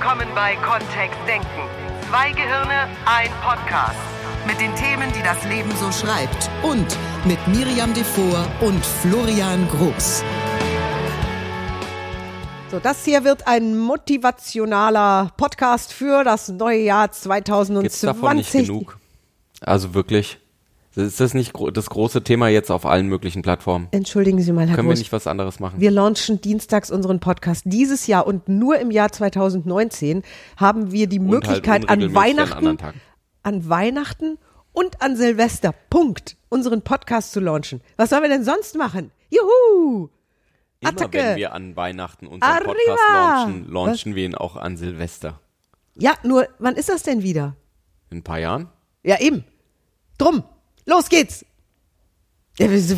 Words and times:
willkommen 0.00 0.28
bei 0.34 0.56
Kontext 0.56 1.18
Denken. 1.28 1.46
Zwei 2.08 2.32
Gehirne, 2.32 2.88
ein 3.04 3.28
Podcast. 3.42 3.98
Mit 4.46 4.58
den 4.58 4.74
Themen, 4.74 5.12
die 5.12 5.22
das 5.22 5.44
Leben 5.44 5.70
so 5.76 5.92
schreibt. 5.92 6.48
Und 6.62 6.96
mit 7.26 7.38
Miriam 7.48 7.92
Devor 7.92 8.46
und 8.62 8.82
Florian 8.82 9.68
Groß. 9.68 10.24
So, 12.70 12.78
das 12.78 13.04
hier 13.04 13.24
wird 13.24 13.46
ein 13.46 13.76
motivationaler 13.76 15.32
Podcast 15.36 15.92
für 15.92 16.24
das 16.24 16.48
neue 16.48 16.80
Jahr 16.80 17.10
2020. 17.10 17.82
Gibt's 17.82 18.00
davon 18.00 18.36
nicht 18.38 18.52
genug? 18.52 18.98
Also 19.60 19.92
wirklich? 19.92 20.38
Ist 20.96 21.20
das 21.20 21.34
nicht 21.34 21.52
das 21.72 21.88
große 21.88 22.24
Thema 22.24 22.48
jetzt 22.48 22.70
auf 22.70 22.84
allen 22.84 23.06
möglichen 23.06 23.42
Plattformen? 23.42 23.86
Entschuldigen 23.92 24.40
Sie 24.40 24.50
mal, 24.52 24.66
Herr 24.66 24.74
Können 24.74 24.88
wir 24.88 24.94
Groß. 24.94 24.98
nicht 24.98 25.12
was 25.12 25.28
anderes 25.28 25.60
machen? 25.60 25.80
Wir 25.80 25.92
launchen 25.92 26.40
dienstags 26.40 26.90
unseren 26.90 27.20
Podcast. 27.20 27.62
Dieses 27.66 28.08
Jahr 28.08 28.26
und 28.26 28.48
nur 28.48 28.78
im 28.80 28.90
Jahr 28.90 29.12
2019 29.12 30.22
haben 30.56 30.90
wir 30.90 31.06
die 31.06 31.20
Und 31.20 31.26
Möglichkeit 31.28 31.88
halt 31.88 31.90
an 31.90 32.12
Weihnachten, 32.14 32.76
an 33.44 33.68
Weihnachten 33.68 34.38
und 34.72 35.00
an 35.00 35.16
Silvester, 35.16 35.72
Punkt, 35.90 36.36
unseren 36.48 36.82
Podcast 36.82 37.32
zu 37.32 37.38
launchen. 37.40 37.80
Was 37.96 38.10
sollen 38.10 38.22
wir 38.22 38.28
denn 38.28 38.44
sonst 38.44 38.76
machen? 38.76 39.12
Juhu! 39.30 40.08
Immer 40.80 40.90
Attacke. 40.92 41.18
wenn 41.18 41.36
wir 41.36 41.52
an 41.52 41.76
Weihnachten 41.76 42.26
unseren 42.26 42.50
Arriba. 42.50 42.72
Podcast 42.72 42.98
launchen, 43.12 43.70
launchen 43.72 44.14
wir 44.16 44.24
ihn 44.24 44.34
auch 44.34 44.56
an 44.56 44.76
Silvester. 44.76 45.38
Ja, 45.94 46.14
nur, 46.24 46.48
wann 46.58 46.74
ist 46.74 46.88
das 46.88 47.02
denn 47.04 47.22
wieder? 47.22 47.54
In 48.10 48.18
ein 48.18 48.22
paar 48.24 48.40
Jahren? 48.40 48.68
Ja, 49.04 49.20
eben. 49.20 49.44
Drum. 50.18 50.42
Los 50.90 51.08
geht's. 51.08 51.44
Ja, 52.58 52.66
was- 52.70 52.90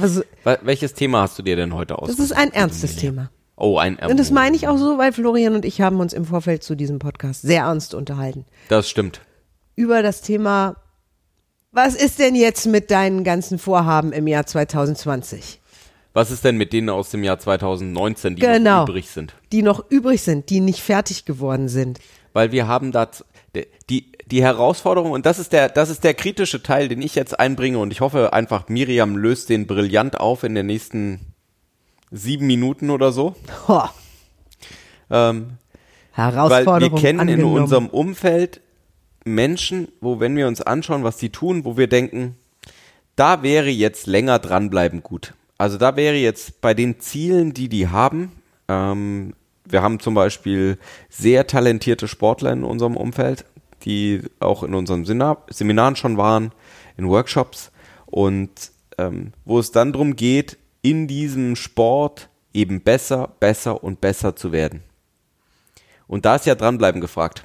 was- 0.00 0.24
Wel- 0.44 0.58
Welches 0.62 0.94
Thema 0.94 1.22
hast 1.22 1.38
du 1.38 1.42
dir 1.42 1.56
denn 1.56 1.74
heute 1.74 1.94
Das 1.94 2.02
ausgesucht? 2.02 2.24
ist 2.24 2.32
ein 2.32 2.52
ernstes 2.52 2.96
Thema. 2.96 3.30
Oh, 3.56 3.76
ein 3.78 3.96
Und 3.98 4.18
das 4.18 4.30
meine 4.30 4.56
ich 4.56 4.66
auch 4.66 4.78
so, 4.78 4.98
weil 4.98 5.12
Florian 5.12 5.54
und 5.54 5.64
ich 5.64 5.80
haben 5.80 6.00
uns 6.00 6.12
im 6.12 6.24
Vorfeld 6.24 6.62
zu 6.62 6.74
diesem 6.74 6.98
Podcast 6.98 7.42
sehr 7.42 7.62
ernst 7.64 7.92
unterhalten. 7.94 8.44
Das 8.68 8.88
stimmt. 8.88 9.20
Über 9.76 10.02
das 10.02 10.22
Thema, 10.22 10.76
was 11.70 11.94
ist 11.94 12.18
denn 12.18 12.34
jetzt 12.34 12.66
mit 12.66 12.90
deinen 12.90 13.24
ganzen 13.24 13.58
Vorhaben 13.58 14.12
im 14.12 14.26
Jahr 14.26 14.46
2020? 14.46 15.60
Was 16.14 16.30
ist 16.30 16.44
denn 16.44 16.56
mit 16.56 16.72
denen 16.72 16.88
aus 16.88 17.10
dem 17.10 17.22
Jahr 17.24 17.38
2019, 17.38 18.36
die 18.36 18.42
Genau. 18.42 18.80
noch 18.82 18.88
übrig 18.88 19.10
sind? 19.10 19.34
Die 19.52 19.62
noch 19.62 19.84
übrig 19.90 20.22
sind, 20.22 20.48
die 20.50 20.60
nicht 20.60 20.80
fertig 20.80 21.24
geworden 21.26 21.68
sind. 21.68 21.98
Weil 22.32 22.52
wir 22.52 22.66
haben 22.68 22.90
da 22.92 23.08
die, 23.90 24.12
die 24.26 24.42
Herausforderung, 24.42 25.12
und 25.12 25.26
das 25.26 25.38
ist 25.38 25.52
der, 25.52 25.68
das 25.68 25.90
ist 25.90 26.04
der 26.04 26.14
kritische 26.14 26.62
Teil, 26.62 26.88
den 26.88 27.02
ich 27.02 27.14
jetzt 27.14 27.38
einbringe, 27.38 27.78
und 27.78 27.92
ich 27.92 28.00
hoffe 28.00 28.32
einfach, 28.32 28.68
Miriam 28.68 29.16
löst 29.16 29.48
den 29.48 29.66
brillant 29.66 30.20
auf 30.20 30.44
in 30.44 30.54
den 30.54 30.66
nächsten 30.66 31.20
sieben 32.10 32.46
Minuten 32.46 32.90
oder 32.90 33.12
so. 33.12 33.34
Ho, 33.68 33.82
Ähm, 35.10 35.58
weil 36.14 36.32
Herausforderung 36.32 36.94
wir 36.96 37.00
kennen 37.00 37.20
in 37.20 37.28
angenommen. 37.30 37.62
unserem 37.62 37.86
Umfeld 37.88 38.60
Menschen, 39.24 39.88
wo 40.00 40.20
wenn 40.20 40.36
wir 40.36 40.48
uns 40.48 40.60
anschauen, 40.60 41.04
was 41.04 41.16
die 41.16 41.30
tun, 41.30 41.64
wo 41.64 41.76
wir 41.76 41.86
denken, 41.86 42.36
da 43.16 43.42
wäre 43.42 43.68
jetzt 43.68 44.06
länger 44.06 44.38
dranbleiben 44.38 45.02
gut. 45.02 45.34
Also 45.58 45.76
da 45.76 45.96
wäre 45.96 46.16
jetzt 46.16 46.60
bei 46.60 46.74
den 46.74 47.00
Zielen, 47.00 47.52
die 47.52 47.68
die 47.68 47.88
haben, 47.88 48.32
ähm, 48.68 49.34
wir 49.68 49.82
haben 49.82 50.00
zum 50.00 50.14
Beispiel 50.14 50.78
sehr 51.08 51.46
talentierte 51.46 52.08
Sportler 52.08 52.52
in 52.52 52.64
unserem 52.64 52.96
Umfeld, 52.96 53.44
die 53.84 54.22
auch 54.40 54.62
in 54.62 54.74
unseren 54.74 55.04
Seminar 55.04 55.44
Seminaren 55.50 55.96
schon 55.96 56.16
waren, 56.16 56.52
in 56.96 57.08
Workshops 57.08 57.70
und 58.06 58.50
ähm, 58.98 59.32
wo 59.44 59.58
es 59.58 59.70
dann 59.70 59.92
darum 59.92 60.16
geht, 60.16 60.58
in 60.82 61.06
diesem 61.06 61.56
Sport 61.56 62.28
eben 62.52 62.80
besser, 62.80 63.30
besser 63.40 63.82
und 63.82 64.00
besser 64.00 64.36
zu 64.36 64.52
werden. 64.52 64.82
Und 66.06 66.24
da 66.24 66.36
ist 66.36 66.46
ja 66.46 66.54
dranbleiben 66.54 67.00
gefragt. 67.00 67.44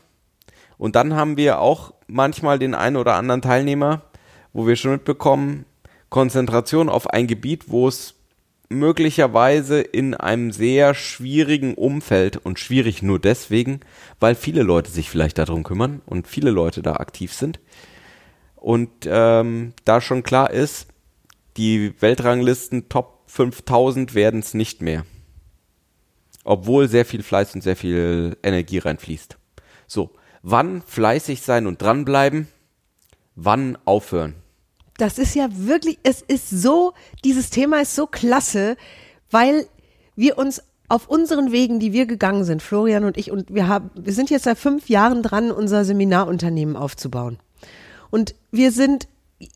Und 0.78 0.96
dann 0.96 1.16
haben 1.16 1.38
wir 1.38 1.60
auch 1.60 1.94
manchmal 2.08 2.60
den 2.60 2.74
einen 2.74 2.96
oder 2.96 3.16
anderen 3.16 3.42
Teilnehmer, 3.42 4.02
wo 4.54 4.66
wir 4.68 4.76
schon 4.76 4.92
mitbekommen, 4.92 5.66
Konzentration 6.10 6.90
auf 6.90 7.10
ein 7.10 7.28
Gebiet, 7.28 7.70
wo 7.70 7.88
es 7.88 8.16
möglicherweise 8.70 9.82
in 9.82 10.14
einem 10.14 10.52
sehr 10.52 10.94
schwierigen 10.94 11.76
Umfeld 11.76 12.38
und 12.38 12.60
schwierig 12.60 13.02
nur 13.02 13.20
deswegen, 13.20 13.82
weil 14.20 14.36
viele 14.36 14.64
Leute 14.64 14.90
sich 14.90 15.10
vielleicht 15.10 15.38
darum 15.38 15.64
kümmern 15.64 16.02
und 16.06 16.28
viele 16.28 16.52
Leute 16.52 16.82
da 16.82 16.94
aktiv 16.94 17.34
sind. 17.34 17.60
Und 18.56 18.90
ähm, 19.06 19.74
da 19.86 20.02
schon 20.02 20.24
klar 20.24 20.52
ist, 20.52 20.88
die 21.58 21.94
Weltranglisten 22.00 22.90
Top 22.90 23.24
5000 23.28 24.16
werden 24.16 24.40
es 24.40 24.54
nicht 24.54 24.82
mehr 24.82 25.06
obwohl 26.44 26.88
sehr 26.88 27.06
viel 27.06 27.24
Fleiß 27.24 27.56
und 27.56 27.62
sehr 27.62 27.76
viel 27.76 28.38
Energie 28.44 28.80
reinfließt. 28.80 29.38
So, 29.88 30.12
wann 30.42 30.82
fleißig 30.82 31.42
sein 31.42 31.68
und 31.68 31.82
dranbleiben, 31.82 32.48
wann 33.36 33.78
aufhören? 33.86 34.36
Das 35.04 35.18
ist 35.18 35.36
ja 35.36 35.50
wirklich, 35.52 36.00
es 36.04 36.22
ist 36.22 36.50
so, 36.50 36.94
dieses 37.26 37.50
Thema 37.50 37.82
ist 37.82 37.94
so 37.94 38.08
klasse, 38.08 38.78
weil 39.32 39.68
wir 40.16 40.38
uns 40.38 40.64
auf 40.88 41.10
unseren 41.10 41.52
Wegen, 41.52 41.82
die 41.82 41.92
wir 41.92 42.06
gegangen 42.06 42.46
sind, 42.46 42.62
Florian 42.62 43.04
und 43.04 43.18
ich, 43.18 43.30
und 43.30 43.54
wir 43.54 43.68
haben, 43.68 43.92
wir 43.96 44.14
sind 44.14 44.30
jetzt 44.30 44.44
seit 44.44 44.58
fünf 44.58 44.88
Jahren 44.88 45.22
dran, 45.22 45.52
unser 45.52 45.84
Seminarunternehmen 45.84 46.78
aufzubauen. 46.78 47.38
Und 48.12 48.34
wir 48.52 48.72
sind 48.72 49.10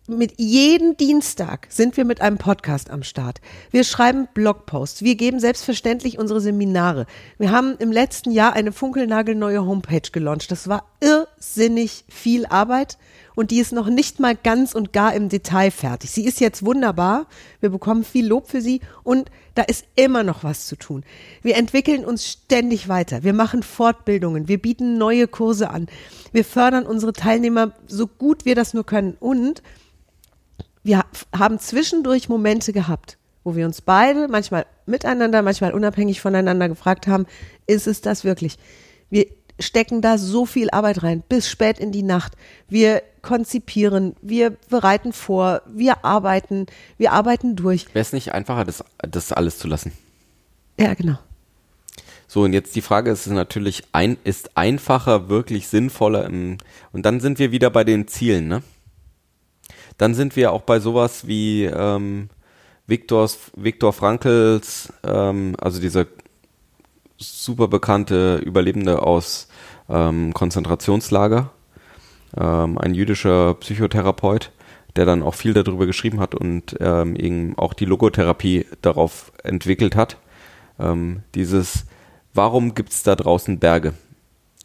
mit 0.06 0.34
jeden 0.36 0.98
Dienstag 0.98 1.68
sind 1.70 1.96
wir 1.96 2.04
mit 2.04 2.20
einem 2.20 2.38
Podcast 2.38 2.90
am 2.90 3.04
Start. 3.04 3.40
Wir 3.72 3.86
schreiben 3.86 4.28
Blogposts. 4.34 5.02
Wir 5.02 5.16
geben 5.16 5.40
selbstverständlich 5.40 6.20
unsere 6.20 6.42
Seminare. 6.42 7.06
Wir 7.38 7.52
haben 7.52 7.78
im 7.80 7.94
letzten 7.94 8.32
Jahr 8.32 8.52
eine 8.52 8.74
funkelnagelneue 8.74 9.66
Homepage 9.66 10.12
gelauncht. 10.12 10.52
Das 10.52 10.68
war 10.68 10.84
irrsinnig 11.00 12.04
viel 12.10 12.46
Arbeit 12.48 12.98
und 13.38 13.52
die 13.52 13.60
ist 13.60 13.72
noch 13.72 13.86
nicht 13.86 14.20
mal 14.20 14.36
ganz 14.36 14.74
und 14.74 14.94
gar 14.94 15.14
im 15.14 15.30
Detail 15.30 15.70
fertig. 15.70 16.10
Sie 16.10 16.26
ist 16.26 16.40
jetzt 16.40 16.66
wunderbar. 16.66 17.28
Wir 17.62 17.70
bekommen 17.70 18.04
viel 18.04 18.26
Lob 18.26 18.48
für 18.48 18.62
sie 18.62 18.82
und 19.04 19.30
da 19.54 19.62
ist 19.62 19.86
immer 19.96 20.24
noch 20.24 20.44
was 20.44 20.66
zu 20.66 20.76
tun. 20.76 21.04
Wir 21.44 21.56
entwickeln 21.56 22.04
uns 22.04 22.28
ständig 22.28 22.88
weiter. 22.88 23.22
Wir 23.22 23.34
machen 23.34 23.62
Fortbildungen. 23.62 24.48
Wir 24.48 24.60
bieten 24.60 24.98
neue 24.98 25.28
Kurse 25.28 25.70
an. 25.70 25.86
Wir 26.32 26.44
fördern 26.44 26.88
unsere 26.88 27.14
Teilnehmer 27.14 27.74
so 27.86 28.08
gut 28.08 28.44
wir 28.44 28.56
das 28.56 28.74
nur 28.74 28.88
können 28.88 29.16
und 29.20 29.62
wir 30.82 31.06
haben 31.32 31.60
zwischendurch 31.60 32.30
Momente 32.30 32.74
gehabt, 32.74 33.20
wo 33.44 33.56
wir 33.56 33.68
uns 33.68 33.82
beide, 33.82 34.28
manchmal 34.30 34.66
miteinander, 34.88 35.44
manchmal 35.44 35.76
unabhängig 35.76 36.22
voneinander 36.22 36.70
gefragt 36.70 37.06
haben, 37.06 37.28
ist 37.68 37.86
es 37.86 38.02
das 38.02 38.24
wirklich? 38.24 38.58
Wir 39.12 39.28
stecken 39.60 40.02
da 40.02 40.18
so 40.18 40.46
viel 40.46 40.70
Arbeit 40.70 41.04
rein, 41.04 41.24
bis 41.28 41.50
spät 41.50 41.80
in 41.80 41.92
die 41.92 42.04
Nacht. 42.04 42.34
Wir 42.68 43.02
konzipieren, 43.22 44.16
wir 44.22 44.52
bereiten 44.70 45.14
vor, 45.14 45.62
wir 45.68 46.06
arbeiten, 46.06 46.68
wir 46.98 47.12
arbeiten 47.12 47.56
durch. 47.56 47.88
Wäre 47.94 48.02
es 48.02 48.14
nicht 48.14 48.34
einfacher, 48.34 48.66
das, 48.66 48.84
das 49.00 49.32
alles 49.32 49.58
zu 49.58 49.68
lassen? 49.68 49.92
Ja, 50.80 50.94
genau. 50.94 51.18
So, 52.28 52.44
und 52.44 52.54
jetzt 52.54 52.76
die 52.76 52.82
Frage 52.82 53.10
ist 53.10 53.26
natürlich, 53.28 53.84
ein, 53.94 54.18
ist 54.24 54.58
einfacher 54.58 55.30
wirklich 55.30 55.68
sinnvoller 55.68 56.26
im, 56.26 56.58
und 56.92 57.06
dann 57.06 57.20
sind 57.20 57.40
wir 57.40 57.52
wieder 57.52 57.70
bei 57.70 57.84
den 57.84 58.08
Zielen, 58.08 58.48
ne? 58.48 58.64
Dann 59.98 60.14
sind 60.14 60.36
wir 60.36 60.52
auch 60.52 60.62
bei 60.62 60.80
sowas 60.80 61.26
wie 61.26 61.64
ähm, 61.64 62.30
Viktors, 62.86 63.52
Viktor 63.56 63.94
Frankls, 63.94 64.94
ähm, 65.04 65.56
also 65.60 65.82
dieser 65.82 66.06
super 67.18 67.68
bekannte 67.68 68.38
Überlebende 68.38 69.02
aus 69.04 69.48
ähm, 69.90 70.34
Konzentrationslager, 70.34 71.52
ähm, 72.38 72.78
ein 72.78 72.94
jüdischer 72.94 73.56
Psychotherapeut, 73.56 74.52
der 74.96 75.06
dann 75.06 75.24
auch 75.24 75.36
viel 75.36 75.54
darüber 75.54 75.86
geschrieben 75.86 76.20
hat 76.20 76.36
und 76.36 76.76
ähm, 76.80 77.16
eben 77.16 77.58
auch 77.58 77.74
die 77.74 77.86
Logotherapie 77.86 78.66
darauf 78.82 79.32
entwickelt 79.44 79.96
hat. 79.96 80.18
Ähm, 80.80 81.24
dieses, 81.36 81.86
warum 82.34 82.76
gibt 82.76 82.92
es 82.92 83.04
da 83.04 83.16
draußen 83.16 83.60
Berge? 83.60 83.94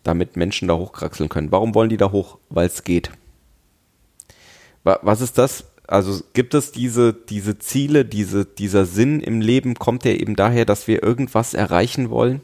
Damit 0.02 0.37
Menschen 0.37 0.69
da 0.69 0.75
hochkraxeln 0.75 1.28
können. 1.28 1.52
Warum 1.52 1.75
wollen 1.75 1.88
die 1.90 1.96
da 1.96 2.10
hoch? 2.10 2.38
Weil 2.48 2.66
es 2.66 2.82
geht. 2.82 3.10
Wa- 4.82 4.98
Was 5.02 5.20
ist 5.20 5.38
das? 5.38 5.71
Also 5.87 6.23
gibt 6.32 6.55
es 6.55 6.73
diese, 6.73 7.12
diese 7.12 7.58
Ziele, 7.58 8.05
diese, 8.05 8.44
dieser 8.44 8.87
Sinn 8.87 9.20
im 9.20 9.40
Leben, 9.40 9.75
kommt 9.75 10.05
der 10.05 10.20
eben 10.20 10.37
daher, 10.37 10.64
dass 10.64 10.87
wir 10.87 11.02
irgendwas 11.02 11.55
erreichen 11.55 12.11
wollen? 12.11 12.40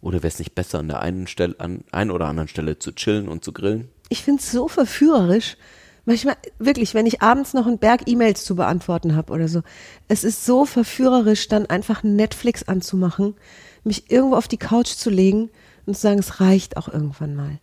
Oder 0.00 0.18
wäre 0.18 0.28
es 0.28 0.40
nicht 0.40 0.54
besser, 0.54 0.80
an 0.80 0.88
der 0.88 1.00
einen 1.00 1.28
Stelle, 1.28 1.54
an 1.58 1.84
ein 1.92 2.10
oder 2.10 2.26
anderen 2.26 2.48
Stelle 2.48 2.78
zu 2.78 2.92
chillen 2.92 3.28
und 3.28 3.44
zu 3.44 3.52
grillen? 3.52 3.88
Ich 4.08 4.22
finde 4.22 4.42
es 4.42 4.50
so 4.50 4.66
verführerisch. 4.66 5.56
Manchmal, 6.04 6.36
wirklich, 6.58 6.94
wenn 6.94 7.06
ich 7.06 7.22
abends 7.22 7.54
noch 7.54 7.68
einen 7.68 7.78
Berg 7.78 8.02
E-Mails 8.06 8.44
zu 8.44 8.56
beantworten 8.56 9.14
habe 9.14 9.32
oder 9.32 9.46
so, 9.46 9.62
es 10.08 10.24
ist 10.24 10.44
so 10.44 10.64
verführerisch, 10.64 11.46
dann 11.46 11.66
einfach 11.66 12.02
Netflix 12.02 12.64
anzumachen, 12.64 13.36
mich 13.84 14.10
irgendwo 14.10 14.34
auf 14.34 14.48
die 14.48 14.58
Couch 14.58 14.88
zu 14.88 15.10
legen 15.10 15.50
und 15.86 15.94
zu 15.94 16.00
sagen, 16.00 16.18
es 16.18 16.40
reicht 16.40 16.76
auch 16.76 16.88
irgendwann 16.88 17.36
mal. 17.36 17.60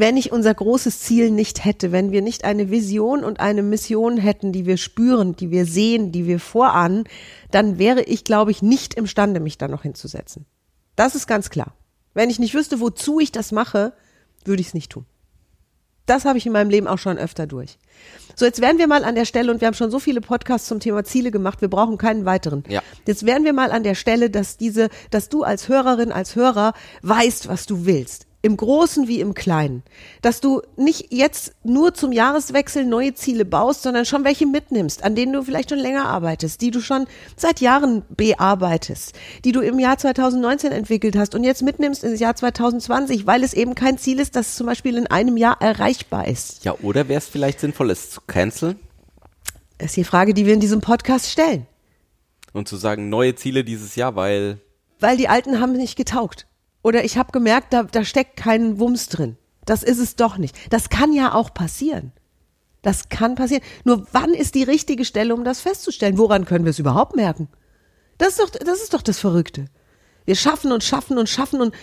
Wenn 0.00 0.16
ich 0.16 0.30
unser 0.30 0.54
großes 0.54 1.00
Ziel 1.00 1.32
nicht 1.32 1.64
hätte, 1.64 1.90
wenn 1.90 2.12
wir 2.12 2.22
nicht 2.22 2.44
eine 2.44 2.70
Vision 2.70 3.24
und 3.24 3.40
eine 3.40 3.64
Mission 3.64 4.16
hätten, 4.16 4.52
die 4.52 4.64
wir 4.64 4.76
spüren, 4.76 5.34
die 5.34 5.50
wir 5.50 5.66
sehen, 5.66 6.12
die 6.12 6.24
wir 6.24 6.38
vorahnen, 6.38 7.02
dann 7.50 7.78
wäre 7.80 8.02
ich, 8.02 8.22
glaube 8.22 8.52
ich, 8.52 8.62
nicht 8.62 8.94
imstande, 8.94 9.40
mich 9.40 9.58
da 9.58 9.66
noch 9.66 9.82
hinzusetzen. 9.82 10.46
Das 10.94 11.16
ist 11.16 11.26
ganz 11.26 11.50
klar. 11.50 11.74
Wenn 12.14 12.30
ich 12.30 12.38
nicht 12.38 12.54
wüsste, 12.54 12.78
wozu 12.78 13.18
ich 13.18 13.32
das 13.32 13.50
mache, 13.50 13.92
würde 14.44 14.60
ich 14.60 14.68
es 14.68 14.74
nicht 14.74 14.92
tun. 14.92 15.04
Das 16.06 16.24
habe 16.24 16.38
ich 16.38 16.46
in 16.46 16.52
meinem 16.52 16.70
Leben 16.70 16.86
auch 16.86 16.98
schon 16.98 17.18
öfter 17.18 17.48
durch. 17.48 17.76
So, 18.36 18.44
jetzt 18.44 18.60
wären 18.60 18.78
wir 18.78 18.86
mal 18.86 19.02
an 19.02 19.16
der 19.16 19.24
Stelle, 19.24 19.50
und 19.50 19.60
wir 19.60 19.66
haben 19.66 19.74
schon 19.74 19.90
so 19.90 19.98
viele 19.98 20.20
Podcasts 20.20 20.68
zum 20.68 20.78
Thema 20.78 21.02
Ziele 21.02 21.32
gemacht, 21.32 21.60
wir 21.60 21.68
brauchen 21.68 21.98
keinen 21.98 22.24
weiteren. 22.24 22.62
Ja. 22.68 22.84
Jetzt 23.04 23.26
wären 23.26 23.42
wir 23.42 23.52
mal 23.52 23.72
an 23.72 23.82
der 23.82 23.96
Stelle, 23.96 24.30
dass 24.30 24.56
diese, 24.56 24.90
dass 25.10 25.28
du 25.28 25.42
als 25.42 25.68
Hörerin, 25.68 26.12
als 26.12 26.36
Hörer 26.36 26.72
weißt, 27.02 27.48
was 27.48 27.66
du 27.66 27.84
willst. 27.84 28.27
Im 28.48 28.56
Großen 28.56 29.08
wie 29.08 29.20
im 29.20 29.34
Kleinen. 29.34 29.82
Dass 30.22 30.40
du 30.40 30.62
nicht 30.78 31.12
jetzt 31.12 31.52
nur 31.64 31.92
zum 31.92 32.12
Jahreswechsel 32.12 32.86
neue 32.86 33.12
Ziele 33.12 33.44
baust, 33.44 33.82
sondern 33.82 34.06
schon 34.06 34.24
welche 34.24 34.46
mitnimmst, 34.46 35.04
an 35.04 35.14
denen 35.14 35.34
du 35.34 35.42
vielleicht 35.42 35.68
schon 35.68 35.78
länger 35.78 36.06
arbeitest, 36.06 36.62
die 36.62 36.70
du 36.70 36.80
schon 36.80 37.06
seit 37.36 37.60
Jahren 37.60 38.04
bearbeitest, 38.08 39.14
die 39.44 39.52
du 39.52 39.60
im 39.60 39.78
Jahr 39.78 39.98
2019 39.98 40.72
entwickelt 40.72 41.14
hast 41.14 41.34
und 41.34 41.44
jetzt 41.44 41.60
mitnimmst 41.60 42.02
ins 42.04 42.20
Jahr 42.20 42.36
2020, 42.36 43.26
weil 43.26 43.44
es 43.44 43.52
eben 43.52 43.74
kein 43.74 43.98
Ziel 43.98 44.18
ist, 44.18 44.34
das 44.34 44.56
zum 44.56 44.66
Beispiel 44.66 44.96
in 44.96 45.06
einem 45.08 45.36
Jahr 45.36 45.60
erreichbar 45.60 46.26
ist. 46.26 46.64
Ja, 46.64 46.74
oder 46.80 47.06
wäre 47.06 47.18
es 47.18 47.28
vielleicht 47.28 47.60
sinnvoll, 47.60 47.90
es 47.90 48.10
zu 48.10 48.22
canceln 48.26 48.78
Das 49.76 49.88
ist 49.88 49.96
die 49.98 50.04
Frage, 50.04 50.32
die 50.32 50.46
wir 50.46 50.54
in 50.54 50.60
diesem 50.60 50.80
Podcast 50.80 51.30
stellen. 51.30 51.66
und 52.54 52.66
zu 52.66 52.78
sagen, 52.78 53.10
neue 53.10 53.34
Ziele 53.34 53.62
dieses 53.62 53.94
Jahr, 53.94 54.16
weil 54.16 54.58
weil 55.00 55.18
die 55.18 55.28
alten 55.28 55.60
haben 55.60 55.72
nicht 55.72 55.96
getaugt. 55.96 56.47
Oder 56.82 57.04
ich 57.04 57.18
habe 57.18 57.32
gemerkt, 57.32 57.72
da, 57.72 57.82
da 57.84 58.04
steckt 58.04 58.36
kein 58.36 58.78
Wumms 58.78 59.08
drin. 59.08 59.36
Das 59.64 59.82
ist 59.82 59.98
es 59.98 60.16
doch 60.16 60.38
nicht. 60.38 60.56
Das 60.70 60.88
kann 60.88 61.12
ja 61.12 61.34
auch 61.34 61.52
passieren. 61.52 62.12
Das 62.82 63.08
kann 63.08 63.34
passieren. 63.34 63.62
Nur 63.84 64.06
wann 64.12 64.32
ist 64.32 64.54
die 64.54 64.62
richtige 64.62 65.04
Stelle, 65.04 65.34
um 65.34 65.44
das 65.44 65.60
festzustellen? 65.60 66.18
Woran 66.18 66.44
können 66.44 66.64
wir 66.64 66.70
es 66.70 66.78
überhaupt 66.78 67.16
merken? 67.16 67.48
Das 68.16 68.30
ist 68.30 68.40
doch, 68.40 68.50
das 68.50 68.82
ist 68.82 68.94
doch 68.94 69.02
das 69.02 69.18
Verrückte. 69.18 69.66
Wir 70.24 70.36
schaffen 70.36 70.72
und 70.72 70.84
schaffen 70.84 71.18
und 71.18 71.28
schaffen 71.28 71.60
und 71.60 71.74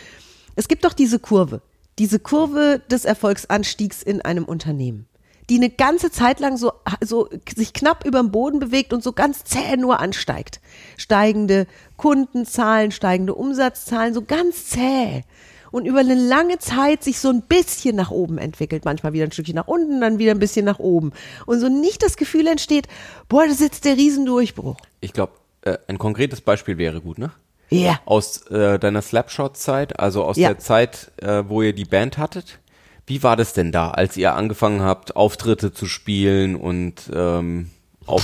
es 0.56 0.68
gibt 0.68 0.86
doch 0.86 0.94
diese 0.94 1.20
Kurve. 1.20 1.62
Diese 1.98 2.20
Kurve 2.20 2.82
des 2.90 3.06
Erfolgsanstiegs 3.06 4.04
in 4.04 4.22
einem 4.22 4.46
Unternehmen, 4.46 5.08
die 5.50 5.58
eine 5.58 5.70
ganze 5.70 6.10
Zeit 6.12 6.40
lang 6.40 6.58
so, 6.58 6.72
so 7.02 7.30
sich 7.56 7.74
knapp 7.74 8.06
über 8.06 8.20
dem 8.20 8.32
Boden 8.32 8.60
bewegt 8.60 8.94
und 8.94 9.04
so 9.04 9.12
ganz 9.14 9.44
zäh 9.44 9.78
nur 9.78 10.00
ansteigt. 10.00 10.60
Steigende 10.98 11.68
Kundenzahlen, 11.98 12.92
steigende 12.92 13.36
Umsatzzahlen, 13.36 14.14
so 14.14 14.22
ganz 14.22 14.68
zäh. 14.68 15.24
Und 15.72 15.86
über 15.86 16.00
eine 16.00 16.16
lange 16.16 16.58
Zeit 16.60 17.04
sich 17.04 17.20
so 17.20 17.30
ein 17.30 17.42
bisschen 17.42 17.96
nach 17.98 18.10
oben 18.12 18.38
entwickelt. 18.38 18.86
Manchmal 18.86 19.12
wieder 19.14 19.26
ein 19.26 19.32
Stückchen 19.32 19.56
nach 19.56 19.68
unten, 19.68 20.00
dann 20.00 20.20
wieder 20.20 20.32
ein 20.32 20.40
bisschen 20.40 20.64
nach 20.66 20.80
oben. 20.80 21.12
Und 21.46 21.60
so 21.60 21.68
nicht 21.68 22.02
das 22.02 22.16
Gefühl 22.16 22.48
entsteht, 22.48 22.88
boah, 23.28 23.44
das 23.44 23.56
ist 23.56 23.62
jetzt 23.62 23.86
der 23.86 23.98
Riesendurchbruch. 23.98 24.78
ich 25.02 25.12
glaube, 25.12 25.34
äh, 25.64 25.78
ein 25.88 25.98
konkretes 25.98 26.40
Beispiel 26.42 26.78
wäre 26.78 27.02
gut, 27.02 27.18
ne? 27.18 27.32
Ja. 27.70 28.00
Aus 28.06 28.44
äh, 28.52 28.78
deiner 28.80 29.02
Slapshot-Zeit, 29.02 30.00
also 30.00 30.24
aus 30.24 30.38
Ja. 30.38 30.50
der 30.50 30.60
Zeit, 30.60 31.12
äh, 31.18 31.44
wo 31.48 31.62
ihr 31.64 31.74
die 31.74 31.86
Band 31.86 32.18
hattet. 32.20 32.60
Wie 33.08 33.22
war 33.22 33.36
das 33.36 33.54
denn 33.54 33.72
da, 33.72 33.92
als 33.92 34.18
ihr 34.18 34.34
angefangen 34.34 34.82
habt, 34.82 35.16
Auftritte 35.16 35.72
zu 35.72 35.86
spielen 35.86 36.56
und 36.56 37.10
ähm, 37.14 37.70
auf 38.06 38.24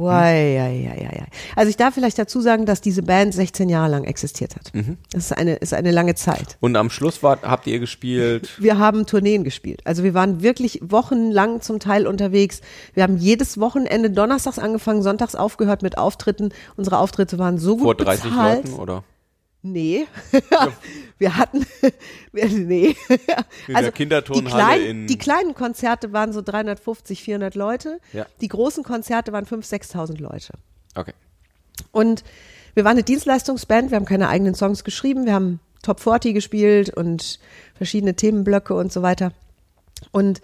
Boah, 0.00 0.14
ja, 0.14 0.68
ja, 0.68 0.94
ja, 0.94 1.12
ja. 1.12 1.26
Also 1.56 1.68
ich 1.68 1.76
darf 1.76 1.92
vielleicht 1.92 2.18
dazu 2.18 2.40
sagen, 2.40 2.64
dass 2.64 2.80
diese 2.80 3.02
Band 3.02 3.34
16 3.34 3.68
Jahre 3.68 3.90
lang 3.90 4.04
existiert 4.04 4.56
hat. 4.56 4.72
Das 5.12 5.26
ist 5.26 5.32
eine, 5.32 5.56
ist 5.56 5.74
eine 5.74 5.90
lange 5.90 6.14
Zeit. 6.14 6.56
und 6.60 6.74
am 6.76 6.88
Schluss 6.88 7.22
wart, 7.22 7.42
habt 7.42 7.66
ihr 7.66 7.78
gespielt? 7.80 8.48
Wir 8.58 8.78
haben 8.78 9.04
Tourneen 9.04 9.44
gespielt. 9.44 9.82
Also 9.84 10.02
wir 10.02 10.14
waren 10.14 10.42
wirklich 10.42 10.80
wochenlang 10.82 11.60
zum 11.60 11.80
Teil 11.80 12.06
unterwegs. 12.06 12.62
Wir 12.94 13.02
haben 13.02 13.18
jedes 13.18 13.60
Wochenende 13.60 14.08
donnerstags 14.08 14.58
angefangen, 14.58 15.02
sonntags 15.02 15.34
aufgehört 15.34 15.82
mit 15.82 15.98
Auftritten. 15.98 16.50
Unsere 16.76 16.96
Auftritte 16.96 17.38
waren 17.38 17.58
so 17.58 17.76
gut 17.76 17.84
Vor 17.84 17.94
30 17.94 18.24
bezahlt. 18.24 18.64
Leuten 18.68 18.80
oder? 18.80 19.04
Nee. 19.62 20.06
wir 21.18 21.36
hatten, 21.36 21.66
wir, 22.32 22.48
nee. 22.48 22.96
In 23.68 23.74
der 23.74 23.92
Kinderturnhalle 23.92 24.42
die, 24.42 24.50
kleinen, 24.50 24.84
in- 25.02 25.06
die 25.06 25.18
kleinen 25.18 25.54
Konzerte 25.54 26.12
waren 26.12 26.32
so 26.32 26.40
350, 26.42 27.22
400 27.22 27.54
Leute. 27.54 28.00
Ja. 28.12 28.26
Die 28.40 28.48
großen 28.48 28.84
Konzerte 28.84 29.32
waren 29.32 29.44
5.000, 29.44 29.92
6.000 29.92 30.20
Leute. 30.20 30.54
Okay. 30.94 31.12
Und 31.92 32.24
wir 32.74 32.84
waren 32.84 32.92
eine 32.92 33.02
Dienstleistungsband, 33.02 33.90
wir 33.90 33.96
haben 33.96 34.04
keine 34.06 34.28
eigenen 34.28 34.54
Songs 34.54 34.84
geschrieben, 34.84 35.26
wir 35.26 35.34
haben 35.34 35.60
Top 35.82 36.00
40 36.00 36.34
gespielt 36.34 36.90
und 36.90 37.38
verschiedene 37.74 38.14
Themenblöcke 38.14 38.74
und 38.74 38.92
so 38.92 39.02
weiter. 39.02 39.32
Und 40.12 40.40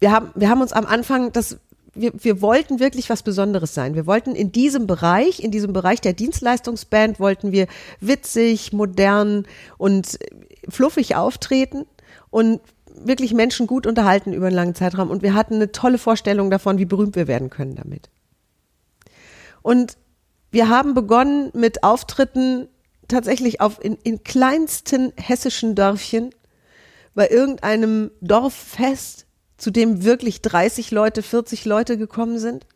wir 0.00 0.10
haben, 0.10 0.30
wir 0.34 0.48
haben 0.48 0.60
uns 0.62 0.72
am 0.72 0.84
Anfang 0.86 1.32
das, 1.32 1.58
wir, 1.94 2.12
wir 2.16 2.40
wollten 2.40 2.80
wirklich 2.80 3.10
was 3.10 3.22
Besonderes 3.22 3.74
sein. 3.74 3.94
Wir 3.94 4.06
wollten 4.06 4.34
in 4.34 4.52
diesem 4.52 4.86
Bereich, 4.86 5.40
in 5.40 5.50
diesem 5.50 5.72
Bereich 5.72 6.00
der 6.00 6.14
Dienstleistungsband, 6.14 7.20
wollten 7.20 7.52
wir 7.52 7.66
witzig, 8.00 8.72
modern 8.72 9.46
und 9.76 10.18
fluffig 10.68 11.16
auftreten 11.16 11.86
und 12.30 12.60
wirklich 12.94 13.34
Menschen 13.34 13.66
gut 13.66 13.86
unterhalten 13.86 14.32
über 14.32 14.46
einen 14.46 14.56
langen 14.56 14.74
Zeitraum. 14.74 15.10
Und 15.10 15.22
wir 15.22 15.34
hatten 15.34 15.54
eine 15.54 15.72
tolle 15.72 15.98
Vorstellung 15.98 16.50
davon, 16.50 16.78
wie 16.78 16.84
berühmt 16.84 17.16
wir 17.16 17.28
werden 17.28 17.50
können 17.50 17.74
damit. 17.74 18.10
Und 19.62 19.96
wir 20.50 20.68
haben 20.68 20.94
begonnen 20.94 21.50
mit 21.54 21.82
Auftritten 21.82 22.68
tatsächlich 23.08 23.60
auf 23.60 23.82
in, 23.82 23.96
in 24.02 24.22
kleinsten 24.22 25.12
hessischen 25.16 25.74
Dörfchen 25.74 26.34
bei 27.14 27.28
irgendeinem 27.28 28.10
Dorffest, 28.20 29.26
zu 29.62 29.70
dem 29.70 30.02
wirklich 30.02 30.42
30 30.42 30.90
Leute, 30.90 31.22
40 31.22 31.64
Leute 31.66 31.96
gekommen 31.96 32.40
sind. 32.40 32.66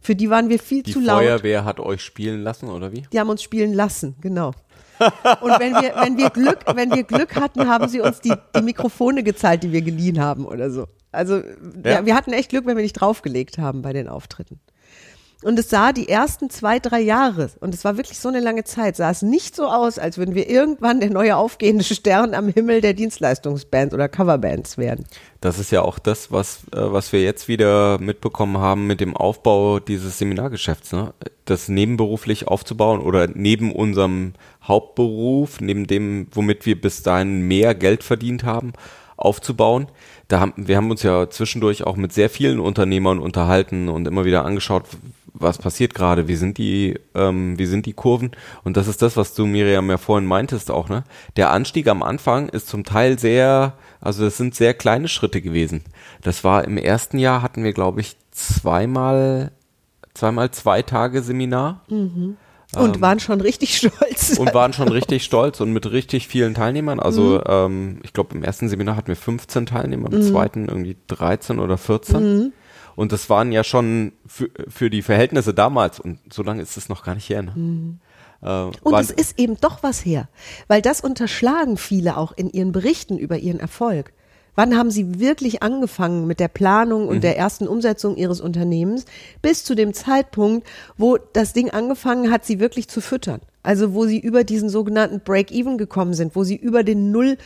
Für 0.00 0.16
die 0.16 0.28
waren 0.28 0.48
wir 0.48 0.58
viel 0.58 0.82
Die 0.82 0.92
zu 0.92 0.98
laut. 0.98 1.22
Feuerwehr 1.22 1.64
hat 1.64 1.78
euch 1.78 2.02
spielen 2.02 2.42
lassen 2.42 2.68
oder 2.68 2.90
wie? 2.90 3.02
Die 3.12 3.20
haben 3.20 3.30
uns 3.30 3.44
spielen 3.44 3.72
lassen, 3.72 4.16
genau. 4.20 4.50
Und 4.98 5.60
wenn 5.60 5.74
wir, 5.74 5.94
wenn 6.00 6.16
wir 6.16 6.30
Glück, 6.30 6.58
wenn 6.74 6.92
wir 6.92 7.04
Glück 7.04 7.36
hatten, 7.36 7.68
haben 7.68 7.86
sie 7.86 8.00
uns 8.00 8.20
die, 8.20 8.34
die 8.56 8.62
Mikrofone 8.62 9.22
gezahlt, 9.22 9.62
die 9.62 9.70
wir 9.70 9.82
geliehen 9.82 10.20
haben 10.20 10.46
oder 10.46 10.68
so. 10.68 10.88
Also 11.12 11.36
Ja. 11.36 11.92
ja. 11.92 12.06
wir 12.06 12.16
hatten 12.16 12.32
echt 12.32 12.50
Glück, 12.50 12.66
wenn 12.66 12.76
wir 12.76 12.82
nicht 12.82 12.94
draufgelegt 12.94 13.58
haben 13.58 13.82
bei 13.82 13.92
den 13.92 14.08
Auftritten. 14.08 14.58
Und 15.42 15.58
es 15.58 15.68
sah 15.68 15.92
die 15.92 16.08
ersten 16.08 16.48
zwei, 16.48 16.78
drei 16.78 17.00
Jahre, 17.00 17.50
und 17.60 17.74
es 17.74 17.84
war 17.84 17.98
wirklich 17.98 18.18
so 18.18 18.28
eine 18.28 18.40
lange 18.40 18.64
Zeit, 18.64 18.96
sah 18.96 19.10
es 19.10 19.20
nicht 19.20 19.54
so 19.54 19.66
aus, 19.66 19.98
als 19.98 20.16
würden 20.16 20.34
wir 20.34 20.48
irgendwann 20.48 20.98
der 20.98 21.10
neue 21.10 21.36
aufgehende 21.36 21.84
Stern 21.84 22.32
am 22.32 22.48
Himmel 22.48 22.80
der 22.80 22.94
Dienstleistungsbands 22.94 23.92
oder 23.92 24.08
Coverbands 24.08 24.78
werden. 24.78 25.04
Das 25.42 25.58
ist 25.58 25.70
ja 25.70 25.82
auch 25.82 25.98
das, 25.98 26.32
was, 26.32 26.60
äh, 26.72 26.78
was 26.80 27.12
wir 27.12 27.22
jetzt 27.22 27.48
wieder 27.48 27.98
mitbekommen 27.98 28.58
haben 28.58 28.86
mit 28.86 29.00
dem 29.00 29.14
Aufbau 29.14 29.78
dieses 29.78 30.18
Seminargeschäfts, 30.18 30.92
ne? 30.92 31.12
Das 31.44 31.68
nebenberuflich 31.68 32.48
aufzubauen 32.48 33.00
oder 33.00 33.28
neben 33.28 33.72
unserem 33.72 34.32
Hauptberuf, 34.64 35.60
neben 35.60 35.86
dem, 35.86 36.28
womit 36.32 36.64
wir 36.64 36.80
bis 36.80 37.02
dahin 37.02 37.42
mehr 37.46 37.74
Geld 37.74 38.02
verdient 38.02 38.42
haben, 38.42 38.72
aufzubauen. 39.16 39.88
Da 40.28 40.40
haben, 40.40 40.54
wir 40.56 40.76
haben 40.76 40.90
uns 40.90 41.02
ja 41.02 41.30
zwischendurch 41.30 41.84
auch 41.84 41.96
mit 41.96 42.12
sehr 42.12 42.30
vielen 42.30 42.58
Unternehmern 42.58 43.18
unterhalten 43.18 43.88
und 43.88 44.08
immer 44.08 44.24
wieder 44.24 44.44
angeschaut, 44.44 44.84
was 45.38 45.58
passiert 45.58 45.94
gerade, 45.94 46.28
wie 46.28 46.36
sind 46.36 46.58
die, 46.58 46.98
ähm, 47.14 47.58
wie 47.58 47.66
sind 47.66 47.86
die 47.86 47.92
Kurven? 47.92 48.32
Und 48.64 48.76
das 48.76 48.88
ist 48.88 49.02
das, 49.02 49.16
was 49.16 49.34
du 49.34 49.46
Miriam 49.46 49.88
ja 49.90 49.98
vorhin 49.98 50.26
meintest 50.26 50.70
auch, 50.70 50.88
ne? 50.88 51.04
Der 51.36 51.50
Anstieg 51.50 51.88
am 51.88 52.02
Anfang 52.02 52.48
ist 52.48 52.68
zum 52.68 52.84
Teil 52.84 53.18
sehr, 53.18 53.74
also 54.00 54.24
das 54.24 54.36
sind 54.36 54.54
sehr 54.54 54.74
kleine 54.74 55.08
Schritte 55.08 55.40
gewesen. 55.40 55.82
Das 56.22 56.44
war 56.44 56.64
im 56.64 56.78
ersten 56.78 57.18
Jahr 57.18 57.42
hatten 57.42 57.64
wir, 57.64 57.72
glaube 57.72 58.00
ich, 58.00 58.16
zweimal, 58.30 59.52
zweimal 60.14 60.50
zwei 60.50 60.82
Tage 60.82 61.22
Seminar 61.22 61.82
Und 62.74 63.00
waren 63.00 63.20
schon 63.20 63.40
richtig 63.40 63.76
stolz. 63.78 64.32
Ähm. 64.32 64.38
und 64.38 64.54
waren 64.54 64.72
schon 64.72 64.88
richtig 64.88 65.24
stolz 65.24 65.60
und 65.60 65.72
mit 65.72 65.90
richtig 65.90 66.28
vielen 66.28 66.54
Teilnehmern. 66.54 67.00
Also 67.00 67.42
ähm, 67.44 68.00
ich 68.02 68.12
glaube, 68.12 68.34
im 68.34 68.42
ersten 68.42 68.68
Seminar 68.68 68.96
hatten 68.96 69.08
wir 69.08 69.16
15 69.16 69.66
Teilnehmer, 69.66 70.12
im 70.12 70.22
zweiten 70.22 70.68
irgendwie 70.68 70.96
13 71.06 71.58
oder 71.58 71.78
14. 71.78 72.52
Und 72.96 73.12
das 73.12 73.30
waren 73.30 73.52
ja 73.52 73.62
schon 73.62 74.12
für, 74.26 74.48
für 74.68 74.90
die 74.90 75.02
Verhältnisse 75.02 75.54
damals, 75.54 76.00
und 76.00 76.18
so 76.32 76.42
lange 76.42 76.62
ist 76.62 76.76
es 76.76 76.88
noch 76.88 77.04
gar 77.04 77.14
nicht 77.14 77.28
her, 77.28 77.42
ne? 77.42 77.98
Äh, 78.42 78.70
Und 78.82 78.94
es 78.98 79.10
ist 79.10 79.38
eben 79.38 79.58
doch 79.60 79.82
was 79.82 80.04
her, 80.04 80.28
weil 80.66 80.82
das 80.82 81.00
unterschlagen 81.00 81.76
viele 81.76 82.16
auch 82.16 82.32
in 82.32 82.50
ihren 82.50 82.72
Berichten 82.72 83.18
über 83.18 83.38
ihren 83.38 83.60
Erfolg. 83.60 84.12
Wann 84.56 84.76
haben 84.76 84.90
sie 84.90 85.20
wirklich 85.20 85.62
angefangen 85.62 86.26
mit 86.26 86.40
der 86.40 86.48
Planung 86.48 87.08
und 87.08 87.22
der 87.22 87.36
ersten 87.36 87.68
Umsetzung 87.68 88.16
ihres 88.16 88.40
Unternehmens 88.40 89.04
bis 89.42 89.64
zu 89.64 89.74
dem 89.74 89.92
Zeitpunkt, 89.92 90.66
wo 90.96 91.18
das 91.18 91.52
Ding 91.52 91.70
angefangen 91.70 92.30
hat, 92.30 92.46
sie 92.46 92.58
wirklich 92.58 92.88
zu 92.88 93.02
füttern? 93.02 93.42
Also 93.62 93.92
wo 93.92 94.06
sie 94.06 94.18
über 94.18 94.44
diesen 94.44 94.70
sogenannten 94.70 95.20
Break-Even 95.20 95.76
gekommen 95.76 96.14
sind, 96.14 96.36
wo 96.36 96.44
sie 96.44 96.56
über 96.56 96.84
den 96.84 97.10
Null 97.10 97.36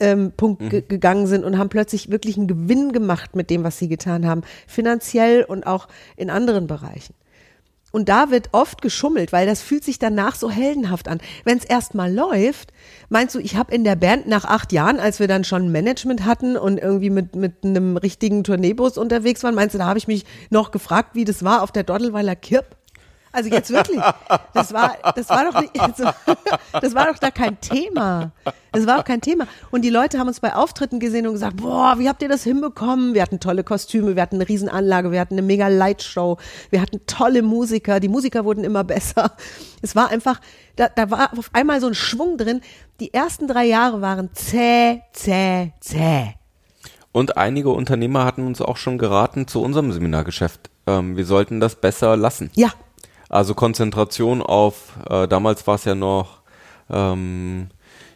ähm, 0.00 0.32
Punkt 0.36 0.70
ge 0.70 0.82
gegangen 0.86 1.26
sind 1.26 1.44
und 1.44 1.58
haben 1.58 1.68
plötzlich 1.68 2.10
wirklich 2.10 2.36
einen 2.36 2.48
Gewinn 2.48 2.92
gemacht 2.92 3.36
mit 3.36 3.50
dem, 3.50 3.64
was 3.64 3.78
sie 3.78 3.88
getan 3.88 4.26
haben, 4.26 4.42
finanziell 4.66 5.44
und 5.44 5.66
auch 5.66 5.88
in 6.16 6.30
anderen 6.30 6.66
Bereichen. 6.66 7.14
Und 7.92 8.10
da 8.10 8.30
wird 8.30 8.50
oft 8.52 8.82
geschummelt, 8.82 9.32
weil 9.32 9.46
das 9.46 9.62
fühlt 9.62 9.82
sich 9.82 9.98
danach 9.98 10.34
so 10.34 10.50
heldenhaft 10.50 11.08
an. 11.08 11.18
Wenn 11.44 11.56
es 11.56 11.64
erstmal 11.64 12.12
läuft, 12.12 12.72
meinst 13.08 13.34
du, 13.34 13.38
ich 13.38 13.56
habe 13.56 13.74
in 13.74 13.84
der 13.84 13.96
Band 13.96 14.26
nach 14.26 14.44
acht 14.44 14.72
Jahren, 14.72 15.00
als 15.00 15.18
wir 15.18 15.28
dann 15.28 15.44
schon 15.44 15.72
Management 15.72 16.26
hatten 16.26 16.58
und 16.58 16.78
irgendwie 16.78 17.08
mit, 17.08 17.36
mit 17.36 17.64
einem 17.64 17.96
richtigen 17.96 18.44
Tourneebus 18.44 18.98
unterwegs 18.98 19.42
waren, 19.44 19.54
meinst 19.54 19.74
du, 19.74 19.78
da 19.78 19.86
habe 19.86 19.98
ich 19.98 20.08
mich 20.08 20.26
noch 20.50 20.72
gefragt, 20.72 21.14
wie 21.14 21.24
das 21.24 21.42
war 21.42 21.62
auf 21.62 21.72
der 21.72 21.84
Doddelweiler 21.84 22.36
Kirp? 22.36 22.76
Also 23.36 23.50
jetzt 23.50 23.70
wirklich. 23.70 24.00
Das 24.54 24.72
war, 24.72 24.96
das 25.14 25.28
war 25.28 25.44
doch 25.44 25.60
nicht, 25.60 25.78
also, 25.78 26.04
das 26.72 26.94
war 26.94 27.12
doch 27.12 27.18
da 27.18 27.30
kein 27.30 27.60
Thema. 27.60 28.32
Das 28.72 28.86
war 28.86 28.98
auch 28.98 29.04
kein 29.04 29.20
Thema. 29.20 29.46
Und 29.70 29.82
die 29.82 29.90
Leute 29.90 30.18
haben 30.18 30.28
uns 30.28 30.40
bei 30.40 30.54
Auftritten 30.54 31.00
gesehen 31.00 31.26
und 31.26 31.34
gesagt, 31.34 31.56
boah, 31.56 31.96
wie 31.98 32.08
habt 32.08 32.22
ihr 32.22 32.30
das 32.30 32.44
hinbekommen? 32.44 33.12
Wir 33.12 33.20
hatten 33.20 33.38
tolle 33.38 33.62
Kostüme, 33.62 34.16
wir 34.16 34.22
hatten 34.22 34.36
eine 34.36 34.48
Riesenanlage, 34.48 35.12
wir 35.12 35.20
hatten 35.20 35.34
eine 35.34 35.42
mega 35.42 35.68
Lightshow, 35.68 36.38
wir 36.70 36.80
hatten 36.80 37.02
tolle 37.06 37.42
Musiker, 37.42 38.00
die 38.00 38.08
Musiker 38.08 38.46
wurden 38.46 38.64
immer 38.64 38.84
besser. 38.84 39.32
Es 39.82 39.94
war 39.94 40.08
einfach, 40.08 40.40
da, 40.76 40.88
da 40.88 41.10
war 41.10 41.38
auf 41.38 41.50
einmal 41.52 41.82
so 41.82 41.88
ein 41.88 41.94
Schwung 41.94 42.38
drin. 42.38 42.62
Die 43.00 43.12
ersten 43.12 43.48
drei 43.48 43.66
Jahre 43.66 44.00
waren 44.00 44.30
zäh, 44.32 45.02
zäh, 45.12 45.72
zäh. 45.80 46.32
Und 47.12 47.36
einige 47.36 47.68
Unternehmer 47.68 48.24
hatten 48.24 48.46
uns 48.46 48.62
auch 48.62 48.78
schon 48.78 48.96
geraten 48.96 49.46
zu 49.46 49.60
unserem 49.60 49.92
Seminargeschäft. 49.92 50.70
Ähm, 50.86 51.18
wir 51.18 51.26
sollten 51.26 51.60
das 51.60 51.74
besser 51.76 52.16
lassen. 52.16 52.50
Ja, 52.54 52.72
Also 53.28 53.54
Konzentration 53.54 54.42
auf, 54.42 54.94
äh, 55.08 55.26
damals 55.28 55.66
war 55.66 55.74
es 55.76 55.84
ja 55.84 55.94
noch 55.94 56.40
ähm, 56.90 57.68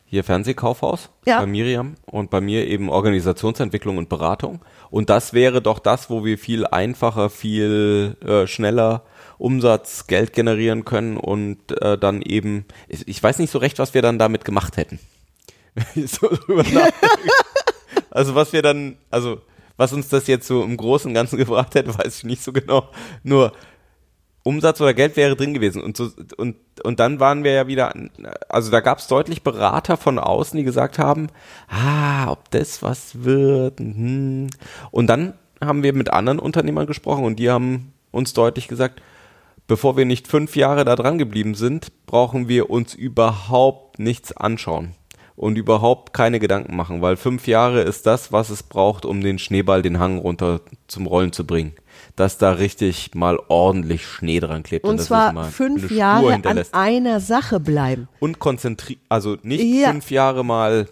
hier 0.07 0.25
Fernsehkaufhaus 0.25 1.11
Ja. 1.27 1.41
bei 1.41 1.47
Miriam 1.47 1.95
und 2.07 2.31
bei 2.31 2.41
mir 2.41 2.67
eben 2.67 2.89
Organisationsentwicklung 2.89 3.97
und 3.97 4.09
Beratung. 4.09 4.61
Und 4.91 5.09
das 5.11 5.33
wäre 5.33 5.63
doch 5.63 5.79
das, 5.79 6.11
wo 6.11 6.25
wir 6.25 6.37
viel 6.39 6.67
einfacher, 6.67 7.31
viel 7.31 8.17
äh, 8.25 8.47
schneller 8.47 9.03
Umsatz, 9.39 10.07
Geld 10.07 10.33
generieren 10.33 10.85
können 10.85 11.17
und 11.17 11.59
äh, 11.81 11.97
dann 11.97 12.23
eben, 12.23 12.65
ich, 12.89 13.07
ich 13.09 13.23
weiß 13.23 13.39
nicht 13.39 13.51
so 13.51 13.59
recht, 13.59 13.79
was 13.79 13.95
wir 13.95 14.03
dann 14.03 14.19
damit 14.19 14.45
gemacht 14.45 14.77
hätten. 14.77 14.99
So 15.95 16.29
also 18.11 18.35
was 18.35 18.53
wir 18.53 18.63
dann, 18.63 18.97
also 19.11 19.41
was 19.77 19.93
uns 19.93 20.09
das 20.09 20.27
jetzt 20.27 20.47
so 20.47 20.63
im 20.63 20.77
Großen 20.77 21.09
und 21.09 21.15
Ganzen 21.15 21.37
gebracht 21.39 21.75
hätte, 21.75 21.97
weiß 21.97 22.19
ich 22.19 22.25
nicht 22.25 22.43
so 22.43 22.53
genau. 22.53 22.89
Nur 23.23 23.53
Umsatz 24.51 24.81
oder 24.81 24.95
Geld 24.95 25.17
wäre 25.17 25.37
drin 25.37 25.55
gewesen. 25.55 25.81
Und, 25.81 25.97
so, 25.97 26.11
und, 26.37 26.57
und 26.83 26.99
dann 26.99 27.21
waren 27.21 27.45
wir 27.45 27.53
ja 27.53 27.67
wieder, 27.69 27.95
also 28.49 28.73
da 28.73 28.81
gab 28.81 28.99
es 28.99 29.07
deutlich 29.07 29.45
Berater 29.45 29.97
von 29.97 30.19
außen, 30.19 30.59
die 30.59 30.65
gesagt 30.65 30.99
haben, 30.99 31.29
ah, 31.69 32.29
ob 32.33 32.51
das 32.51 32.83
was 32.83 33.23
wird. 33.23 33.79
Hm. 33.79 34.49
Und 34.91 35.07
dann 35.07 35.35
haben 35.65 35.85
wir 35.85 35.93
mit 35.93 36.13
anderen 36.13 36.41
Unternehmern 36.41 36.87
gesprochen 36.87 37.25
und 37.25 37.39
die 37.39 37.49
haben 37.49 37.93
uns 38.11 38.33
deutlich 38.33 38.67
gesagt, 38.67 39.01
bevor 39.69 39.97
wir 39.97 40.05
nicht 40.05 40.27
fünf 40.27 40.57
Jahre 40.57 40.85
da 40.85 40.97
dran 40.97 41.19
geblieben 41.19 41.55
sind, 41.55 41.93
brauchen 42.07 42.49
wir 42.49 42.71
uns 42.71 42.95
überhaupt 42.95 44.01
nichts 44.01 44.37
anschauen 44.37 44.95
und 45.37 45.57
überhaupt 45.57 46.13
keine 46.13 46.41
Gedanken 46.41 46.75
machen, 46.75 47.03
weil 47.03 47.17
fünf 47.17 47.47
Jahre 47.47 47.83
ist 47.83 48.05
das, 48.05 48.33
was 48.33 48.51
es 48.51 48.65
braucht, 48.65 49.05
um 49.05 49.21
den 49.21 49.39
Schneeball 49.39 49.83
den 49.83 50.01
Hang 50.01 50.19
runter 50.19 50.61
zum 50.89 51.07
Rollen 51.07 51.33
zu 51.33 51.47
bringen. 51.47 51.73
Dass 52.21 52.37
da 52.37 52.53
richtig 52.53 53.15
mal 53.15 53.39
ordentlich 53.49 54.05
Schnee 54.05 54.41
dran 54.41 54.63
klebt. 54.63 54.85
und 54.85 55.01
es 55.01 55.07
zwar 55.07 55.33
mal 55.33 55.51
fünf 55.51 55.91
Jahre 55.91 56.35
an 56.35 56.65
einer 56.73 57.19
Sache 57.19 57.61
bleiben. 57.61 58.09
Und 58.19 58.39
konzentriert, 58.39 59.01
also 59.09 59.39
nicht 59.43 59.65
Ja. 59.65 59.91
fünf 59.91 60.11
Jahre 60.11 60.45
mal 60.45 60.87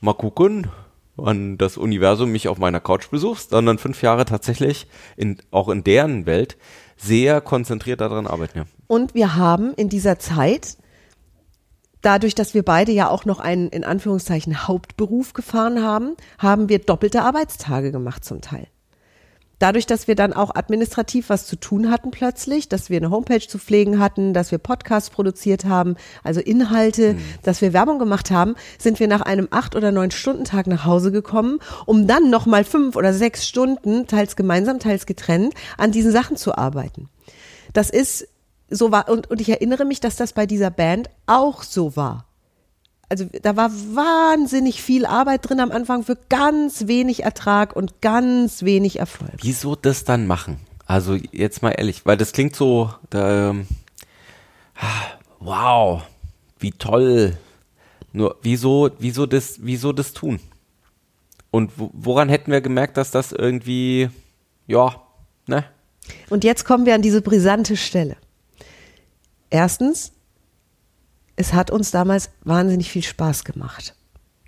mal 0.00 0.14
gucken, 0.14 0.68
wann 1.16 1.58
das 1.58 1.76
Universum 1.76 2.32
mich 2.32 2.48
auf 2.48 2.56
meiner 2.56 2.80
Couch 2.80 3.10
besucht, 3.10 3.50
sondern 3.50 3.76
fünf 3.76 4.00
Jahre 4.00 4.24
tatsächlich 4.24 4.86
in, 5.18 5.36
auch 5.50 5.68
in 5.68 5.84
deren 5.84 6.24
Welt 6.24 6.56
sehr 6.96 7.42
konzentriert 7.42 8.00
daran 8.00 8.26
arbeiten. 8.26 8.60
Ja. 8.60 8.64
Und 8.86 9.14
wir 9.14 9.36
haben 9.36 9.74
in 9.74 9.90
dieser 9.90 10.18
Zeit, 10.18 10.78
dadurch, 12.00 12.34
dass 12.34 12.54
wir 12.54 12.62
beide 12.62 12.92
ja 12.92 13.10
auch 13.10 13.26
noch 13.26 13.40
einen 13.40 13.68
in 13.68 13.84
Anführungszeichen 13.84 14.66
Hauptberuf 14.66 15.34
gefahren 15.34 15.82
haben, 15.82 16.16
haben 16.38 16.70
wir 16.70 16.78
doppelte 16.78 17.20
Arbeitstage 17.20 17.92
gemacht 17.92 18.24
zum 18.24 18.40
Teil. 18.40 18.68
Dadurch, 19.58 19.86
dass 19.86 20.06
wir 20.06 20.14
dann 20.14 20.34
auch 20.34 20.54
administrativ 20.54 21.30
was 21.30 21.46
zu 21.46 21.56
tun 21.56 21.90
hatten 21.90 22.10
plötzlich, 22.10 22.68
dass 22.68 22.90
wir 22.90 22.98
eine 22.98 23.10
Homepage 23.10 23.46
zu 23.46 23.58
pflegen 23.58 23.98
hatten, 23.98 24.34
dass 24.34 24.50
wir 24.50 24.58
Podcasts 24.58 25.08
produziert 25.08 25.64
haben, 25.64 25.96
also 26.22 26.40
Inhalte, 26.40 27.16
dass 27.42 27.62
wir 27.62 27.72
Werbung 27.72 27.98
gemacht 27.98 28.30
haben, 28.30 28.54
sind 28.78 29.00
wir 29.00 29.08
nach 29.08 29.22
einem 29.22 29.48
acht 29.50 29.74
oder 29.74 29.92
neun 29.92 30.10
Stunden 30.10 30.44
Tag 30.44 30.66
nach 30.66 30.84
Hause 30.84 31.10
gekommen, 31.10 31.58
um 31.86 32.06
dann 32.06 32.28
noch 32.28 32.44
mal 32.44 32.64
fünf 32.64 32.96
oder 32.96 33.14
sechs 33.14 33.48
Stunden, 33.48 34.06
teils 34.06 34.36
gemeinsam, 34.36 34.78
teils 34.78 35.06
getrennt, 35.06 35.54
an 35.78 35.90
diesen 35.90 36.12
Sachen 36.12 36.36
zu 36.36 36.56
arbeiten. 36.56 37.08
Das 37.72 37.88
ist 37.88 38.28
so 38.68 38.90
war 38.90 39.08
und, 39.08 39.30
und 39.30 39.40
ich 39.40 39.48
erinnere 39.48 39.84
mich, 39.84 40.00
dass 40.00 40.16
das 40.16 40.32
bei 40.32 40.44
dieser 40.44 40.70
Band 40.70 41.08
auch 41.26 41.62
so 41.62 41.96
war. 41.96 42.25
Also 43.08 43.26
da 43.42 43.56
war 43.56 43.70
wahnsinnig 43.70 44.82
viel 44.82 45.06
Arbeit 45.06 45.48
drin 45.48 45.60
am 45.60 45.70
Anfang 45.70 46.02
für 46.02 46.16
ganz 46.28 46.88
wenig 46.88 47.22
Ertrag 47.22 47.76
und 47.76 48.00
ganz 48.00 48.62
wenig 48.64 48.98
Erfolg. 48.98 49.30
Wieso 49.42 49.76
das 49.76 50.04
dann 50.04 50.26
machen? 50.26 50.58
Also 50.86 51.14
jetzt 51.32 51.62
mal 51.62 51.70
ehrlich, 51.70 52.04
weil 52.04 52.16
das 52.16 52.32
klingt 52.32 52.56
so, 52.56 52.90
da, 53.10 53.50
ähm, 53.50 53.66
wow, 55.40 56.02
wie 56.58 56.72
toll. 56.72 57.36
Nur 58.12 58.36
wieso, 58.42 58.90
wieso 58.98 59.26
das, 59.26 59.56
wieso 59.62 59.92
das 59.92 60.12
tun? 60.12 60.40
Und 61.50 61.78
wo- 61.78 61.90
woran 61.92 62.28
hätten 62.28 62.50
wir 62.50 62.60
gemerkt, 62.60 62.96
dass 62.96 63.10
das 63.10 63.32
irgendwie, 63.32 64.10
ja, 64.66 65.00
ne? 65.46 65.64
Und 66.30 66.44
jetzt 66.44 66.64
kommen 66.64 66.86
wir 66.86 66.94
an 66.94 67.02
diese 67.02 67.20
brisante 67.20 67.76
Stelle. 67.76 68.16
Erstens, 69.50 70.12
es 71.36 71.52
hat 71.52 71.70
uns 71.70 71.90
damals 71.90 72.30
wahnsinnig 72.44 72.90
viel 72.90 73.02
Spaß 73.02 73.44
gemacht. 73.44 73.94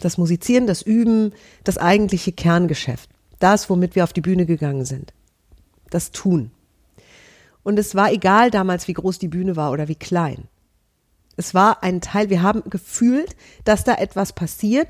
Das 0.00 0.16
Musizieren, 0.16 0.66
das 0.66 0.83
Üben, 0.83 1.33
das 1.64 1.78
eigentliche 1.78 2.33
Kerngeschäft. 2.33 3.11
Das, 3.38 3.68
womit 3.71 3.95
wir 3.95 4.04
auf 4.04 4.12
die 4.12 4.21
Bühne 4.21 4.47
gegangen 4.47 4.85
sind. 4.85 5.12
Das 5.90 6.11
Tun. 6.11 6.50
Und 7.62 7.78
es 7.78 7.95
war 7.95 8.11
egal 8.11 8.50
damals, 8.50 8.88
wie 8.88 8.95
groß 8.95 9.18
die 9.18 9.28
Bühne 9.28 9.57
war 9.57 9.71
oder 9.73 9.88
wie 9.88 9.95
klein. 9.95 10.49
Es 11.37 11.54
war 11.54 11.83
ein 11.83 12.00
Teil, 12.00 12.30
wir 12.30 12.42
haben 12.42 12.62
gefühlt, 12.68 13.37
dass 13.64 13.85
da 13.85 13.95
etwas 13.95 14.33
passiert, 14.33 14.88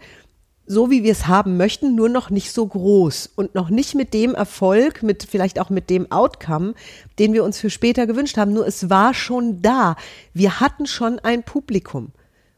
so 0.69 0.91
wie 0.91 1.03
wir 1.03 1.13
es 1.13 1.27
haben 1.27 1.57
möchten, 1.57 1.95
nur 1.95 2.11
noch 2.11 2.29
nicht 2.29 2.53
so 2.53 2.67
groß 2.67 3.31
und 3.35 3.55
noch 3.55 3.71
nicht 3.71 3.95
mit 3.95 4.13
dem 4.13 4.35
Erfolg, 4.35 5.03
mit 5.03 5.27
vielleicht 5.29 5.59
auch 5.59 5.71
mit 5.71 5.89
dem 5.89 6.13
Outcome, 6.13 6.75
den 7.19 7.33
wir 7.33 7.43
uns 7.43 7.59
für 7.59 7.71
später 7.71 8.07
gewünscht 8.07 8.37
haben. 8.37 8.53
Nur 8.53 8.67
es 8.67 8.91
war 8.91 9.15
schon 9.15 9.63
da. 9.63 9.97
Wir 10.35 10.61
hatten 10.61 10.87
schon 10.87 11.19
ein 11.21 11.43
Publikum. 11.43 12.13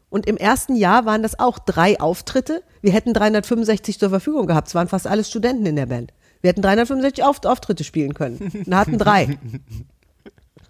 Und 0.09 0.25
im 0.25 0.35
ersten 0.35 0.75
Jahr 0.75 1.05
waren 1.05 1.23
das 1.23 1.39
auch 1.39 1.57
drei 1.57 1.99
Auftritte. 2.01 2.63
Wir 2.81 2.91
hätten 2.91 3.13
365 3.13 3.97
zur 3.97 4.09
Verfügung 4.09 4.45
gehabt. 4.45 4.67
Es 4.67 4.75
waren 4.75 4.89
fast 4.89 5.07
alle 5.07 5.23
Studenten 5.23 5.65
in 5.65 5.77
der 5.77 5.85
Band. 5.85 6.11
Wir 6.41 6.49
hätten 6.49 6.61
365 6.61 7.23
Auf 7.23 7.45
Auftritte 7.45 7.85
spielen 7.85 8.13
können. 8.13 8.51
Und 8.65 8.75
hatten 8.75 8.97
drei. 8.97 9.39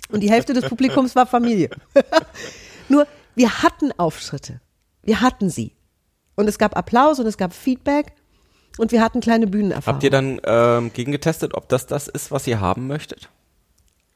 Und 0.10 0.20
die 0.20 0.30
Hälfte 0.30 0.54
des 0.54 0.70
Publikums 0.70 1.16
war 1.16 1.26
Familie. 1.26 1.72
Nur, 2.90 3.08
wir 3.34 3.64
hatten 3.64 3.92
Auftritte. 3.98 4.62
Wir 5.02 5.22
hatten 5.22 5.50
sie. 5.50 5.74
Und 6.36 6.48
es 6.48 6.58
gab 6.58 6.78
Applaus 6.78 7.20
und 7.20 7.26
es 7.28 7.38
gab 7.38 7.54
Feedback 7.54 8.14
und 8.78 8.92
wir 8.92 9.02
hatten 9.02 9.20
kleine 9.20 9.48
Bühnenerfahrung. 9.48 9.96
Habt 9.96 10.04
ihr 10.04 10.10
dann 10.10 10.40
ähm, 10.46 10.92
gegengetestet, 10.94 11.54
ob 11.54 11.68
das 11.70 11.88
das 11.88 12.08
ist, 12.08 12.32
was 12.32 12.48
ihr 12.48 12.60
haben 12.62 12.88
möchtet? 12.88 13.30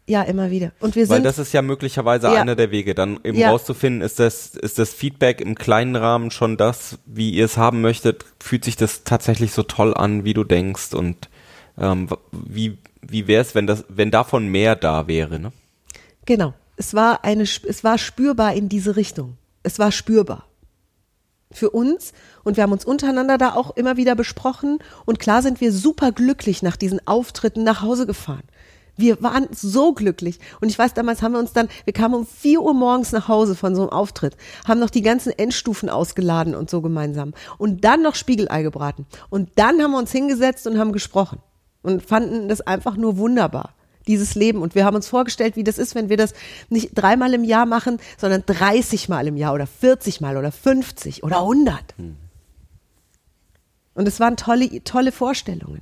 Ja, 0.07 0.21
immer 0.21 0.51
wieder. 0.51 0.71
Und 0.79 0.95
wir 0.95 1.09
Weil 1.09 1.17
sind, 1.17 1.23
das 1.23 1.39
ist 1.39 1.51
ja 1.51 1.63
möglicherweise 1.63 2.27
Ja. 2.27 2.39
einer 2.39 2.55
der 2.55 2.69
Wege, 2.69 2.93
dann 2.93 3.19
eben 3.23 3.37
Ja. 3.39 3.49
rauszufinden, 3.49 4.01
ist 4.01 4.19
das, 4.19 4.55
ist 4.55 4.77
das 4.77 4.93
Feedback 4.93 5.41
im 5.41 5.55
kleinen 5.55 5.95
Rahmen 5.95 6.29
schon 6.29 6.57
das, 6.57 6.99
wie 7.07 7.31
ihr 7.31 7.45
es 7.45 7.57
haben 7.57 7.81
möchtet? 7.81 8.23
Fühlt 8.39 8.63
sich 8.65 8.75
das 8.75 9.03
tatsächlich 9.03 9.51
so 9.51 9.63
toll 9.63 9.95
an, 9.95 10.23
wie 10.23 10.35
du 10.35 10.43
denkst? 10.43 10.93
Und 10.93 11.27
ähm, 11.79 12.07
wie, 12.31 12.77
wie 13.01 13.27
wäre 13.27 13.41
es, 13.41 13.55
wenn 13.55 13.65
das, 13.65 13.83
wenn 13.89 14.11
davon 14.11 14.47
mehr 14.47 14.75
da 14.75 15.07
wäre? 15.07 15.39
Ne? 15.39 15.51
genau. 16.25 16.53
Es 16.77 16.93
war 16.93 17.23
eine, 17.23 17.43
es 17.43 17.83
war 17.85 17.97
spürbar 17.97 18.53
in 18.53 18.67
diese 18.67 18.97
Richtung. 18.97 19.37
Es 19.63 19.79
war 19.79 19.93
spürbar. 19.93 20.45
Für 21.55 21.69
uns. 21.69 22.11
Und 22.43 22.57
wir 22.57 22.63
haben 22.63 22.73
uns 22.73 22.83
untereinander 22.83 23.37
da 23.37 23.55
auch 23.55 23.75
immer 23.77 23.95
wieder 23.95 24.13
besprochen. 24.15 24.79
Und 25.05 25.19
klar 25.19 25.41
sind 25.41 25.61
wir 25.61 25.71
super 25.71 26.11
glücklich 26.11 26.61
nach 26.61 26.75
diesen 26.75 27.05
Auftritten 27.07 27.63
nach 27.63 27.81
Hause 27.81 28.05
gefahren. 28.05 28.43
Wir 28.97 29.21
waren 29.21 29.47
so 29.51 29.93
glücklich. 29.93 30.39
Und 30.59 30.69
ich 30.69 30.77
weiß, 30.77 30.93
damals 30.93 31.21
haben 31.21 31.33
wir 31.33 31.39
uns 31.39 31.53
dann, 31.53 31.69
wir 31.85 31.93
kamen 31.93 32.13
um 32.13 32.27
vier 32.27 32.61
Uhr 32.61 32.73
morgens 32.73 33.11
nach 33.11 33.27
Hause 33.27 33.55
von 33.55 33.73
so 33.73 33.83
einem 33.83 33.91
Auftritt, 33.91 34.35
haben 34.67 34.79
noch 34.79 34.89
die 34.89 35.01
ganzen 35.01 35.31
Endstufen 35.31 35.89
ausgeladen 35.89 36.55
und 36.55 36.69
so 36.69 36.81
gemeinsam. 36.81 37.33
Und 37.57 37.83
dann 37.83 38.01
noch 38.01 38.15
Spiegelei 38.15 38.61
gebraten. 38.61 39.05
Und 39.29 39.49
dann 39.55 39.81
haben 39.81 39.91
wir 39.91 39.97
uns 39.97 40.11
hingesetzt 40.11 40.67
und 40.67 40.77
haben 40.77 40.91
gesprochen. 40.91 41.39
Und 41.81 42.03
fanden 42.03 42.49
das 42.49 42.61
einfach 42.61 42.97
nur 42.97 43.17
wunderbar 43.17 43.73
dieses 44.07 44.35
Leben. 44.35 44.61
Und 44.61 44.75
wir 44.75 44.85
haben 44.85 44.95
uns 44.95 45.07
vorgestellt, 45.07 45.55
wie 45.55 45.63
das 45.63 45.77
ist, 45.77 45.95
wenn 45.95 46.09
wir 46.09 46.17
das 46.17 46.33
nicht 46.69 46.91
dreimal 46.93 47.33
im 47.33 47.43
Jahr 47.43 47.65
machen, 47.65 47.99
sondern 48.17 48.43
30 48.45 49.09
Mal 49.09 49.27
im 49.27 49.37
Jahr 49.37 49.53
oder 49.53 49.67
40 49.67 50.21
Mal 50.21 50.37
oder 50.37 50.51
50 50.51 51.23
oder 51.23 51.39
100. 51.39 51.77
Und 53.93 54.07
es 54.07 54.19
waren 54.19 54.37
tolle, 54.37 54.83
tolle 54.83 55.11
Vorstellungen. 55.11 55.81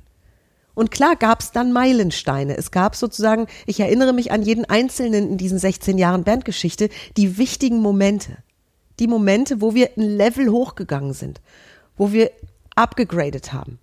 Und 0.74 0.90
klar 0.90 1.14
gab 1.14 1.40
es 1.40 1.52
dann 1.52 1.72
Meilensteine. 1.72 2.56
Es 2.56 2.70
gab 2.70 2.96
sozusagen, 2.96 3.46
ich 3.66 3.78
erinnere 3.78 4.12
mich 4.12 4.32
an 4.32 4.42
jeden 4.42 4.64
Einzelnen 4.64 5.30
in 5.30 5.38
diesen 5.38 5.58
16 5.58 5.98
Jahren 5.98 6.24
Bandgeschichte, 6.24 6.88
die 7.16 7.38
wichtigen 7.38 7.78
Momente. 7.78 8.38
Die 8.98 9.06
Momente, 9.06 9.60
wo 9.60 9.74
wir 9.74 9.90
ein 9.96 10.16
Level 10.16 10.50
hochgegangen 10.50 11.12
sind, 11.12 11.40
wo 11.96 12.12
wir 12.12 12.30
abgegradet 12.74 13.52
haben 13.52 13.78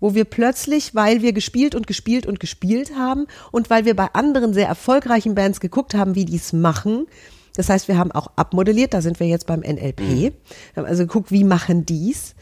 wo 0.00 0.14
wir 0.14 0.24
plötzlich, 0.24 0.94
weil 0.94 1.22
wir 1.22 1.32
gespielt 1.32 1.74
und 1.74 1.86
gespielt 1.86 2.26
und 2.26 2.40
gespielt 2.40 2.96
haben 2.96 3.26
und 3.52 3.70
weil 3.70 3.84
wir 3.84 3.96
bei 3.96 4.08
anderen 4.12 4.54
sehr 4.54 4.68
erfolgreichen 4.68 5.34
Bands 5.34 5.60
geguckt 5.60 5.94
haben, 5.94 6.14
wie 6.14 6.24
die 6.24 6.36
es 6.36 6.52
machen, 6.52 7.06
das 7.54 7.68
heißt, 7.68 7.88
wir 7.88 7.98
haben 7.98 8.12
auch 8.12 8.28
abmodelliert, 8.36 8.94
da 8.94 9.02
sind 9.02 9.18
wir 9.18 9.26
jetzt 9.26 9.46
beim 9.46 9.60
NLP, 9.60 9.98
wir 10.00 10.32
haben 10.76 10.86
also 10.86 11.04
geguckt, 11.04 11.32
wie 11.32 11.44
machen 11.44 11.84
die's, 11.86 12.34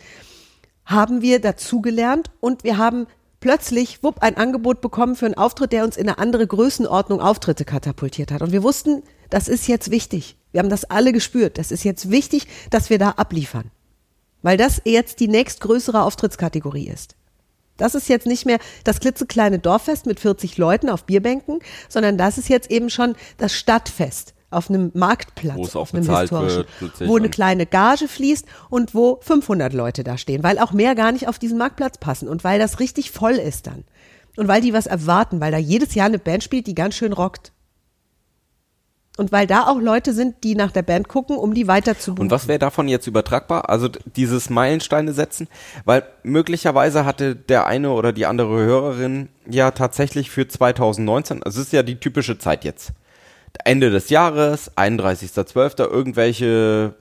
haben 0.85 1.23
wir 1.23 1.41
dazugelernt 1.41 2.31
und 2.41 2.65
wir 2.65 2.79
haben 2.79 3.07
plötzlich, 3.41 4.03
wupp, 4.03 4.23
ein 4.23 4.37
Angebot 4.37 4.81
bekommen 4.81 5.17
für 5.17 5.27
einen 5.27 5.35
Auftritt, 5.35 5.73
der 5.73 5.85
uns 5.85 5.97
in 5.97 6.09
eine 6.09 6.19
andere 6.19 6.47
Größenordnung 6.47 7.21
Auftritte 7.21 7.65
katapultiert 7.65 8.31
hat. 8.33 8.43
Und 8.43 8.53
wir 8.53 8.63
wussten, 8.63 9.03
das 9.31 9.49
ist 9.49 9.67
jetzt 9.69 9.91
wichtig. 9.91 10.37
Wir 10.53 10.61
haben 10.61 10.71
das 10.71 10.85
alle 10.85 11.13
gespürt. 11.13 11.59
Das 11.59 11.71
ist 11.71 11.85
jetzt 11.85 12.11
wichtig, 12.11 12.47
dass 12.71 12.91
wir 12.91 12.99
da 12.99 13.11
abliefern. 13.11 13.71
Weil 14.43 14.57
das 14.57 14.83
jetzt 14.85 15.21
die 15.21 15.29
nächstgrößere 15.29 16.03
Auftrittskategorie 16.03 16.89
ist. 16.89 17.17
Das 17.77 17.95
ist 17.95 18.09
jetzt 18.09 18.27
nicht 18.27 18.47
mehr 18.47 18.59
das 18.85 19.01
klitzekleine 19.01 19.59
Dorffest 19.59 20.07
mit 20.07 20.21
40 20.21 20.57
Leuten 20.59 20.89
auf 20.89 21.05
Bierbänken, 21.05 21.61
sondern 21.89 22.19
das 22.19 22.39
ist 22.39 22.49
jetzt 22.49 22.71
eben 22.71 22.91
schon 22.91 23.15
das 23.39 23.53
Stadtfest 23.53 24.35
auf 24.51 24.71
einem 24.71 24.91
Marktplatz, 24.95 25.57
Wo 25.57 25.65
es 25.65 25.77
auf 25.77 25.93
einem 25.93 26.09
historischen, 26.09 26.65
wird, 26.79 27.09
wo 27.09 27.17
eine 27.17 27.29
kleine 27.29 27.67
Gage 27.67 28.09
fließt 28.09 28.47
und 28.71 28.95
wo 28.95 29.19
500 29.21 29.73
Leute 29.73 30.05
da 30.05 30.17
stehen, 30.17 30.43
weil 30.43 30.59
auch 30.59 30.73
mehr 30.73 30.95
gar 30.95 31.13
nicht 31.13 31.29
auf 31.29 31.39
diesen 31.39 31.59
Marktplatz 31.59 31.99
passen 31.99 32.29
und 32.29 32.45
weil 32.45 32.59
das 32.59 32.81
richtig 32.81 33.11
voll 33.11 33.35
ist 33.35 33.67
dann. 33.67 33.85
Und 34.37 34.49
weil 34.49 34.61
die 34.61 34.73
was 34.73 34.87
erwarten, 34.87 35.41
weil 35.41 35.51
da 35.51 35.59
jedes 35.59 35.95
Jahr 35.95 36.07
eine 36.07 36.19
Band 36.19 36.45
spielt, 36.45 36.67
die 36.67 36.75
ganz 36.75 36.95
schön 36.95 37.13
rockt. 37.13 37.53
Und 39.17 39.33
weil 39.33 39.47
da 39.47 39.67
auch 39.67 39.81
Leute 39.81 40.13
sind, 40.13 40.45
die 40.45 40.55
nach 40.55 40.73
der 40.73 40.83
Band 40.83 41.09
gucken, 41.09 41.37
um 41.37 41.55
die 41.55 41.67
weiter 41.67 41.99
zu 41.99 42.15
Und 42.15 42.31
was 42.31 42.49
wäre 42.49 42.59
davon 42.59 42.87
jetzt 42.87 43.07
übertragbar? 43.07 43.71
Also 43.71 43.89
dieses 43.89 44.51
Meilensteine 44.51 45.15
setzen, 45.15 45.49
weil 45.87 46.05
möglicherweise 46.23 47.07
hatte 47.07 47.35
der 47.35 47.67
eine 47.67 47.93
oder 47.93 48.13
die 48.13 48.27
andere 48.27 48.59
Hörerin 48.59 49.31
ja 49.49 49.71
tatsächlich 49.71 50.31
für 50.31 50.47
2019, 50.47 51.43
also 51.43 51.61
es 51.61 51.69
ist 51.69 51.73
ja 51.73 51.83
die 51.83 51.99
typische 51.99 52.39
Zeit 52.39 52.65
jetzt. 52.65 52.93
Ende 53.65 53.91
des 53.91 54.11
Jahres, 54.11 54.77
31.12., 54.77 55.89
irgendwelche 55.89 56.95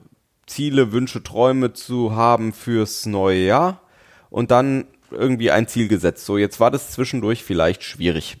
Ziele, 0.46 0.92
Wünsche, 0.92 1.22
Träume 1.22 1.74
zu 1.74 2.16
haben 2.16 2.54
fürs 2.54 3.04
neue 3.04 3.44
Jahr 3.44 3.82
und 4.30 4.50
dann 4.50 4.86
irgendwie 5.10 5.50
ein 5.50 5.68
Ziel 5.68 5.88
gesetzt. 5.88 6.24
So, 6.24 6.38
jetzt 6.38 6.60
war 6.60 6.70
das 6.70 6.92
zwischendurch 6.92 7.44
vielleicht 7.44 7.84
schwierig. 7.84 8.38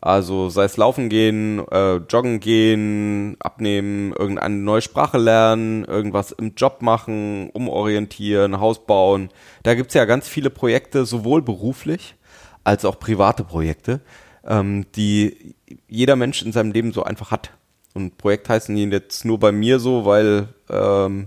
Also 0.00 0.48
sei 0.48 0.64
es 0.64 0.76
laufen 0.76 1.08
gehen, 1.08 1.66
äh, 1.72 1.96
joggen 1.96 2.38
gehen, 2.38 3.36
abnehmen, 3.40 4.12
irgendeine 4.12 4.54
neue 4.54 4.80
Sprache 4.80 5.18
lernen, 5.18 5.84
irgendwas 5.84 6.30
im 6.30 6.54
Job 6.54 6.82
machen, 6.82 7.50
umorientieren, 7.50 8.60
Haus 8.60 8.86
bauen. 8.86 9.30
Da 9.64 9.74
gibt's 9.74 9.94
ja 9.94 10.04
ganz 10.04 10.28
viele 10.28 10.50
Projekte, 10.50 11.04
sowohl 11.04 11.42
beruflich 11.42 12.14
als 12.62 12.84
auch 12.84 13.00
private 13.00 13.42
Projekte, 13.42 14.00
ähm, 14.46 14.86
die 14.94 15.56
jeder 15.88 16.14
Mensch 16.14 16.42
in 16.42 16.52
seinem 16.52 16.70
Leben 16.70 16.92
so 16.92 17.02
einfach 17.02 17.32
hat. 17.32 17.50
Und 17.94 18.18
Projekt 18.18 18.48
heißen 18.48 18.76
die 18.76 18.84
jetzt 18.84 19.24
nur 19.24 19.40
bei 19.40 19.50
mir 19.50 19.80
so, 19.80 20.04
weil 20.04 20.48
ähm, 20.70 21.26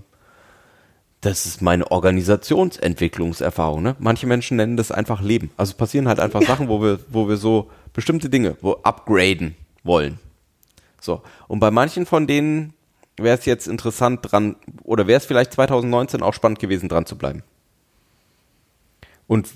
das 1.19 1.45
ist 1.45 1.61
meine 1.61 1.91
Organisationsentwicklungserfahrung. 1.91 3.83
Ne? 3.83 3.95
Manche 3.99 4.27
Menschen 4.27 4.57
nennen 4.57 4.77
das 4.77 4.91
einfach 4.91 5.21
Leben. 5.21 5.51
Also 5.57 5.75
passieren 5.75 6.07
halt 6.07 6.19
einfach 6.19 6.41
Sachen, 6.41 6.69
wo 6.69 6.81
wir, 6.81 6.99
wo 7.09 7.27
wir 7.27 7.37
so 7.37 7.69
bestimmte 7.93 8.29
Dinge, 8.29 8.57
wo 8.61 8.73
upgraden 8.83 9.55
wollen. 9.83 10.19
So. 10.99 11.21
Und 11.47 11.59
bei 11.59 11.71
manchen 11.71 12.05
von 12.05 12.27
denen 12.27 12.73
wäre 13.17 13.37
es 13.37 13.45
jetzt 13.45 13.67
interessant 13.67 14.19
dran, 14.23 14.55
oder 14.83 15.07
wäre 15.07 15.17
es 15.17 15.25
vielleicht 15.25 15.53
2019 15.53 16.21
auch 16.21 16.33
spannend 16.33 16.59
gewesen, 16.59 16.89
dran 16.89 17.05
zu 17.05 17.17
bleiben. 17.17 17.43
Und 19.27 19.49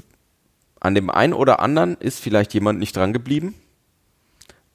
an 0.79 0.95
dem 0.95 1.09
einen 1.09 1.33
oder 1.33 1.59
anderen 1.59 1.95
ist 1.97 2.19
vielleicht 2.19 2.53
jemand 2.53 2.79
nicht 2.79 2.95
dran 2.95 3.13
geblieben. 3.13 3.55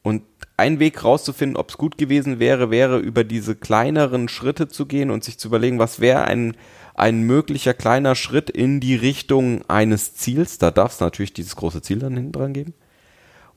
Und 0.03 0.23
ein 0.57 0.79
Weg 0.79 1.05
rauszufinden, 1.05 1.57
ob 1.57 1.71
es 1.71 1.79
gut 1.79 1.99
gewesen 1.99 2.39
wäre, 2.39 2.71
wäre 2.71 2.99
über 2.99 3.23
diese 3.23 3.55
kleineren 3.55 4.29
Schritte 4.29 4.69
zu 4.69 4.87
gehen 4.87 5.11
und 5.11 5.25
sich 5.25 5.39
zu 5.39 5.49
überlegen, 5.49 5.79
was 5.79 6.01
wäre 6.01 6.25
ein, 6.25 6.57
ein 6.95 7.23
möglicher 7.23 7.75
kleiner 7.75 8.15
Schritt 8.15 8.51
in 8.51 8.81
die 8.81 8.97
Richtung 8.97 9.63
eines 9.69 10.15
Ziels. 10.15 10.59
Da 10.59 10.71
darf 10.71 10.93
es 10.93 11.01
natürlich 11.01 11.33
dieses 11.33 11.57
große 11.57 11.83
Ziel 11.83 11.99
dann 11.99 12.17
hinten 12.17 12.33
dran 12.33 12.53
geben. 12.53 12.75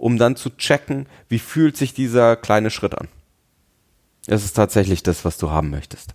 Um 0.03 0.17
dann 0.17 0.35
zu 0.35 0.49
checken, 0.49 1.05
wie 1.29 1.39
fühlt 1.39 1.77
sich 1.77 1.93
dieser 1.93 2.35
kleine 2.35 2.71
Schritt 2.71 2.93
an. 2.93 3.07
Das 4.25 4.43
ist 4.43 4.51
tatsächlich 4.51 5.01
das, 5.01 5.23
was 5.23 5.37
du 5.37 5.49
haben 5.49 5.69
möchtest. 5.69 6.13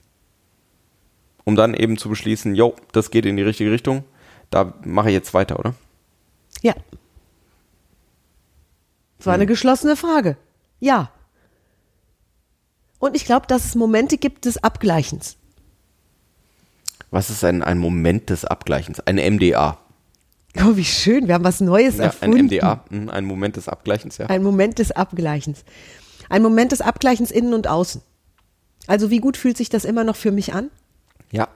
Um 1.45 1.57
dann 1.57 1.73
eben 1.73 1.97
zu 1.97 2.11
beschließen, 2.11 2.55
jo, 2.55 2.77
das 2.93 3.11
geht 3.11 3.25
in 3.25 3.39
die 3.39 3.43
richtige 3.43 3.71
Richtung, 3.71 4.05
da 4.51 4.75
mache 4.85 5.09
ich 5.09 5.15
jetzt 5.15 5.33
weiter, 5.33 5.59
oder? 5.59 5.75
Ja. 6.61 6.75
Das 9.17 9.29
war 9.29 9.33
eine 9.33 9.47
geschlossene 9.47 9.97
Frage. 9.97 10.37
Ja. 10.81 11.11
Und 12.99 13.17
ich 13.17 13.25
glaube, 13.25 13.47
dass 13.47 13.65
es 13.65 13.75
Momente 13.75 14.19
gibt 14.19 14.45
des 14.45 14.63
Abgleichens. 14.63 15.39
Was 17.11 17.31
ist 17.31 17.43
ein, 17.43 17.63
ein 17.63 17.79
Moment 17.79 18.29
des 18.29 18.45
Abgleichens? 18.45 19.01
Ein 19.01 19.17
MDA. 19.17 19.79
Oh, 20.65 20.77
wie 20.77 20.85
schön. 20.85 21.27
Wir 21.29 21.35
haben 21.35 21.45
was 21.45 21.61
Neues 21.61 21.99
Ja, 21.99 22.05
ein 22.05 22.11
erfunden. 22.11 22.47
MDA, 22.47 22.85
mhm, 22.91 23.09
ein 23.11 23.25
Moment 23.25 23.57
des 23.57 23.69
Abgleichens, 23.69 24.19
ja. 24.19 24.27
Ein 24.27 24.43
Moment 24.43 24.79
des 24.79 24.93
Abgleichens. 24.93 25.65
Ein 26.29 26.43
Moment 26.43 26.73
des 26.73 26.81
Abgleichens 26.81 27.31
innen 27.31 27.55
und 27.55 27.69
außen. 27.69 28.03
Also 28.87 29.11
wie 29.11 29.19
gut 29.19 29.37
fühlt 29.37 29.57
sich 29.57 29.69
das 29.69 29.85
immer 29.85 30.05
noch 30.05 30.17
für 30.17 30.33
mich 30.33 30.55
an? 30.55 30.71
Ja. 31.31 31.49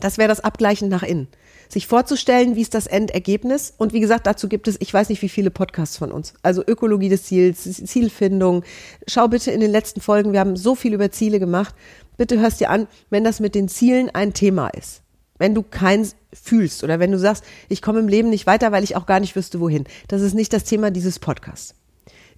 Das 0.00 0.18
wäre 0.18 0.28
das 0.28 0.40
Abgleichen 0.40 0.88
nach 0.88 1.02
innen. 1.02 1.28
Sich 1.68 1.86
vorzustellen, 1.86 2.56
wie 2.56 2.60
ist 2.62 2.74
das 2.74 2.86
Endergebnis? 2.86 3.72
Und 3.76 3.92
wie 3.92 4.00
gesagt, 4.00 4.26
dazu 4.26 4.48
gibt 4.48 4.68
es, 4.68 4.76
ich 4.80 4.92
weiß 4.92 5.08
nicht, 5.08 5.22
wie 5.22 5.28
viele 5.28 5.50
Podcasts 5.50 5.96
von 5.96 6.12
uns. 6.12 6.34
Also 6.42 6.62
Ökologie 6.66 7.08
des 7.08 7.24
Ziels, 7.24 7.62
Zielfindung. 7.62 8.64
Schau 9.06 9.28
bitte 9.28 9.50
in 9.50 9.60
den 9.60 9.70
letzten 9.70 10.00
Folgen, 10.00 10.32
wir 10.32 10.40
haben 10.40 10.56
so 10.56 10.74
viel 10.74 10.92
über 10.94 11.10
Ziele 11.10 11.38
gemacht. 11.38 11.74
Bitte 12.16 12.38
hörst 12.38 12.60
dir 12.60 12.70
an, 12.70 12.86
wenn 13.10 13.24
das 13.24 13.40
mit 13.40 13.54
den 13.54 13.68
Zielen 13.68 14.10
ein 14.10 14.34
Thema 14.34 14.68
ist. 14.68 15.03
Wenn 15.44 15.54
du 15.54 15.62
keins 15.62 16.16
fühlst 16.32 16.84
oder 16.84 17.00
wenn 17.00 17.12
du 17.12 17.18
sagst, 17.18 17.44
ich 17.68 17.82
komme 17.82 18.00
im 18.00 18.08
Leben 18.08 18.30
nicht 18.30 18.46
weiter, 18.46 18.72
weil 18.72 18.82
ich 18.82 18.96
auch 18.96 19.04
gar 19.04 19.20
nicht 19.20 19.36
wüsste, 19.36 19.60
wohin. 19.60 19.84
Das 20.08 20.22
ist 20.22 20.32
nicht 20.32 20.54
das 20.54 20.64
Thema 20.64 20.90
dieses 20.90 21.18
Podcasts. 21.18 21.74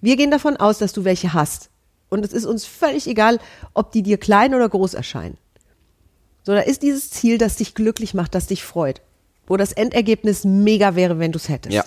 Wir 0.01 0.17
gehen 0.17 0.29
davon 0.29 0.57
aus, 0.57 0.77
dass 0.77 0.91
du 0.91 1.05
welche 1.05 1.33
hast. 1.33 1.69
Und 2.09 2.25
es 2.25 2.33
ist 2.33 2.43
uns 2.43 2.65
völlig 2.65 3.07
egal, 3.07 3.39
ob 3.73 3.93
die 3.93 4.03
dir 4.03 4.17
klein 4.17 4.53
oder 4.53 4.67
groß 4.67 4.93
erscheinen. 4.93 5.37
So, 6.43 6.51
da 6.51 6.59
ist 6.59 6.81
dieses 6.81 7.09
Ziel, 7.09 7.37
das 7.37 7.55
dich 7.55 7.75
glücklich 7.75 8.13
macht, 8.13 8.35
das 8.35 8.47
dich 8.47 8.65
freut. 8.65 9.01
Wo 9.45 9.55
das 9.55 9.71
Endergebnis 9.71 10.43
mega 10.43 10.97
wäre, 10.97 11.17
wenn 11.17 11.31
du 11.31 11.37
es 11.37 11.47
hättest. 11.47 11.75
Ja. 11.75 11.85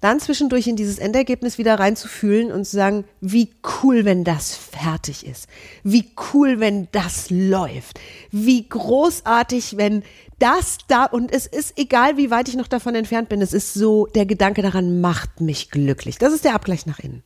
Dann 0.00 0.20
zwischendurch 0.20 0.66
in 0.66 0.76
dieses 0.76 0.98
Endergebnis 0.98 1.56
wieder 1.56 1.78
reinzufühlen 1.78 2.52
und 2.52 2.66
zu 2.66 2.76
sagen, 2.76 3.04
wie 3.20 3.54
cool, 3.82 4.04
wenn 4.04 4.24
das 4.24 4.54
fertig 4.54 5.26
ist. 5.26 5.48
Wie 5.82 6.12
cool, 6.32 6.60
wenn 6.60 6.88
das 6.92 7.30
läuft. 7.30 7.98
Wie 8.30 8.68
großartig, 8.68 9.78
wenn 9.78 10.02
das 10.38 10.78
da, 10.86 11.06
und 11.06 11.32
es 11.32 11.46
ist 11.46 11.78
egal, 11.78 12.18
wie 12.18 12.30
weit 12.30 12.48
ich 12.48 12.56
noch 12.56 12.68
davon 12.68 12.94
entfernt 12.94 13.30
bin, 13.30 13.40
es 13.40 13.54
ist 13.54 13.72
so, 13.72 14.06
der 14.06 14.26
Gedanke 14.26 14.60
daran 14.60 15.00
macht 15.00 15.40
mich 15.40 15.70
glücklich. 15.70 16.18
Das 16.18 16.34
ist 16.34 16.44
der 16.44 16.54
Abgleich 16.54 16.84
nach 16.84 16.98
innen. 16.98 17.22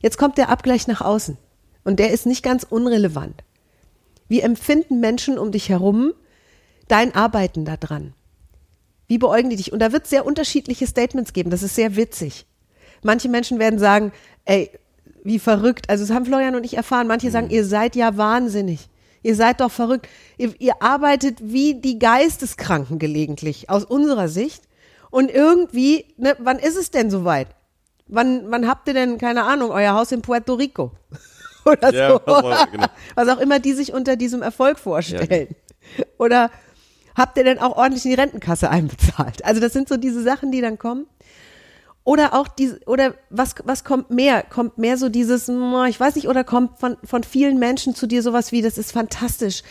Jetzt 0.00 0.18
kommt 0.18 0.38
der 0.38 0.48
Abgleich 0.48 0.88
nach 0.88 1.00
außen. 1.00 1.38
Und 1.84 2.00
der 2.00 2.10
ist 2.10 2.26
nicht 2.26 2.42
ganz 2.42 2.64
unrelevant. 2.64 3.44
Wie 4.26 4.40
empfinden 4.40 4.98
Menschen 4.98 5.38
um 5.38 5.52
dich 5.52 5.68
herum 5.68 6.12
dein 6.88 7.14
Arbeiten 7.14 7.64
daran? 7.64 8.12
Wie 9.08 9.18
beäugen 9.18 9.50
die 9.50 9.56
dich? 9.56 9.72
Und 9.72 9.78
da 9.80 9.92
wird 9.92 10.04
es 10.04 10.10
sehr 10.10 10.26
unterschiedliche 10.26 10.86
Statements 10.86 11.32
geben. 11.32 11.50
Das 11.50 11.62
ist 11.62 11.74
sehr 11.76 11.96
witzig. 11.96 12.46
Manche 13.02 13.28
Menschen 13.28 13.58
werden 13.58 13.78
sagen, 13.78 14.12
ey, 14.44 14.70
wie 15.22 15.38
verrückt. 15.38 15.88
Also 15.90 16.04
das 16.04 16.14
haben 16.14 16.24
Florian 16.26 16.54
und 16.56 16.64
ich 16.64 16.76
erfahren. 16.76 17.06
Manche 17.06 17.30
sagen, 17.30 17.50
ihr 17.50 17.64
seid 17.64 17.94
ja 17.96 18.16
wahnsinnig. 18.16 18.88
Ihr 19.22 19.34
seid 19.34 19.60
doch 19.60 19.70
verrückt. 19.70 20.08
Ihr, 20.38 20.54
ihr 20.60 20.82
arbeitet 20.82 21.38
wie 21.42 21.74
die 21.74 21.98
Geisteskranken 21.98 22.98
gelegentlich 22.98 23.70
aus 23.70 23.84
unserer 23.84 24.28
Sicht. 24.28 24.62
Und 25.10 25.30
irgendwie, 25.30 26.06
ne, 26.16 26.36
wann 26.38 26.58
ist 26.58 26.76
es 26.76 26.90
denn 26.90 27.10
soweit? 27.10 27.48
Wann, 28.08 28.50
wann 28.50 28.68
habt 28.68 28.86
ihr 28.88 28.94
denn, 28.94 29.18
keine 29.18 29.44
Ahnung, 29.44 29.70
euer 29.70 29.94
Haus 29.94 30.12
in 30.12 30.22
Puerto 30.22 30.54
Rico? 30.54 30.92
Oder 31.64 31.92
Ja, 31.92 32.10
so. 32.10 32.20
was 32.24 32.44
auch- 32.44 32.70
genau. 32.72 32.86
Was 33.16 33.28
auch 33.28 33.38
immer 33.38 33.58
die 33.58 33.72
sich 33.72 33.92
unter 33.92 34.14
diesem 34.16 34.42
Erfolg 34.42 34.78
vorstellen. 34.78 35.48
Oder 36.18 36.50
habt 37.16 37.36
ihr 37.38 37.44
denn 37.44 37.58
auch 37.58 37.76
ordentlich 37.76 38.04
in 38.04 38.12
die 38.12 38.20
Rentenkasse 38.20 38.70
einbezahlt? 38.70 39.44
Also 39.44 39.60
das 39.60 39.72
sind 39.72 39.88
so 39.88 39.96
diese 39.96 40.22
Sachen, 40.22 40.52
die 40.52 40.60
dann 40.60 40.78
kommen. 40.78 41.06
Oder 42.04 42.34
auch 42.34 42.46
diese, 42.46 42.78
oder 42.86 43.14
was, 43.30 43.56
was 43.64 43.82
kommt 43.82 44.10
mehr? 44.10 44.44
Kommt 44.44 44.78
mehr 44.78 44.96
so 44.96 45.08
dieses, 45.08 45.48
ich 45.48 45.98
weiß 45.98 46.14
nicht, 46.14 46.28
oder 46.28 46.44
kommt 46.44 46.78
von, 46.78 46.96
von 47.02 47.24
vielen 47.24 47.58
Menschen 47.58 47.96
zu 47.96 48.06
dir 48.06 48.22
sowas 48.22 48.52
wie, 48.52 48.62
das 48.62 48.78
ist 48.78 48.92
fantastisch, 48.92 49.64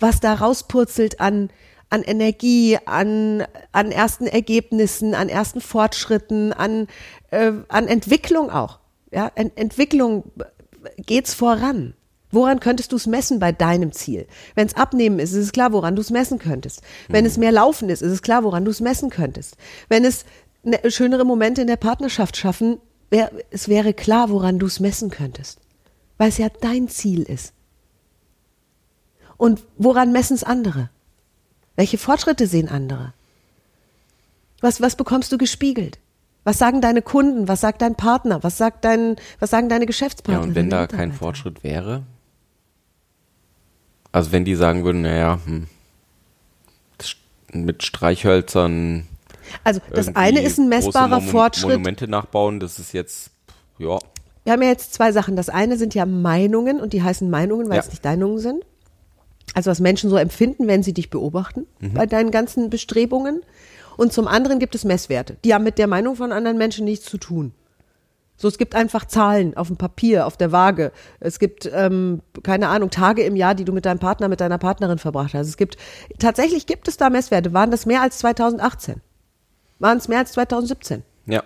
was 0.00 0.20
da 0.20 0.32
rauspurzelt 0.32 1.20
an, 1.20 1.50
an 1.90 2.02
Energie, 2.02 2.78
an, 2.86 3.44
an 3.72 3.92
ersten 3.92 4.26
Ergebnissen, 4.26 5.14
an 5.14 5.28
ersten 5.28 5.60
Fortschritten, 5.60 6.54
an, 6.54 6.88
äh, 7.30 7.52
an 7.68 7.88
Entwicklung 7.88 8.50
auch. 8.50 8.78
Ja, 9.12 9.30
Ent 9.34 9.56
Entwicklung 9.56 10.32
geht's 10.96 11.34
voran. 11.34 11.94
Woran 12.32 12.60
könntest 12.60 12.92
du 12.92 12.96
es 12.96 13.06
messen 13.06 13.38
bei 13.38 13.52
deinem 13.52 13.92
Ziel? 13.92 14.26
Wenn 14.54 14.66
es 14.66 14.74
Abnehmen 14.74 15.18
ist, 15.18 15.32
ist 15.32 15.44
es 15.44 15.52
klar, 15.52 15.72
woran 15.72 15.94
du 15.94 16.02
es 16.02 16.10
messen 16.10 16.38
könntest. 16.38 16.82
Wenn 17.08 17.24
es 17.24 17.36
mehr 17.36 17.52
Laufen 17.52 17.88
ist, 17.88 18.02
ist 18.02 18.12
es 18.12 18.22
klar, 18.22 18.42
woran 18.44 18.64
du 18.64 18.70
es 18.70 18.80
messen 18.80 19.10
könntest. 19.10 19.56
Wenn 19.88 20.04
es 20.04 20.24
ne, 20.64 20.78
schönere 20.90 21.24
Momente 21.24 21.60
in 21.60 21.66
der 21.68 21.76
Partnerschaft 21.76 22.36
schaffen, 22.36 22.78
wär, 23.10 23.30
es 23.50 23.68
wäre 23.68 23.94
klar, 23.94 24.28
woran 24.30 24.58
du 24.58 24.66
es 24.66 24.80
messen 24.80 25.10
könntest. 25.10 25.60
Weil 26.18 26.28
es 26.30 26.38
ja 26.38 26.48
dein 26.60 26.88
Ziel 26.88 27.22
ist. 27.22 27.52
Und 29.36 29.62
woran 29.76 30.12
messen 30.12 30.34
es 30.34 30.44
andere? 30.44 30.90
Welche 31.76 31.98
Fortschritte 31.98 32.46
sehen 32.46 32.68
andere? 32.68 33.12
Was, 34.60 34.80
was 34.80 34.96
bekommst 34.96 35.30
du 35.30 35.38
gespiegelt? 35.38 35.98
Was 36.42 36.58
sagen 36.58 36.80
deine 36.80 37.02
Kunden? 37.02 37.48
Was 37.48 37.60
sagt 37.60 37.82
dein 37.82 37.94
Partner? 37.96 38.42
Was 38.42 38.56
sagt 38.56 38.84
dein, 38.84 39.16
was 39.38 39.50
sagen 39.50 39.68
deine 39.68 39.84
Ja, 39.84 39.86
Geschäftspartner? 39.86 40.42
und 40.42 40.54
wenn 40.54 40.70
da 40.70 40.86
kein 40.86 41.12
Fortschritt 41.12 41.62
wäre, 41.62 42.04
also 44.16 44.32
wenn 44.32 44.44
die 44.46 44.54
sagen 44.54 44.82
würden, 44.84 45.02
naja, 45.02 45.38
hm, 45.44 45.66
mit 47.52 47.82
Streichhölzern 47.84 49.06
Also 49.62 49.80
das 49.92 50.14
eine 50.16 50.40
ist 50.40 50.58
ein 50.58 50.68
messbarer 50.68 51.18
Monu- 51.18 51.30
Fortschritt. 51.30 51.68
Monumente 51.68 52.08
nachbauen, 52.08 52.58
das 52.58 52.78
ist 52.78 52.92
jetzt, 52.92 53.30
ja, 53.78 53.98
Wir 54.44 54.52
haben 54.52 54.62
ja 54.62 54.68
jetzt 54.68 54.94
zwei 54.94 55.10
Sachen. 55.12 55.34
Das 55.36 55.48
eine 55.48 55.76
sind 55.76 55.94
ja 55.94 56.06
Meinungen 56.06 56.80
und 56.80 56.92
die 56.92 57.02
heißen 57.02 57.28
Meinungen, 57.28 57.68
weil 57.68 57.76
Ja. 57.76 57.82
es 57.82 57.90
nicht 57.90 58.04
Meinungen 58.04 58.38
sind. 58.38 58.64
Also 59.54 59.70
was 59.70 59.80
Menschen 59.80 60.08
so 60.08 60.16
empfinden, 60.16 60.66
wenn 60.68 60.82
sie 60.82 60.92
dich 60.94 61.10
beobachten 61.10 61.66
Mhm. 61.80 61.94
bei 61.94 62.06
deinen 62.06 62.30
ganzen 62.30 62.70
Bestrebungen. 62.70 63.42
Und 63.96 64.12
zum 64.12 64.28
anderen 64.28 64.58
gibt 64.60 64.74
es 64.74 64.84
Messwerte. 64.84 65.36
Die 65.44 65.52
haben 65.54 65.64
mit 65.64 65.78
der 65.78 65.86
Meinung 65.88 66.16
von 66.16 66.30
anderen 66.32 66.58
Menschen 66.58 66.84
nichts 66.84 67.06
zu 67.06 67.18
tun. 67.18 67.52
So, 68.36 68.48
es 68.48 68.58
gibt 68.58 68.74
einfach 68.74 69.06
Zahlen 69.06 69.56
auf 69.56 69.68
dem 69.68 69.76
Papier, 69.76 70.26
auf 70.26 70.36
der 70.36 70.52
Waage. 70.52 70.92
Es 71.20 71.38
gibt, 71.38 71.70
ähm, 71.72 72.20
keine 72.42 72.68
Ahnung, 72.68 72.90
Tage 72.90 73.22
im 73.22 73.34
Jahr, 73.34 73.54
die 73.54 73.64
du 73.64 73.72
mit 73.72 73.86
deinem 73.86 73.98
Partner, 73.98 74.28
mit 74.28 74.40
deiner 74.40 74.58
Partnerin 74.58 74.98
verbracht 74.98 75.32
hast. 75.32 75.48
Es 75.48 75.56
gibt, 75.56 75.76
tatsächlich 76.18 76.66
gibt 76.66 76.86
es 76.88 76.96
da 76.98 77.08
Messwerte. 77.08 77.54
Waren 77.54 77.70
das 77.70 77.86
mehr 77.86 78.02
als 78.02 78.18
2018? 78.18 79.00
Waren 79.78 79.98
es 79.98 80.08
mehr 80.08 80.18
als 80.18 80.32
2017? 80.32 81.02
ja. 81.26 81.42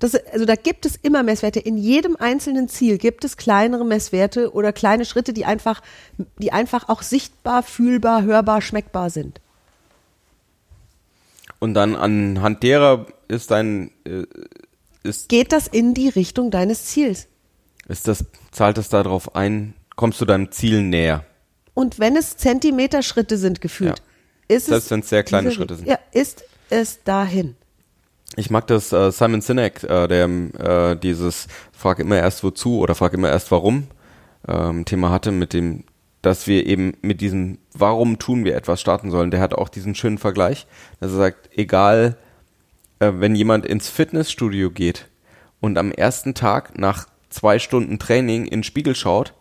Das, 0.00 0.14
also 0.14 0.44
da 0.44 0.54
gibt 0.54 0.84
es 0.84 0.96
immer 0.96 1.22
Messwerte. 1.22 1.60
In 1.60 1.78
jedem 1.78 2.16
einzelnen 2.16 2.68
Ziel 2.68 2.98
gibt 2.98 3.24
es 3.24 3.38
kleinere 3.38 3.86
Messwerte 3.86 4.52
oder 4.52 4.72
kleine 4.72 5.06
Schritte, 5.06 5.32
die 5.32 5.46
einfach, 5.46 5.80
die 6.38 6.52
einfach 6.52 6.90
auch 6.90 7.00
sichtbar, 7.00 7.62
fühlbar, 7.62 8.22
hörbar, 8.22 8.60
schmeckbar 8.60 9.08
sind. 9.08 9.40
Und 11.58 11.72
dann 11.72 11.96
anhand 11.96 12.62
derer 12.62 13.06
ist 13.28 13.50
dein, 13.50 13.92
äh, 14.04 14.24
ist, 15.04 15.28
Geht 15.28 15.52
das 15.52 15.66
in 15.68 15.94
die 15.94 16.08
Richtung 16.08 16.50
deines 16.50 16.86
Ziels? 16.86 17.28
ist 17.88 18.08
das, 18.08 18.24
zahlt 18.50 18.78
es 18.78 18.88
darauf 18.88 19.34
ein, 19.36 19.74
kommst 19.94 20.20
du 20.20 20.24
deinem 20.24 20.50
Ziel 20.50 20.82
näher? 20.82 21.24
Und 21.74 21.98
wenn 21.98 22.16
es 22.16 22.36
Zentimeterschritte 22.36 23.36
sind 23.36 23.60
gefühlt, 23.60 24.00
ist 24.48 24.66
Selbst 24.66 24.84
es 24.86 24.90
wenn 24.90 25.00
es 25.00 25.08
sehr 25.10 25.22
kleine 25.24 25.48
diese- 25.48 25.56
Schritte 25.56 25.74
sind. 25.76 25.86
Ja, 25.88 25.98
ist 26.12 26.44
es 26.70 27.02
dahin. 27.04 27.56
Ich 28.36 28.50
mag 28.50 28.66
das 28.66 28.92
äh, 28.92 29.12
Simon 29.12 29.42
Sinek, 29.42 29.84
äh, 29.84 30.08
der 30.08 30.24
äh, 30.26 30.96
dieses 30.96 31.46
Frag 31.72 31.98
immer 31.98 32.16
erst 32.16 32.42
wozu 32.42 32.78
oder 32.80 32.94
Frag 32.94 33.12
immer 33.12 33.28
erst 33.30 33.50
warum 33.50 33.86
ähm, 34.48 34.84
Thema 34.84 35.10
hatte, 35.10 35.30
mit 35.30 35.52
dem, 35.52 35.84
dass 36.22 36.46
wir 36.46 36.66
eben 36.66 36.94
mit 37.02 37.20
diesem 37.20 37.58
Warum 37.74 38.18
tun 38.18 38.44
wir 38.44 38.56
etwas 38.56 38.80
starten 38.80 39.10
sollen. 39.10 39.30
Der 39.30 39.40
hat 39.40 39.52
auch 39.54 39.68
diesen 39.68 39.94
schönen 39.94 40.18
Vergleich, 40.18 40.66
dass 41.00 41.12
er 41.12 41.18
sagt, 41.18 41.50
egal, 41.56 42.16
äh, 42.98 43.12
wenn 43.14 43.34
jemand 43.34 43.66
ins 43.66 43.88
Fitnessstudio 43.88 44.70
geht 44.70 45.08
und 45.60 45.78
am 45.78 45.92
ersten 45.92 46.34
Tag 46.34 46.78
nach 46.78 47.06
zwei 47.30 47.58
Stunden 47.58 47.98
Training 47.98 48.44
in 48.44 48.60
den 48.60 48.64
Spiegel 48.64 48.94
schaut, 48.94 49.34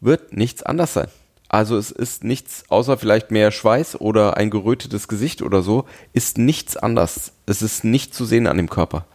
wird 0.00 0.36
nichts 0.36 0.62
anders 0.62 0.94
sein. 0.94 1.08
Also 1.48 1.76
es 1.76 1.90
ist 1.90 2.22
nichts, 2.22 2.64
außer 2.68 2.96
vielleicht 2.96 3.32
mehr 3.32 3.50
Schweiß 3.50 4.00
oder 4.00 4.36
ein 4.36 4.50
gerötetes 4.50 5.08
Gesicht 5.08 5.42
oder 5.42 5.62
so, 5.62 5.84
ist 6.12 6.38
nichts 6.38 6.76
anders. 6.76 7.32
Es 7.46 7.60
ist 7.60 7.82
nicht 7.82 8.14
zu 8.14 8.24
sehen 8.24 8.46
an 8.46 8.56
dem 8.56 8.70
Körper. 8.70 9.06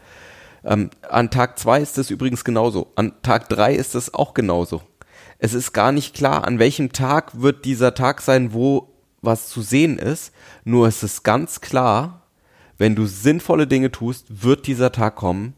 Ähm, 0.66 0.90
an 1.10 1.32
Tag 1.32 1.58
zwei 1.58 1.80
ist 1.80 1.98
es 1.98 2.10
übrigens 2.10 2.44
genauso. 2.44 2.92
An 2.96 3.14
Tag 3.22 3.48
drei 3.48 3.74
ist 3.74 3.96
es 3.96 4.14
auch 4.14 4.34
genauso. 4.34 4.82
Es 5.40 5.54
ist 5.54 5.72
gar 5.72 5.94
nicht 5.94 6.14
klar, 6.14 6.46
an 6.46 6.60
welchem 6.60 6.92
Tag 6.92 7.42
wird 7.42 7.64
dieser 7.64 7.94
Tag 7.94 8.22
sein, 8.22 8.54
wo 8.54 8.90
was 9.22 9.48
zu 9.48 9.62
sehen 9.62 9.98
ist. 9.98 10.34
Nur 10.66 10.88
es 10.88 11.04
ist 11.04 11.24
ganz 11.24 11.62
klar, 11.62 12.25
wenn 12.78 12.96
du 12.96 13.06
sinnvolle 13.06 13.68
Dinge 13.68 13.92
tust, 13.92 14.26
wird 14.44 14.68
dieser 14.68 14.92
Tag 14.92 15.16
kommen. 15.16 15.54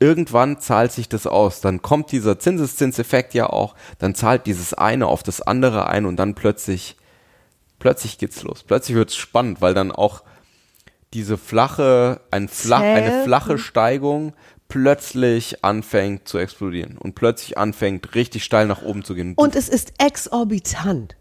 Irgendwann 0.00 0.60
zahlt 0.60 0.92
sich 0.92 1.08
das 1.08 1.26
aus. 1.26 1.60
Dann 1.60 1.82
kommt 1.82 2.12
dieser 2.12 2.38
Zinseszinseffekt 2.38 3.34
ja 3.34 3.48
auch. 3.50 3.74
Dann 3.98 4.14
zahlt 4.14 4.46
dieses 4.46 4.74
eine 4.74 5.06
auf 5.06 5.22
das 5.22 5.42
andere 5.42 5.88
ein 5.88 6.06
und 6.06 6.16
dann 6.16 6.34
plötzlich, 6.34 6.96
plötzlich 7.80 8.18
geht's 8.18 8.42
los. 8.44 8.62
Plötzlich 8.62 8.96
wird's 8.96 9.16
spannend, 9.16 9.60
weil 9.60 9.74
dann 9.74 9.90
auch 9.90 10.22
diese 11.14 11.36
flache, 11.36 12.20
ein 12.30 12.48
flach, 12.48 12.80
eine 12.80 13.24
flache 13.24 13.58
Steigung 13.58 14.34
plötzlich 14.68 15.64
anfängt 15.64 16.28
zu 16.28 16.38
explodieren 16.38 16.98
und 16.98 17.14
plötzlich 17.14 17.56
anfängt 17.56 18.14
richtig 18.14 18.44
steil 18.44 18.66
nach 18.66 18.82
oben 18.82 19.02
zu 19.02 19.14
gehen. 19.14 19.32
Und 19.34 19.56
es 19.56 19.68
ist 19.68 19.94
exorbitant. 19.98 21.16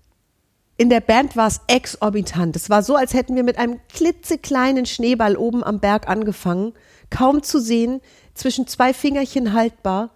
In 0.79 0.91
der 0.91 0.99
Band 1.01 1.35
war 1.35 1.47
es 1.47 1.61
exorbitant. 1.65 2.55
Es 2.55 2.69
war 2.69 2.83
so, 2.83 2.95
als 2.95 3.15
hätten 3.15 3.35
wir 3.35 3.43
mit 3.43 3.57
einem 3.57 3.79
klitzekleinen 3.91 4.85
Schneeball 4.85 5.35
oben 5.35 5.63
am 5.63 5.79
Berg 5.79 6.07
angefangen, 6.07 6.73
kaum 7.09 7.41
zu 7.41 7.59
sehen, 7.59 7.99
zwischen 8.35 8.67
zwei 8.67 8.93
Fingerchen 8.93 9.53
haltbar, 9.53 10.11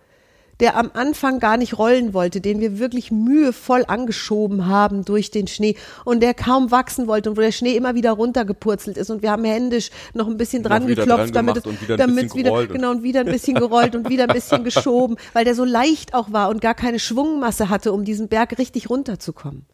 der 0.60 0.78
am 0.78 0.92
Anfang 0.94 1.40
gar 1.40 1.58
nicht 1.58 1.80
rollen 1.80 2.14
wollte, 2.14 2.40
den 2.40 2.60
wir 2.60 2.78
wirklich 2.78 3.10
mühevoll 3.10 3.84
angeschoben 3.88 4.68
haben 4.68 5.04
durch 5.04 5.32
den 5.32 5.48
Schnee 5.48 5.76
und 6.06 6.22
der 6.22 6.36
kaum 6.36 6.70
wachsen 6.70 7.08
wollte 7.08 7.32
und 7.32 7.38
wo 7.38 7.42
der 7.42 7.52
Schnee 7.52 7.76
immer 7.76 7.96
wieder 7.96 8.12
runtergepurzelt 8.12 8.96
ist 8.96 9.10
und 9.10 9.24
wir 9.24 9.32
haben 9.32 9.44
händisch 9.44 9.90
noch 10.14 10.28
ein 10.28 10.38
bisschen 10.38 10.62
dran 10.62 10.88
wieder 10.88 11.06
geklopft, 11.06 11.34
dran 11.34 11.48
damit 11.48 11.66
wieder 11.66 11.74
es, 11.76 11.90
ein 11.90 11.98
damit 11.98 12.36
wieder, 12.36 12.68
genau, 12.68 12.92
und 12.92 13.02
wieder 13.02 13.22
ein 13.22 13.26
bisschen 13.26 13.56
gerollt 13.56 13.96
und 13.96 14.08
wieder 14.08 14.26
ein 14.26 14.36
bisschen 14.36 14.64
geschoben, 14.64 15.18
weil 15.34 15.46
der 15.46 15.56
so 15.56 15.66
leicht 15.66 16.14
auch 16.14 16.32
war 16.32 16.50
und 16.50 16.62
gar 16.62 16.76
keine 16.76 17.00
Schwungmasse 17.00 17.70
hatte, 17.70 17.92
um 17.92 18.06
diesen 18.06 18.28
Berg 18.28 18.60
richtig 18.60 18.92
runterzukommen. 18.92 19.66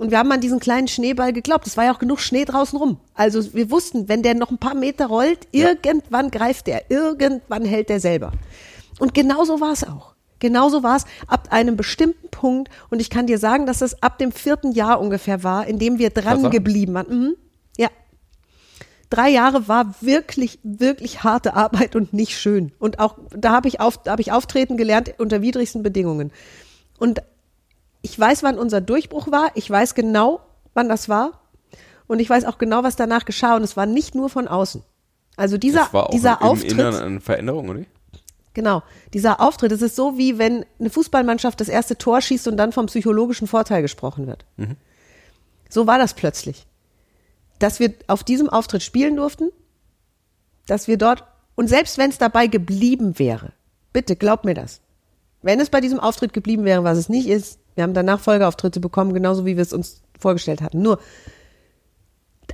Und 0.00 0.10
wir 0.10 0.18
haben 0.18 0.32
an 0.32 0.40
diesen 0.40 0.60
kleinen 0.60 0.88
Schneeball 0.88 1.34
geglaubt. 1.34 1.66
Es 1.66 1.76
war 1.76 1.84
ja 1.84 1.92
auch 1.92 1.98
genug 1.98 2.20
Schnee 2.20 2.46
draußen 2.46 2.78
rum. 2.78 2.96
Also 3.12 3.52
wir 3.52 3.70
wussten, 3.70 4.08
wenn 4.08 4.22
der 4.22 4.34
noch 4.34 4.50
ein 4.50 4.56
paar 4.56 4.74
Meter 4.74 5.08
rollt, 5.08 5.46
irgendwann 5.52 6.30
greift 6.30 6.68
der, 6.68 6.90
irgendwann 6.90 7.66
hält 7.66 7.90
der 7.90 8.00
selber. 8.00 8.32
Und 8.98 9.12
genauso 9.12 9.60
war 9.60 9.72
es 9.72 9.84
auch. 9.84 10.14
Genauso 10.38 10.82
war 10.82 10.96
es 10.96 11.04
ab 11.26 11.48
einem 11.50 11.76
bestimmten 11.76 12.30
Punkt. 12.30 12.70
Und 12.88 13.02
ich 13.02 13.10
kann 13.10 13.26
dir 13.26 13.36
sagen, 13.36 13.66
dass 13.66 13.82
es 13.82 14.02
ab 14.02 14.16
dem 14.16 14.32
vierten 14.32 14.72
Jahr 14.72 15.02
ungefähr 15.02 15.44
war, 15.44 15.66
in 15.66 15.78
dem 15.78 15.98
wir 15.98 16.08
dran 16.08 16.50
geblieben 16.50 16.94
waren. 16.94 17.06
Mhm. 17.10 17.36
Ja. 17.76 17.88
Drei 19.10 19.28
Jahre 19.28 19.68
war 19.68 19.96
wirklich, 20.00 20.60
wirklich 20.62 21.24
harte 21.24 21.52
Arbeit 21.52 21.94
und 21.94 22.14
nicht 22.14 22.38
schön. 22.38 22.72
Und 22.78 23.00
auch 23.00 23.18
da 23.36 23.52
habe 23.52 23.68
ich, 23.68 23.80
auf, 23.80 24.02
da 24.02 24.12
habe 24.12 24.22
ich 24.22 24.32
auftreten 24.32 24.78
gelernt 24.78 25.12
unter 25.18 25.42
widrigsten 25.42 25.82
Bedingungen. 25.82 26.32
Und 26.98 27.20
ich 28.02 28.18
weiß, 28.18 28.42
wann 28.42 28.58
unser 28.58 28.80
Durchbruch 28.80 29.30
war. 29.30 29.50
Ich 29.54 29.68
weiß 29.68 29.94
genau, 29.94 30.40
wann 30.74 30.88
das 30.88 31.08
war. 31.08 31.40
Und 32.06 32.18
ich 32.18 32.28
weiß 32.28 32.44
auch 32.44 32.58
genau, 32.58 32.82
was 32.82 32.96
danach 32.96 33.24
geschah. 33.24 33.56
Und 33.56 33.62
es 33.62 33.76
war 33.76 33.86
nicht 33.86 34.14
nur 34.14 34.30
von 34.30 34.48
außen. 34.48 34.82
Also 35.36 35.58
dieser, 35.58 35.80
das 35.80 35.92
war 35.92 36.06
auch 36.06 36.10
dieser 36.10 36.40
im 36.40 36.46
Auftritt. 36.46 36.72
Inneren 36.72 37.02
eine 37.02 37.20
Veränderung, 37.20 37.68
oder? 37.68 37.80
Genau, 38.52 38.82
dieser 39.14 39.40
Auftritt, 39.40 39.70
es 39.70 39.80
ist 39.80 39.94
so 39.94 40.18
wie 40.18 40.36
wenn 40.36 40.66
eine 40.80 40.90
Fußballmannschaft 40.90 41.60
das 41.60 41.68
erste 41.68 41.96
Tor 41.96 42.20
schießt 42.20 42.48
und 42.48 42.56
dann 42.56 42.72
vom 42.72 42.86
psychologischen 42.86 43.46
Vorteil 43.46 43.80
gesprochen 43.80 44.26
wird. 44.26 44.44
So 45.68 45.86
war 45.86 45.98
das 45.98 46.14
plötzlich. 46.14 46.66
Dass 47.60 47.78
wir 47.78 47.94
auf 48.08 48.24
diesem 48.24 48.50
Auftritt 48.50 48.82
spielen 48.82 49.14
durften, 49.14 49.50
dass 50.66 50.88
wir 50.88 50.98
dort, 50.98 51.24
und 51.54 51.68
selbst 51.68 51.96
wenn 51.96 52.10
es 52.10 52.18
dabei 52.18 52.48
geblieben 52.48 53.20
wäre, 53.20 53.52
bitte 53.92 54.16
glaub 54.16 54.44
mir 54.44 54.54
das, 54.54 54.80
wenn 55.42 55.60
es 55.60 55.70
bei 55.70 55.80
diesem 55.80 56.00
Auftritt 56.00 56.32
geblieben 56.32 56.64
wäre, 56.64 56.82
was 56.82 56.98
es 56.98 57.08
nicht 57.08 57.28
ist, 57.28 57.59
wir 57.74 57.84
haben 57.84 57.94
danach 57.94 58.20
Folgeauftritte 58.20 58.80
bekommen, 58.80 59.14
genauso 59.14 59.46
wie 59.46 59.56
wir 59.56 59.62
es 59.62 59.72
uns 59.72 60.02
vorgestellt 60.18 60.60
hatten. 60.62 60.82
Nur 60.82 61.00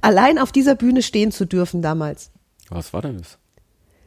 allein 0.03 0.39
auf 0.39 0.53
dieser 0.53 0.75
Bühne 0.75 1.03
stehen 1.03 1.33
zu 1.33 1.47
dürfen 1.47 1.83
damals, 1.83 2.31
Was 2.69 2.93
war 2.93 3.03
denn 3.03 3.19
das? 3.19 3.39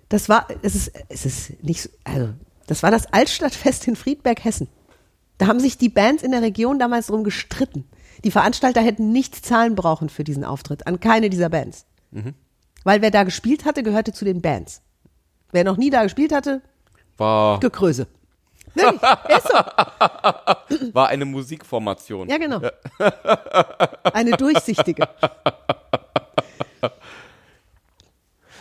das 0.09 0.29
war, 0.29 0.47
es 0.61 0.75
ist, 0.75 0.91
es 1.09 1.25
ist 1.25 1.63
nicht, 1.63 1.81
so- 1.83 1.89
also, 2.03 2.29
das 2.67 2.83
war 2.83 2.91
das 2.91 3.07
Altstadtfest 3.13 3.87
in 3.87 3.95
Friedberg, 3.95 4.43
Hessen. 4.43 4.67
Da 5.37 5.47
haben 5.47 5.59
sich 5.59 5.77
die 5.77 5.89
Bands 5.89 6.21
in 6.23 6.31
der 6.31 6.41
Region 6.41 6.79
damals 6.79 7.07
drum 7.07 7.23
gestritten. 7.23 7.85
Die 8.23 8.31
Veranstalter 8.31 8.81
hätten 8.81 9.11
nicht 9.11 9.45
zahlen 9.45 9.75
brauchen 9.75 10.09
für 10.09 10.23
diesen 10.25 10.43
Auftritt, 10.43 10.85
an 10.87 10.99
keine 10.99 11.29
dieser 11.29 11.49
Bands. 11.49 11.85
Weil 12.83 13.01
wer 13.01 13.11
da 13.11 13.23
gespielt 13.23 13.65
hatte, 13.65 13.81
gehörte 13.83 14.11
zu 14.13 14.25
den 14.25 14.41
Bands. 14.41 14.81
Wer 15.51 15.63
noch 15.63 15.77
nie 15.77 15.89
da 15.89 16.03
gespielt 16.03 16.33
hatte, 16.33 16.61
War, 17.17 17.59
Gekröse. 17.59 18.07
Wirklich, 18.73 19.01
ist 19.37 19.47
so. 19.47 20.93
war 20.93 21.07
eine 21.07 21.25
Musikformation. 21.25 22.29
Ja, 22.29 22.37
genau. 22.37 22.61
Eine 24.13 24.31
durchsichtige. 24.31 25.07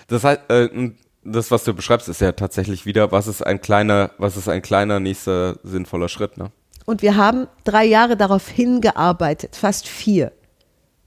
Das 0.08 0.24
heißt, 0.24 0.40
äh, 0.48 0.90
das, 1.24 1.50
was 1.50 1.64
du 1.64 1.74
beschreibst, 1.74 2.08
ist 2.08 2.20
ja 2.20 2.32
tatsächlich 2.32 2.86
wieder, 2.86 3.12
was 3.12 3.26
ist 3.26 3.42
ein 3.42 3.60
kleiner, 3.60 4.10
was 4.18 4.36
ist 4.36 4.48
ein 4.48 4.62
kleiner 4.62 5.00
nächster 5.00 5.58
sinnvoller 5.62 6.08
Schritt, 6.08 6.38
ne? 6.38 6.50
Und 6.86 7.02
wir 7.02 7.16
haben 7.16 7.48
drei 7.64 7.84
Jahre 7.84 8.16
darauf 8.16 8.48
hingearbeitet, 8.48 9.56
fast 9.56 9.86
vier, 9.86 10.32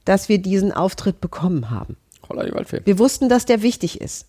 dass 0.05 0.29
wir 0.29 0.37
diesen 0.37 0.71
Auftritt 0.71 1.19
bekommen 1.21 1.71
haben. 1.71 1.97
Holla 2.29 2.43
die 2.43 2.53
Waldfee. 2.53 2.81
Wir 2.85 2.99
wussten, 2.99 3.29
dass 3.29 3.45
der 3.45 3.63
wichtig 3.63 3.99
ist. 3.99 4.27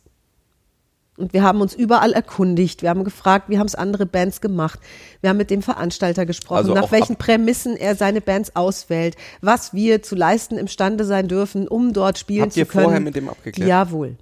Und 1.22 1.32
wir 1.32 1.44
haben 1.44 1.60
uns 1.60 1.72
überall 1.72 2.12
erkundigt. 2.12 2.82
Wir 2.82 2.90
haben 2.90 3.04
gefragt, 3.04 3.48
wie 3.48 3.58
haben 3.58 3.66
es 3.68 3.76
andere 3.76 4.06
Bands 4.06 4.40
gemacht. 4.40 4.80
Wir 5.20 5.30
haben 5.30 5.36
mit 5.36 5.50
dem 5.50 5.62
Veranstalter 5.62 6.26
gesprochen, 6.26 6.58
Also 6.58 6.74
nach 6.74 6.90
welchen 6.90 7.14
Prämissen 7.14 7.76
er 7.76 7.94
seine 7.94 8.20
Bands 8.20 8.56
auswählt, 8.56 9.14
was 9.40 9.72
wir 9.72 10.02
zu 10.02 10.16
leisten 10.16 10.58
imstande 10.58 11.04
sein 11.04 11.28
dürfen, 11.28 11.68
um 11.68 11.92
dort 11.92 12.18
spielen 12.18 12.42
Habt 12.42 12.54
zu 12.54 12.58
ihr 12.58 12.66
können. 12.66 12.84
vorher 12.84 13.00
mit 13.00 13.14
dem 13.14 13.28
abgeklärt? 13.28 13.68
Jawohl. 13.68 14.16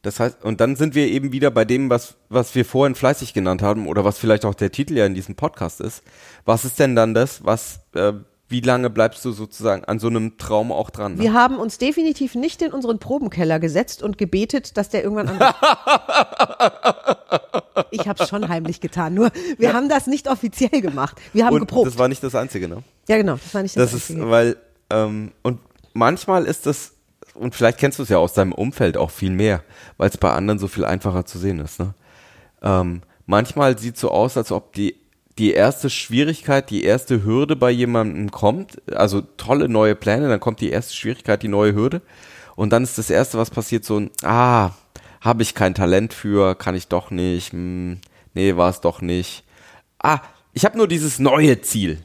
Das 0.00 0.18
heißt, 0.18 0.42
und 0.42 0.60
dann 0.62 0.76
sind 0.76 0.94
wir 0.94 1.06
eben 1.06 1.30
wieder 1.30 1.50
bei 1.50 1.66
dem, 1.66 1.90
was, 1.90 2.16
was 2.30 2.54
wir 2.54 2.64
vorhin 2.64 2.94
fleißig 2.94 3.34
genannt 3.34 3.60
haben 3.60 3.86
oder 3.86 4.04
was 4.04 4.18
vielleicht 4.18 4.46
auch 4.46 4.54
der 4.54 4.72
Titel 4.72 4.96
ja 4.96 5.04
in 5.04 5.14
diesem 5.14 5.36
Podcast 5.36 5.80
ist. 5.80 6.02
Was 6.46 6.64
ist 6.64 6.78
denn 6.78 6.96
dann 6.96 7.12
das, 7.12 7.44
was, 7.44 7.80
äh, 7.94 8.14
wie 8.52 8.60
lange 8.60 8.90
bleibst 8.90 9.24
du 9.24 9.32
sozusagen 9.32 9.84
an 9.86 9.98
so 9.98 10.06
einem 10.08 10.36
Traum 10.36 10.70
auch 10.70 10.90
dran? 10.90 11.14
Ne? 11.14 11.20
Wir 11.22 11.32
haben 11.32 11.56
uns 11.56 11.78
definitiv 11.78 12.34
nicht 12.34 12.60
in 12.62 12.70
unseren 12.72 12.98
Probenkeller 12.98 13.58
gesetzt 13.58 14.02
und 14.02 14.18
gebetet, 14.18 14.76
dass 14.76 14.90
der 14.90 15.02
irgendwann 15.02 15.28
an. 15.28 15.38
ich 17.90 18.06
habe 18.06 18.22
es 18.22 18.28
schon 18.28 18.48
heimlich 18.48 18.80
getan, 18.80 19.14
nur 19.14 19.32
wir 19.56 19.72
haben 19.72 19.88
das 19.88 20.06
nicht 20.06 20.28
offiziell 20.28 20.82
gemacht. 20.82 21.18
Wir 21.32 21.46
haben 21.46 21.54
und 21.54 21.60
geprobt. 21.60 21.86
das 21.86 21.98
war 21.98 22.08
nicht 22.08 22.22
das 22.22 22.34
Einzige, 22.34 22.68
ne? 22.68 22.82
ja, 23.08 23.16
genau, 23.16 23.36
das 23.36 23.54
war 23.54 23.62
nicht 23.62 23.74
das, 23.76 23.90
Das 23.90 24.02
ist, 24.02 24.10
Einzige. 24.10 24.30
weil, 24.30 24.56
ähm, 24.90 25.32
und 25.42 25.58
manchmal 25.94 26.44
ist 26.44 26.66
das, 26.66 26.92
und 27.34 27.54
vielleicht 27.54 27.78
kennst 27.78 27.98
du 27.98 28.02
es 28.02 28.10
ja 28.10 28.18
aus 28.18 28.34
deinem 28.34 28.52
Umfeld 28.52 28.98
auch 28.98 29.10
viel 29.10 29.30
mehr, 29.30 29.62
weil 29.96 30.10
es 30.10 30.18
bei 30.18 30.30
anderen 30.30 30.58
so 30.58 30.68
viel 30.68 30.84
einfacher 30.84 31.24
zu 31.24 31.38
sehen 31.38 31.58
ist, 31.58 31.80
ne? 31.80 31.94
Ähm, 32.62 33.00
manchmal 33.26 33.78
sieht 33.78 33.96
so 33.96 34.10
aus, 34.10 34.36
als 34.36 34.52
ob 34.52 34.74
die, 34.74 35.01
die 35.38 35.52
erste 35.52 35.90
Schwierigkeit, 35.90 36.70
die 36.70 36.84
erste 36.84 37.24
Hürde 37.24 37.56
bei 37.56 37.70
jemandem 37.70 38.30
kommt, 38.30 38.82
also 38.92 39.22
tolle 39.22 39.68
neue 39.68 39.94
Pläne, 39.94 40.28
dann 40.28 40.40
kommt 40.40 40.60
die 40.60 40.70
erste 40.70 40.94
Schwierigkeit, 40.94 41.42
die 41.42 41.48
neue 41.48 41.74
Hürde, 41.74 42.02
und 42.54 42.70
dann 42.70 42.82
ist 42.82 42.98
das 42.98 43.10
erste, 43.10 43.38
was 43.38 43.50
passiert, 43.50 43.84
so 43.84 43.98
ein, 43.98 44.10
ah, 44.22 44.70
habe 45.20 45.42
ich 45.42 45.54
kein 45.54 45.74
Talent 45.74 46.12
für, 46.12 46.54
kann 46.54 46.74
ich 46.74 46.88
doch 46.88 47.10
nicht, 47.10 47.52
hm, 47.52 47.98
nee, 48.34 48.56
war 48.56 48.70
es 48.70 48.80
doch 48.80 49.00
nicht. 49.00 49.44
Ah, 49.98 50.20
ich 50.52 50.64
habe 50.64 50.76
nur 50.76 50.88
dieses 50.88 51.18
neue 51.18 51.60
Ziel. 51.62 52.04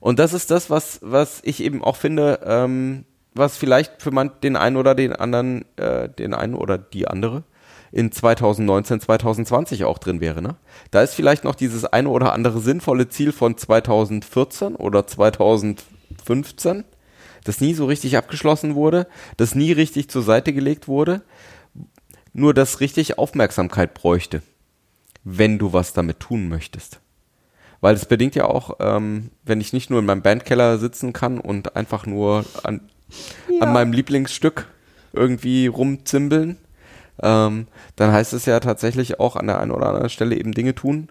Und 0.00 0.18
das 0.18 0.32
ist 0.32 0.50
das, 0.50 0.70
was, 0.70 0.98
was 1.02 1.40
ich 1.44 1.62
eben 1.62 1.82
auch 1.82 1.96
finde, 1.96 2.40
ähm, 2.44 3.04
was 3.34 3.56
vielleicht 3.56 4.02
für 4.02 4.10
man, 4.10 4.32
den 4.42 4.56
einen 4.56 4.76
oder 4.76 4.94
den 4.94 5.12
anderen, 5.12 5.64
äh, 5.76 6.08
den 6.08 6.34
einen 6.34 6.54
oder 6.54 6.78
die 6.78 7.08
andere 7.08 7.44
in 7.92 8.10
2019, 8.10 9.00
2020 9.00 9.84
auch 9.84 9.98
drin 9.98 10.20
wäre. 10.20 10.42
Ne? 10.42 10.56
Da 10.90 11.02
ist 11.02 11.14
vielleicht 11.14 11.44
noch 11.44 11.54
dieses 11.54 11.84
eine 11.84 12.08
oder 12.08 12.32
andere 12.32 12.60
sinnvolle 12.60 13.08
Ziel 13.08 13.32
von 13.32 13.56
2014 13.56 14.74
oder 14.74 15.06
2015, 15.06 16.84
das 17.44 17.60
nie 17.60 17.74
so 17.74 17.84
richtig 17.86 18.16
abgeschlossen 18.16 18.74
wurde, 18.74 19.06
das 19.36 19.54
nie 19.54 19.72
richtig 19.72 20.08
zur 20.08 20.22
Seite 20.22 20.54
gelegt 20.54 20.88
wurde, 20.88 21.20
nur 22.32 22.54
das 22.54 22.80
richtig 22.80 23.18
Aufmerksamkeit 23.18 23.92
bräuchte, 23.92 24.42
wenn 25.22 25.58
du 25.58 25.74
was 25.74 25.92
damit 25.92 26.18
tun 26.18 26.48
möchtest. 26.48 27.00
Weil 27.82 27.94
es 27.94 28.06
bedingt 28.06 28.36
ja 28.36 28.46
auch, 28.46 28.76
ähm, 28.80 29.30
wenn 29.44 29.60
ich 29.60 29.72
nicht 29.72 29.90
nur 29.90 29.98
in 29.98 30.06
meinem 30.06 30.22
Bandkeller 30.22 30.78
sitzen 30.78 31.12
kann 31.12 31.38
und 31.38 31.76
einfach 31.76 32.06
nur 32.06 32.44
an, 32.62 32.88
an 33.60 33.72
meinem 33.72 33.92
Lieblingsstück 33.92 34.68
irgendwie 35.12 35.66
rumzimbeln, 35.66 36.56
ähm, 37.22 37.66
dann 37.96 38.12
heißt 38.12 38.32
es 38.32 38.46
ja 38.46 38.60
tatsächlich 38.60 39.20
auch 39.20 39.36
an 39.36 39.46
der 39.46 39.60
einen 39.60 39.70
oder 39.70 39.88
anderen 39.88 40.10
Stelle 40.10 40.36
eben 40.36 40.52
Dinge 40.52 40.74
tun, 40.74 41.08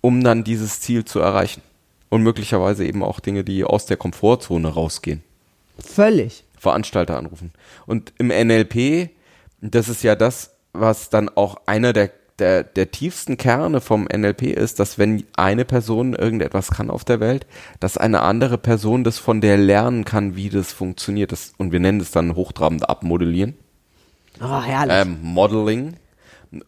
um 0.00 0.22
dann 0.22 0.44
dieses 0.44 0.80
Ziel 0.80 1.04
zu 1.04 1.20
erreichen. 1.20 1.62
Und 2.08 2.22
möglicherweise 2.22 2.84
eben 2.84 3.02
auch 3.02 3.18
Dinge, 3.18 3.42
die 3.42 3.64
aus 3.64 3.86
der 3.86 3.96
Komfortzone 3.96 4.68
rausgehen. 4.68 5.22
Völlig. 5.78 6.44
Veranstalter 6.58 7.16
anrufen. 7.16 7.52
Und 7.86 8.12
im 8.18 8.28
NLP, 8.28 9.10
das 9.60 9.88
ist 9.88 10.02
ja 10.02 10.14
das, 10.14 10.52
was 10.72 11.10
dann 11.10 11.28
auch 11.28 11.56
einer 11.66 11.92
der, 11.92 12.10
der, 12.38 12.62
der 12.62 12.90
tiefsten 12.90 13.36
Kerne 13.36 13.80
vom 13.80 14.04
NLP 14.04 14.42
ist, 14.42 14.78
dass 14.78 14.98
wenn 14.98 15.24
eine 15.36 15.64
Person 15.64 16.14
irgendetwas 16.14 16.70
kann 16.70 16.90
auf 16.90 17.04
der 17.04 17.20
Welt, 17.20 17.46
dass 17.80 17.96
eine 17.96 18.22
andere 18.22 18.58
Person 18.58 19.04
das 19.04 19.18
von 19.18 19.40
der 19.40 19.56
lernen 19.58 20.04
kann, 20.04 20.36
wie 20.36 20.48
das 20.48 20.72
funktioniert. 20.72 21.32
Das, 21.32 21.54
und 21.56 21.72
wir 21.72 21.80
nennen 21.80 22.00
es 22.00 22.10
dann 22.10 22.34
hochtrabend 22.34 22.88
abmodellieren. 22.88 23.54
Oh, 24.40 24.62
herrlich. 24.62 24.96
Ähm, 24.96 25.18
Modeling. 25.22 25.96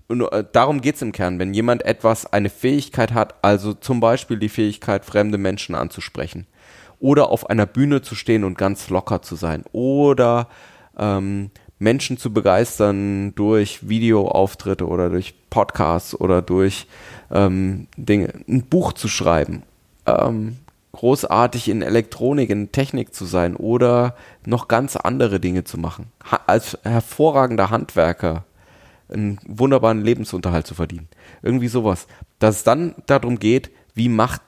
Äh, 0.08 0.44
darum 0.52 0.80
geht's 0.80 1.02
im 1.02 1.12
Kern. 1.12 1.38
Wenn 1.38 1.54
jemand 1.54 1.84
etwas, 1.84 2.32
eine 2.32 2.50
Fähigkeit 2.50 3.12
hat, 3.12 3.34
also 3.42 3.74
zum 3.74 4.00
Beispiel 4.00 4.38
die 4.38 4.48
Fähigkeit, 4.48 5.04
fremde 5.04 5.38
Menschen 5.38 5.74
anzusprechen 5.74 6.46
oder 7.00 7.30
auf 7.30 7.48
einer 7.48 7.66
Bühne 7.66 8.02
zu 8.02 8.14
stehen 8.14 8.44
und 8.44 8.58
ganz 8.58 8.90
locker 8.90 9.22
zu 9.22 9.36
sein 9.36 9.64
oder 9.72 10.48
ähm, 10.98 11.50
Menschen 11.78 12.18
zu 12.18 12.32
begeistern 12.32 13.34
durch 13.36 13.88
Videoauftritte 13.88 14.86
oder 14.86 15.10
durch 15.10 15.34
Podcasts 15.48 16.18
oder 16.18 16.42
durch 16.42 16.86
ähm, 17.30 17.86
Dinge, 17.96 18.32
ein 18.48 18.64
Buch 18.64 18.92
zu 18.92 19.06
schreiben, 19.06 19.62
ähm, 20.06 20.56
großartig 20.98 21.68
in 21.68 21.80
Elektronik, 21.80 22.50
in 22.50 22.72
Technik 22.72 23.14
zu 23.14 23.24
sein 23.24 23.54
oder 23.54 24.16
noch 24.44 24.66
ganz 24.66 24.96
andere 24.96 25.38
Dinge 25.38 25.62
zu 25.62 25.78
machen. 25.78 26.06
Ha 26.28 26.40
als 26.48 26.76
hervorragender 26.82 27.70
Handwerker 27.70 28.44
einen 29.08 29.38
wunderbaren 29.46 30.02
Lebensunterhalt 30.02 30.66
zu 30.66 30.74
verdienen. 30.74 31.06
Irgendwie 31.40 31.68
sowas. 31.68 32.08
Dass 32.40 32.56
es 32.56 32.64
dann 32.64 32.96
darum 33.06 33.38
geht, 33.38 33.70
wie 33.94 34.08
macht 34.08 34.42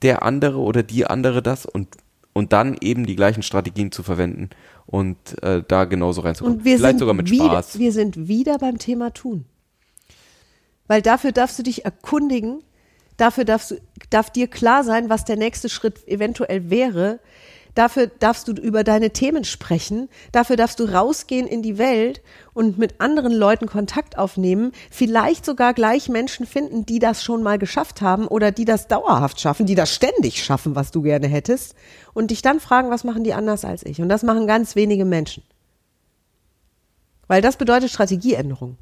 der 0.00 0.22
andere 0.22 0.56
oder 0.60 0.82
die 0.82 1.04
andere 1.04 1.42
das 1.42 1.66
und, 1.66 1.88
und 2.32 2.54
dann 2.54 2.78
eben 2.80 3.04
die 3.04 3.16
gleichen 3.16 3.42
Strategien 3.42 3.92
zu 3.92 4.02
verwenden 4.02 4.48
und 4.86 5.42
äh, 5.42 5.62
da 5.68 5.84
genauso 5.84 6.22
reinzukommen. 6.22 6.60
Und 6.60 6.64
wir 6.64 6.78
Vielleicht 6.78 6.92
sind 6.92 6.98
sogar 7.00 7.14
mit 7.14 7.30
wieder, 7.30 7.44
Spaß. 7.44 7.78
Wir 7.78 7.92
sind 7.92 8.26
wieder 8.26 8.56
beim 8.56 8.78
Thema 8.78 9.12
tun. 9.12 9.44
Weil 10.86 11.02
dafür 11.02 11.32
darfst 11.32 11.58
du 11.58 11.62
dich 11.62 11.84
erkundigen, 11.84 12.62
dafür 13.18 13.44
darfst 13.44 13.72
du, 13.72 13.76
darf 14.10 14.30
dir 14.30 14.48
klar 14.48 14.84
sein, 14.84 15.08
was 15.08 15.24
der 15.24 15.36
nächste 15.36 15.68
Schritt 15.68 16.06
eventuell 16.06 16.70
wäre. 16.70 17.20
Dafür 17.74 18.08
darfst 18.08 18.48
du 18.48 18.52
über 18.52 18.82
deine 18.84 19.10
Themen 19.10 19.44
sprechen. 19.44 20.08
Dafür 20.32 20.56
darfst 20.56 20.80
du 20.80 20.84
rausgehen 20.84 21.46
in 21.46 21.62
die 21.62 21.78
Welt 21.78 22.20
und 22.52 22.78
mit 22.78 23.00
anderen 23.00 23.32
Leuten 23.32 23.66
Kontakt 23.66 24.18
aufnehmen. 24.18 24.72
Vielleicht 24.90 25.44
sogar 25.44 25.72
gleich 25.72 26.08
Menschen 26.08 26.46
finden, 26.46 26.84
die 26.84 26.98
das 26.98 27.22
schon 27.22 27.42
mal 27.42 27.58
geschafft 27.58 28.02
haben 28.02 28.26
oder 28.26 28.50
die 28.50 28.64
das 28.64 28.88
dauerhaft 28.88 29.40
schaffen, 29.40 29.66
die 29.66 29.76
das 29.76 29.94
ständig 29.94 30.42
schaffen, 30.42 30.74
was 30.74 30.90
du 30.90 31.02
gerne 31.02 31.28
hättest. 31.28 31.74
Und 32.12 32.32
dich 32.32 32.42
dann 32.42 32.58
fragen, 32.58 32.90
was 32.90 33.04
machen 33.04 33.22
die 33.22 33.34
anders 33.34 33.64
als 33.64 33.86
ich? 33.86 34.00
Und 34.00 34.08
das 34.08 34.24
machen 34.24 34.46
ganz 34.46 34.74
wenige 34.74 35.04
Menschen. 35.04 35.44
Weil 37.28 37.42
das 37.42 37.56
bedeutet 37.56 37.90
Strategieänderung. 37.90 38.76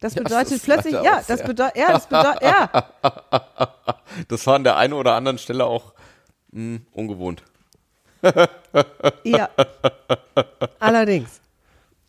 Das 0.00 0.14
Ja, 0.14 0.22
bedeutet 0.22 0.52
das 0.52 0.62
plötzlich, 0.62 0.94
ja, 0.94 1.22
das 1.26 1.42
bedeutet, 1.42 1.76
ja, 1.76 1.92
das 1.92 2.06
bedeutet, 2.06 2.42
ja, 2.42 2.88
Das 4.28 4.46
war 4.46 4.54
an 4.54 4.64
der 4.64 4.76
einen 4.76 4.92
oder 4.92 5.14
anderen 5.14 5.38
Stelle 5.38 5.64
auch 5.64 5.92
mh, 6.52 6.80
ungewohnt. 6.92 7.42
ja. 9.24 9.48
Allerdings. 10.78 11.40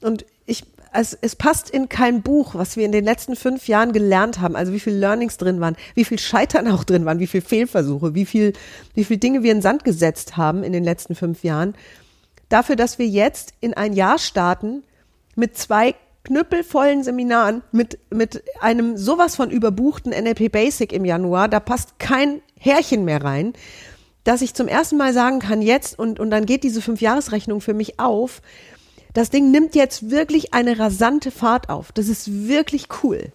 Und 0.01 0.25
ich, 0.45 0.63
es, 0.93 1.17
es 1.21 1.35
passt 1.35 1.69
in 1.69 1.89
kein 1.89 2.21
Buch, 2.21 2.55
was 2.55 2.77
wir 2.77 2.85
in 2.85 2.91
den 2.91 3.03
letzten 3.03 3.35
fünf 3.35 3.67
Jahren 3.67 3.91
gelernt 3.91 4.39
haben, 4.39 4.55
also 4.55 4.71
wie 4.73 4.79
viel 4.79 4.93
Learnings 4.93 5.37
drin 5.37 5.59
waren, 5.59 5.75
wie 5.93 6.05
viel 6.05 6.19
Scheitern 6.19 6.67
auch 6.71 6.83
drin 6.83 7.05
waren, 7.05 7.19
wie 7.19 7.27
viel 7.27 7.41
Fehlversuche, 7.41 8.15
wie 8.15 8.25
viel, 8.25 8.53
wie 8.93 9.03
viel 9.03 9.17
Dinge 9.17 9.43
wir 9.43 9.51
in 9.51 9.61
Sand 9.61 9.83
gesetzt 9.83 10.37
haben 10.37 10.63
in 10.63 10.73
den 10.73 10.83
letzten 10.83 11.15
fünf 11.15 11.43
Jahren. 11.43 11.75
Dafür, 12.49 12.75
dass 12.75 12.97
wir 12.97 13.07
jetzt 13.07 13.53
in 13.59 13.73
ein 13.75 13.93
Jahr 13.93 14.17
starten 14.17 14.83
mit 15.35 15.57
zwei 15.57 15.95
knüppelvollen 16.23 17.03
Seminaren, 17.03 17.63
mit, 17.71 17.99
mit 18.11 18.43
einem 18.59 18.97
sowas 18.97 19.35
von 19.35 19.49
überbuchten 19.49 20.11
NLP 20.11 20.51
Basic 20.51 20.91
im 20.93 21.05
Januar, 21.05 21.47
da 21.47 21.59
passt 21.59 21.99
kein 21.99 22.41
Härchen 22.59 23.05
mehr 23.05 23.23
rein, 23.23 23.53
dass 24.23 24.41
ich 24.41 24.53
zum 24.53 24.67
ersten 24.67 24.97
Mal 24.97 25.13
sagen 25.13 25.39
kann, 25.39 25.61
jetzt, 25.61 25.97
und, 25.97 26.19
und 26.19 26.29
dann 26.29 26.45
geht 26.45 26.63
diese 26.63 26.81
Fünfjahresrechnung 26.81 27.61
für 27.61 27.73
mich 27.73 27.99
auf, 27.99 28.41
das 29.13 29.29
Ding 29.29 29.49
nimmt 29.49 29.75
jetzt 29.75 30.11
wirklich 30.11 30.53
eine 30.53 30.77
rasante 30.77 31.31
Fahrt 31.31 31.69
auf. 31.69 31.91
Das 31.91 32.09
ist 32.09 32.47
wirklich 32.47 32.87
cool. 33.01 33.31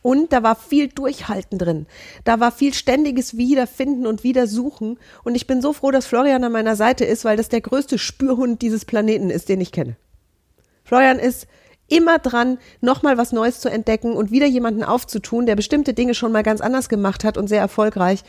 Und 0.00 0.32
da 0.32 0.42
war 0.42 0.54
viel 0.54 0.88
Durchhalten 0.88 1.58
drin. 1.58 1.86
Da 2.24 2.38
war 2.38 2.52
viel 2.52 2.72
ständiges 2.72 3.36
Wiederfinden 3.36 4.06
und 4.06 4.22
Wiedersuchen. 4.22 4.98
Und 5.24 5.34
ich 5.34 5.46
bin 5.46 5.60
so 5.60 5.72
froh, 5.72 5.90
dass 5.90 6.06
Florian 6.06 6.44
an 6.44 6.52
meiner 6.52 6.76
Seite 6.76 7.04
ist, 7.04 7.24
weil 7.24 7.36
das 7.36 7.48
der 7.48 7.60
größte 7.60 7.98
Spürhund 7.98 8.62
dieses 8.62 8.84
Planeten 8.84 9.28
ist, 9.28 9.48
den 9.48 9.60
ich 9.60 9.72
kenne. 9.72 9.96
Florian 10.84 11.18
ist 11.18 11.48
immer 11.88 12.18
dran, 12.18 12.58
nochmal 12.80 13.16
was 13.18 13.32
Neues 13.32 13.60
zu 13.60 13.68
entdecken 13.70 14.12
und 14.12 14.30
wieder 14.30 14.46
jemanden 14.46 14.84
aufzutun, 14.84 15.46
der 15.46 15.56
bestimmte 15.56 15.94
Dinge 15.94 16.14
schon 16.14 16.32
mal 16.32 16.42
ganz 16.42 16.60
anders 16.60 16.88
gemacht 16.88 17.24
hat 17.24 17.36
und 17.38 17.48
sehr 17.48 17.60
erfolgreich. 17.60 18.22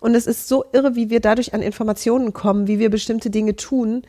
Und 0.00 0.14
es 0.14 0.26
ist 0.26 0.48
so 0.48 0.64
irre, 0.72 0.94
wie 0.94 1.10
wir 1.10 1.20
dadurch 1.20 1.54
an 1.54 1.62
Informationen 1.62 2.32
kommen, 2.32 2.66
wie 2.66 2.78
wir 2.78 2.90
bestimmte 2.90 3.30
Dinge 3.30 3.56
tun. 3.56 4.02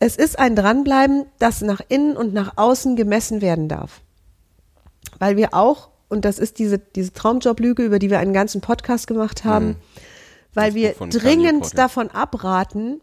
es 0.00 0.16
ist 0.16 0.38
ein 0.38 0.54
Dranbleiben, 0.54 1.24
das 1.38 1.62
nach 1.62 1.80
innen 1.88 2.16
und 2.16 2.34
nach 2.34 2.54
außen 2.56 2.94
gemessen 2.96 3.40
werden 3.40 3.68
darf. 3.68 4.02
Weil 5.18 5.36
wir 5.36 5.54
auch, 5.54 5.88
und 6.08 6.24
das 6.26 6.38
ist 6.38 6.58
diese, 6.58 6.78
diese 6.78 7.12
Traumjob-Lüge, 7.14 7.82
über 7.84 7.98
die 7.98 8.10
wir 8.10 8.18
einen 8.18 8.34
ganzen 8.34 8.60
Podcast 8.60 9.06
gemacht 9.06 9.44
haben, 9.44 9.68
Mhm. 9.68 9.76
weil 10.52 10.66
Das 10.72 10.74
wir 10.74 10.92
dringend 11.08 11.78
davon 11.78 12.10
abraten, 12.10 13.00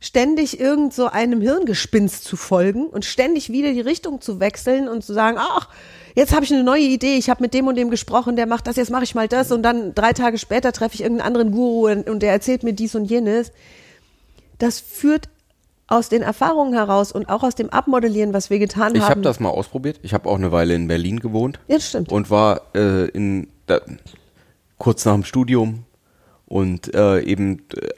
ständig 0.00 0.58
irgend 0.58 0.94
so 0.94 1.06
einem 1.06 1.40
Hirngespinst 1.42 2.24
zu 2.24 2.36
folgen 2.36 2.86
und 2.86 3.04
ständig 3.04 3.50
wieder 3.50 3.72
die 3.72 3.82
Richtung 3.82 4.20
zu 4.20 4.40
wechseln 4.40 4.88
und 4.88 5.04
zu 5.04 5.12
sagen, 5.12 5.36
ach, 5.38 5.68
jetzt 6.14 6.34
habe 6.34 6.44
ich 6.44 6.52
eine 6.52 6.64
neue 6.64 6.82
Idee, 6.84 7.16
ich 7.16 7.28
habe 7.28 7.42
mit 7.42 7.52
dem 7.52 7.66
und 7.66 7.76
dem 7.76 7.90
gesprochen, 7.90 8.34
der 8.34 8.46
macht 8.46 8.66
das, 8.66 8.76
jetzt 8.76 8.90
mache 8.90 9.04
ich 9.04 9.14
mal 9.14 9.28
das 9.28 9.52
und 9.52 9.62
dann 9.62 9.94
drei 9.94 10.14
Tage 10.14 10.38
später 10.38 10.72
treffe 10.72 10.94
ich 10.94 11.02
irgendeinen 11.02 11.26
anderen 11.26 11.52
Guru 11.52 11.90
und, 11.90 12.08
und 12.08 12.20
der 12.22 12.32
erzählt 12.32 12.62
mir 12.62 12.72
dies 12.72 12.94
und 12.94 13.04
jenes. 13.04 13.52
Das 14.58 14.80
führt 14.80 15.28
aus 15.86 16.08
den 16.08 16.22
Erfahrungen 16.22 16.72
heraus 16.72 17.12
und 17.12 17.28
auch 17.28 17.42
aus 17.42 17.54
dem 17.56 17.68
Abmodellieren, 17.68 18.32
was 18.32 18.48
wir 18.48 18.58
getan 18.58 18.94
Ich 18.94 19.02
haben. 19.02 19.10
habe 19.10 19.20
das 19.22 19.40
mal 19.40 19.48
ausprobiert. 19.50 19.98
Ich 20.02 20.14
habe 20.14 20.28
auch 20.28 20.36
eine 20.36 20.52
Weile 20.52 20.74
in 20.74 20.86
Berlin 20.88 21.20
gewohnt. 21.20 21.58
Ja, 21.68 21.80
stimmt. 21.80 22.10
Und 22.12 22.30
war 22.30 22.62
äh, 22.74 23.08
in 23.08 23.48
da, 23.66 23.80
kurz 24.78 25.04
nach 25.04 25.14
dem 25.14 25.24
Studium 25.24 25.84
und 26.46 26.94
äh, 26.94 27.20
eben 27.22 27.64
äh, 27.74 27.88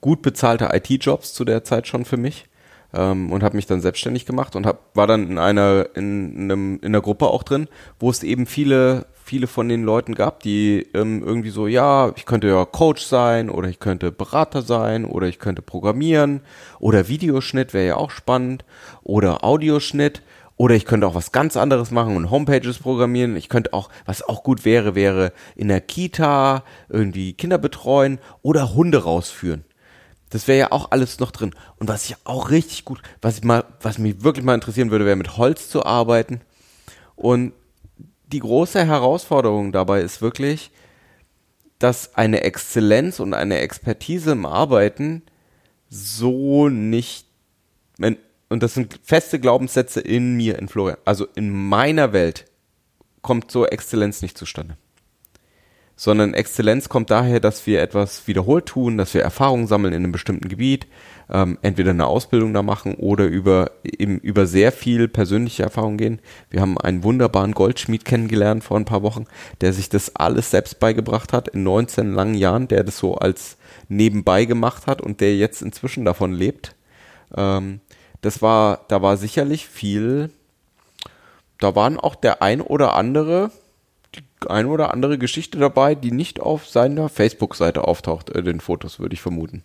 gut 0.00 0.22
bezahlte 0.22 0.70
IT-Jobs 0.72 1.32
zu 1.32 1.44
der 1.44 1.64
Zeit 1.64 1.86
schon 1.86 2.04
für 2.04 2.16
mich 2.16 2.46
ähm, 2.92 3.32
und 3.32 3.42
habe 3.42 3.56
mich 3.56 3.66
dann 3.66 3.80
selbstständig 3.80 4.26
gemacht 4.26 4.56
und 4.56 4.66
hab, 4.66 4.96
war 4.96 5.06
dann 5.06 5.28
in 5.30 5.38
einer 5.38 5.88
in, 5.94 6.50
einem, 6.50 6.78
in 6.80 6.86
einer 6.86 7.00
Gruppe 7.00 7.28
auch 7.28 7.42
drin, 7.42 7.68
wo 7.98 8.10
es 8.10 8.22
eben 8.22 8.46
viele 8.46 9.06
viele 9.26 9.48
von 9.48 9.68
den 9.68 9.82
Leuten 9.82 10.14
gab, 10.14 10.40
die 10.40 10.86
ähm, 10.94 11.22
irgendwie 11.24 11.50
so, 11.50 11.66
ja, 11.66 12.12
ich 12.14 12.26
könnte 12.26 12.46
ja 12.46 12.64
Coach 12.64 13.02
sein 13.02 13.50
oder 13.50 13.68
ich 13.68 13.80
könnte 13.80 14.12
Berater 14.12 14.62
sein 14.62 15.04
oder 15.04 15.26
ich 15.26 15.40
könnte 15.40 15.62
programmieren 15.62 16.42
oder 16.78 17.08
Videoschnitt 17.08 17.74
wäre 17.74 17.86
ja 17.86 17.96
auch 17.96 18.12
spannend 18.12 18.64
oder 19.02 19.42
Audioschnitt 19.42 20.22
oder 20.56 20.76
ich 20.76 20.86
könnte 20.86 21.08
auch 21.08 21.16
was 21.16 21.32
ganz 21.32 21.56
anderes 21.56 21.90
machen 21.90 22.16
und 22.16 22.30
Homepages 22.30 22.78
programmieren. 22.78 23.36
Ich 23.36 23.48
könnte 23.48 23.72
auch, 23.72 23.90
was 24.06 24.22
auch 24.22 24.42
gut 24.42 24.64
wäre, 24.64 24.94
wäre 24.94 25.32
in 25.56 25.68
der 25.68 25.80
Kita 25.80 26.62
irgendwie 26.88 27.34
Kinder 27.34 27.58
betreuen 27.58 28.20
oder 28.42 28.74
Hunde 28.74 29.02
rausführen. 29.02 29.64
Das 30.36 30.48
wäre 30.48 30.58
ja 30.58 30.70
auch 30.70 30.90
alles 30.90 31.18
noch 31.18 31.30
drin. 31.30 31.54
Und 31.78 31.88
was 31.88 32.10
ich 32.10 32.16
auch 32.24 32.50
richtig 32.50 32.84
gut, 32.84 33.00
was 33.22 33.38
ich 33.38 33.44
mal, 33.44 33.64
was 33.80 33.96
mich 33.96 34.22
wirklich 34.22 34.44
mal 34.44 34.52
interessieren 34.52 34.90
würde, 34.90 35.06
wäre 35.06 35.16
mit 35.16 35.38
Holz 35.38 35.70
zu 35.70 35.86
arbeiten. 35.86 36.42
Und 37.14 37.54
die 38.26 38.40
große 38.40 38.84
Herausforderung 38.84 39.72
dabei 39.72 40.02
ist 40.02 40.20
wirklich, 40.20 40.72
dass 41.78 42.16
eine 42.16 42.42
Exzellenz 42.42 43.18
und 43.18 43.32
eine 43.32 43.60
Expertise 43.60 44.32
im 44.32 44.44
Arbeiten 44.44 45.22
so 45.88 46.68
nicht, 46.68 47.24
wenn, 47.96 48.18
und 48.50 48.62
das 48.62 48.74
sind 48.74 49.00
feste 49.04 49.40
Glaubenssätze 49.40 50.02
in 50.02 50.36
mir, 50.36 50.58
in 50.58 50.68
Florian, 50.68 50.98
also 51.06 51.26
in 51.34 51.48
meiner 51.48 52.12
Welt 52.12 52.44
kommt 53.22 53.50
so 53.50 53.64
Exzellenz 53.64 54.20
nicht 54.20 54.36
zustande. 54.36 54.76
Sondern 55.98 56.34
Exzellenz 56.34 56.90
kommt 56.90 57.10
daher, 57.10 57.40
dass 57.40 57.66
wir 57.66 57.80
etwas 57.80 58.26
wiederholt 58.26 58.66
tun, 58.66 58.98
dass 58.98 59.14
wir 59.14 59.22
Erfahrungen 59.22 59.66
sammeln 59.66 59.94
in 59.94 60.04
einem 60.04 60.12
bestimmten 60.12 60.48
Gebiet, 60.48 60.86
ähm, 61.30 61.58
entweder 61.62 61.90
eine 61.90 62.06
Ausbildung 62.06 62.52
da 62.52 62.62
machen 62.62 62.94
oder 62.94 63.24
über, 63.24 63.70
eben 63.82 64.18
über 64.18 64.46
sehr 64.46 64.72
viel 64.72 65.08
persönliche 65.08 65.62
Erfahrung 65.62 65.96
gehen. 65.96 66.20
Wir 66.50 66.60
haben 66.60 66.78
einen 66.78 67.02
wunderbaren 67.02 67.52
Goldschmied 67.52 68.04
kennengelernt 68.04 68.62
vor 68.62 68.76
ein 68.76 68.84
paar 68.84 69.02
Wochen, 69.02 69.24
der 69.62 69.72
sich 69.72 69.88
das 69.88 70.14
alles 70.14 70.50
selbst 70.50 70.78
beigebracht 70.78 71.32
hat 71.32 71.48
in 71.48 71.62
19 71.62 72.12
langen 72.12 72.34
Jahren, 72.34 72.68
der 72.68 72.84
das 72.84 72.98
so 72.98 73.16
als 73.16 73.56
nebenbei 73.88 74.44
gemacht 74.44 74.86
hat 74.86 75.00
und 75.00 75.20
der 75.20 75.36
jetzt 75.36 75.62
inzwischen 75.62 76.04
davon 76.04 76.32
lebt. 76.32 76.74
Ähm, 77.34 77.80
das 78.20 78.42
war, 78.42 78.80
da 78.88 79.02
war 79.02 79.16
sicherlich 79.16 79.66
viel, 79.66 80.30
da 81.58 81.74
waren 81.74 81.98
auch 81.98 82.14
der 82.14 82.42
ein 82.42 82.60
oder 82.60 82.94
andere, 82.94 83.50
die 84.14 84.22
ein 84.48 84.66
oder 84.66 84.92
andere 84.92 85.18
Geschichte 85.18 85.58
dabei, 85.58 85.94
die 85.94 86.12
nicht 86.12 86.40
auf 86.40 86.66
seiner 86.68 87.08
Facebook-Seite 87.08 87.84
auftaucht, 87.84 88.30
äh, 88.30 88.42
den 88.42 88.60
Fotos, 88.60 88.98
würde 89.00 89.14
ich 89.14 89.20
vermuten. 89.20 89.62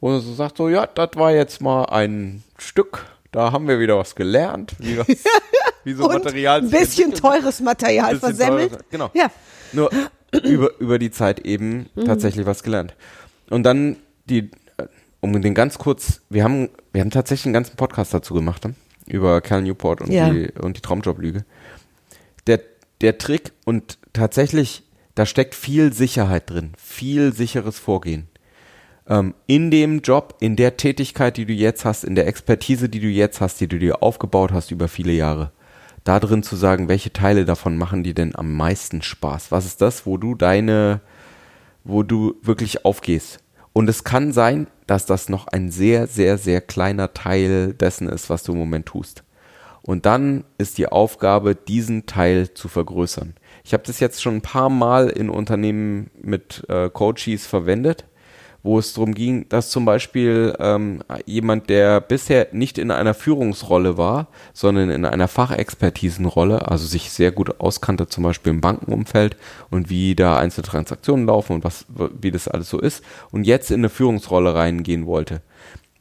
Wo 0.00 0.12
er 0.12 0.20
so 0.20 0.32
sagt, 0.34 0.56
so, 0.58 0.68
ja, 0.68 0.86
das 0.86 1.10
war 1.14 1.32
jetzt 1.32 1.60
mal 1.60 1.84
ein 1.86 2.42
Stück, 2.58 3.04
da 3.32 3.52
haben 3.52 3.66
wir 3.68 3.80
wieder 3.80 3.98
was 3.98 4.14
gelernt, 4.14 4.74
wie, 4.78 4.94
das, 4.96 5.06
wie 5.84 5.92
so 5.94 6.06
Material 6.08 6.60
ein 6.60 6.70
bisschen 6.70 7.12
teures 7.14 7.60
Material 7.60 8.14
Bisschen 8.14 8.20
versemmelt. 8.36 8.70
teures- 8.72 8.84
genau. 8.90 9.10
Ja. 9.14 9.28
Nur 9.72 9.90
über, 10.44 10.70
über 10.78 10.98
die 10.98 11.10
Zeit 11.10 11.40
eben 11.40 11.88
Mhm. 11.94 12.04
tatsächlich 12.04 12.46
was 12.46 12.62
gelernt. 12.62 12.94
Und 13.50 13.64
dann 13.64 13.96
die, 14.26 14.50
äh, 14.76 14.86
um 15.20 15.40
den 15.40 15.54
ganz 15.54 15.78
kurz, 15.78 16.20
wir 16.28 16.44
haben, 16.44 16.68
wir 16.92 17.00
haben 17.00 17.10
tatsächlich 17.10 17.46
einen 17.46 17.54
ganzen 17.54 17.76
Podcast 17.76 18.12
dazu 18.14 18.34
gemacht, 18.34 18.64
ne? 18.64 18.74
über 19.06 19.40
Cal 19.40 19.62
Newport 19.62 20.02
und 20.02 20.10
Ja. 20.12 20.28
die, 20.30 20.50
und 20.60 20.76
die 20.76 20.80
Traumjob-Lüge. 20.82 21.44
Der, 22.46 22.60
der 23.00 23.18
Trick 23.18 23.52
und 23.64 23.98
tatsächlich, 24.12 24.84
da 25.14 25.26
steckt 25.26 25.54
viel 25.54 25.92
Sicherheit 25.92 26.50
drin, 26.50 26.72
viel 26.76 27.32
sicheres 27.32 27.78
Vorgehen. 27.78 28.28
Ähm, 29.08 29.34
in 29.46 29.70
dem 29.70 30.00
Job, 30.00 30.36
in 30.40 30.56
der 30.56 30.76
Tätigkeit, 30.76 31.36
die 31.36 31.46
du 31.46 31.52
jetzt 31.52 31.84
hast, 31.84 32.04
in 32.04 32.14
der 32.14 32.26
Expertise, 32.26 32.88
die 32.88 33.00
du 33.00 33.08
jetzt 33.08 33.40
hast, 33.40 33.60
die 33.60 33.68
du 33.68 33.78
dir 33.78 34.02
aufgebaut 34.02 34.52
hast 34.52 34.70
über 34.70 34.88
viele 34.88 35.12
Jahre, 35.12 35.52
da 36.04 36.20
drin 36.20 36.42
zu 36.42 36.56
sagen, 36.56 36.88
welche 36.88 37.12
Teile 37.12 37.44
davon 37.44 37.76
machen 37.76 38.02
dir 38.02 38.14
denn 38.14 38.34
am 38.36 38.54
meisten 38.54 39.02
Spaß? 39.02 39.50
Was 39.50 39.66
ist 39.66 39.80
das, 39.80 40.06
wo 40.06 40.16
du 40.16 40.34
deine, 40.34 41.00
wo 41.84 42.02
du 42.02 42.36
wirklich 42.42 42.84
aufgehst? 42.84 43.40
Und 43.72 43.88
es 43.88 44.04
kann 44.04 44.32
sein, 44.32 44.66
dass 44.86 45.06
das 45.06 45.28
noch 45.28 45.46
ein 45.48 45.70
sehr, 45.70 46.06
sehr, 46.06 46.38
sehr 46.38 46.60
kleiner 46.60 47.12
Teil 47.12 47.74
dessen 47.74 48.08
ist, 48.08 48.30
was 48.30 48.42
du 48.42 48.52
im 48.52 48.58
Moment 48.58 48.86
tust. 48.86 49.22
Und 49.82 50.06
dann 50.06 50.44
ist 50.58 50.78
die 50.78 50.88
Aufgabe, 50.88 51.54
diesen 51.54 52.06
Teil 52.06 52.52
zu 52.52 52.68
vergrößern. 52.68 53.34
Ich 53.64 53.72
habe 53.72 53.84
das 53.86 54.00
jetzt 54.00 54.22
schon 54.22 54.36
ein 54.36 54.42
paar 54.42 54.70
Mal 54.70 55.08
in 55.08 55.30
Unternehmen 55.30 56.10
mit 56.20 56.64
äh, 56.68 56.90
Coaches 56.90 57.46
verwendet, 57.46 58.04
wo 58.62 58.78
es 58.78 58.92
darum 58.92 59.14
ging, 59.14 59.48
dass 59.48 59.70
zum 59.70 59.84
Beispiel 59.84 60.54
ähm, 60.58 61.02
jemand, 61.24 61.70
der 61.70 62.00
bisher 62.00 62.48
nicht 62.52 62.76
in 62.76 62.90
einer 62.90 63.14
Führungsrolle 63.14 63.96
war, 63.96 64.28
sondern 64.52 64.90
in 64.90 65.04
einer 65.04 65.28
Fachexpertisenrolle, 65.28 66.68
also 66.68 66.86
sich 66.86 67.10
sehr 67.10 67.30
gut 67.30 67.60
auskannte, 67.60 68.08
zum 68.08 68.24
Beispiel 68.24 68.52
im 68.52 68.60
Bankenumfeld 68.60 69.36
und 69.70 69.90
wie 69.90 70.14
da 70.16 70.36
einzelne 70.36 70.66
Transaktionen 70.66 71.26
laufen 71.26 71.54
und 71.54 71.64
was, 71.64 71.86
wie 72.20 72.30
das 72.30 72.48
alles 72.48 72.68
so 72.68 72.80
ist, 72.80 73.02
und 73.30 73.46
jetzt 73.46 73.70
in 73.70 73.80
eine 73.80 73.88
Führungsrolle 73.88 74.54
reingehen 74.54 75.06
wollte 75.06 75.40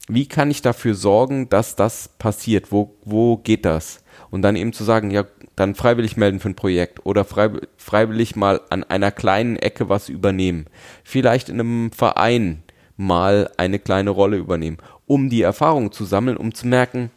wie 0.07 0.27
kann 0.27 0.49
ich 0.51 0.61
dafür 0.61 0.95
sorgen, 0.95 1.49
dass 1.49 1.75
das 1.75 2.09
passiert? 2.19 2.71
Wo, 2.71 2.95
wo 3.03 3.37
geht 3.37 3.65
das? 3.65 4.03
Und 4.29 4.41
dann 4.41 4.55
eben 4.55 4.73
zu 4.73 4.83
sagen, 4.83 5.11
ja, 5.11 5.25
dann 5.55 5.75
freiwillig 5.75 6.17
melden 6.17 6.39
für 6.39 6.49
ein 6.49 6.55
Projekt 6.55 7.05
oder 7.05 7.25
frei, 7.25 7.49
freiwillig 7.77 8.35
mal 8.35 8.61
an 8.69 8.83
einer 8.83 9.11
kleinen 9.11 9.55
Ecke 9.57 9.89
was 9.89 10.07
übernehmen. 10.09 10.67
Vielleicht 11.03 11.49
in 11.49 11.59
einem 11.59 11.91
Verein 11.91 12.63
mal 12.95 13.51
eine 13.57 13.79
kleine 13.79 14.09
Rolle 14.11 14.37
übernehmen, 14.37 14.77
um 15.05 15.29
die 15.29 15.41
Erfahrung 15.41 15.91
zu 15.91 16.05
sammeln, 16.05 16.37
um 16.37 16.53
zu 16.53 16.67
merken, 16.67 17.11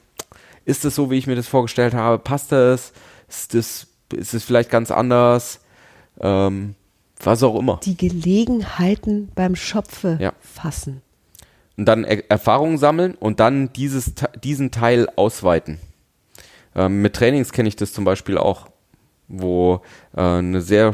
ist 0.64 0.84
es 0.84 0.94
so, 0.94 1.10
wie 1.10 1.18
ich 1.18 1.26
mir 1.26 1.36
das 1.36 1.48
vorgestellt 1.48 1.94
habe? 1.94 2.18
Passt 2.18 2.52
das? 2.52 2.92
Ist 3.28 3.54
es 3.54 3.86
ist 4.12 4.34
es 4.34 4.44
vielleicht 4.44 4.70
ganz 4.70 4.90
anders? 4.90 5.60
Ähm, 6.20 6.74
was 7.22 7.42
auch 7.42 7.58
immer. 7.58 7.80
Die 7.84 7.96
Gelegenheiten 7.96 9.30
beim 9.34 9.54
Schopfe 9.56 10.18
Ja. 10.20 10.32
fassen. 10.40 11.02
Und 11.80 11.86
dann 11.86 12.04
er 12.04 12.30
Erfahrungen 12.30 12.76
sammeln 12.76 13.14
und 13.14 13.40
dann 13.40 13.72
dieses, 13.72 14.12
diesen 14.44 14.70
Teil 14.70 15.08
ausweiten. 15.16 15.78
Ähm, 16.74 17.00
mit 17.00 17.14
Trainings 17.14 17.52
kenne 17.52 17.70
ich 17.70 17.76
das 17.76 17.94
zum 17.94 18.04
Beispiel 18.04 18.36
auch, 18.36 18.68
wo 19.28 19.80
äh, 20.14 20.20
eine 20.20 20.60
sehr, 20.60 20.92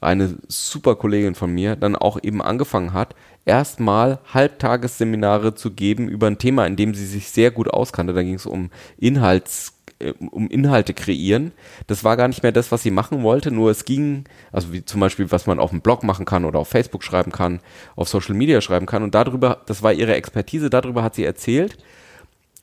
eine 0.00 0.36
super 0.48 0.96
Kollegin 0.96 1.36
von 1.36 1.52
mir 1.52 1.76
dann 1.76 1.94
auch 1.94 2.18
eben 2.20 2.42
angefangen 2.42 2.92
hat, 2.92 3.14
erstmal 3.44 4.18
Halbtagesseminare 4.34 5.54
zu 5.54 5.70
geben 5.70 6.08
über 6.08 6.26
ein 6.26 6.38
Thema, 6.38 6.66
in 6.66 6.74
dem 6.74 6.94
sie 6.94 7.06
sich 7.06 7.30
sehr 7.30 7.52
gut 7.52 7.68
auskannte. 7.68 8.12
Da 8.12 8.24
ging 8.24 8.34
es 8.34 8.44
um 8.44 8.70
Inhalts 8.98 9.73
um 10.30 10.48
Inhalte 10.48 10.94
kreieren. 10.94 11.52
Das 11.86 12.04
war 12.04 12.16
gar 12.16 12.28
nicht 12.28 12.42
mehr 12.42 12.52
das, 12.52 12.72
was 12.72 12.82
sie 12.82 12.90
machen 12.90 13.22
wollte, 13.22 13.50
nur 13.50 13.70
es 13.70 13.84
ging, 13.84 14.24
also 14.52 14.72
wie 14.72 14.84
zum 14.84 15.00
Beispiel, 15.00 15.30
was 15.30 15.46
man 15.46 15.58
auf 15.58 15.70
dem 15.70 15.80
Blog 15.80 16.02
machen 16.02 16.24
kann 16.24 16.44
oder 16.44 16.58
auf 16.58 16.68
Facebook 16.68 17.04
schreiben 17.04 17.32
kann, 17.32 17.60
auf 17.96 18.08
Social 18.08 18.34
Media 18.34 18.60
schreiben 18.60 18.86
kann 18.86 19.02
und 19.02 19.14
darüber, 19.14 19.62
das 19.66 19.82
war 19.82 19.92
ihre 19.92 20.14
Expertise, 20.14 20.70
darüber 20.70 21.02
hat 21.02 21.14
sie 21.14 21.24
erzählt 21.24 21.78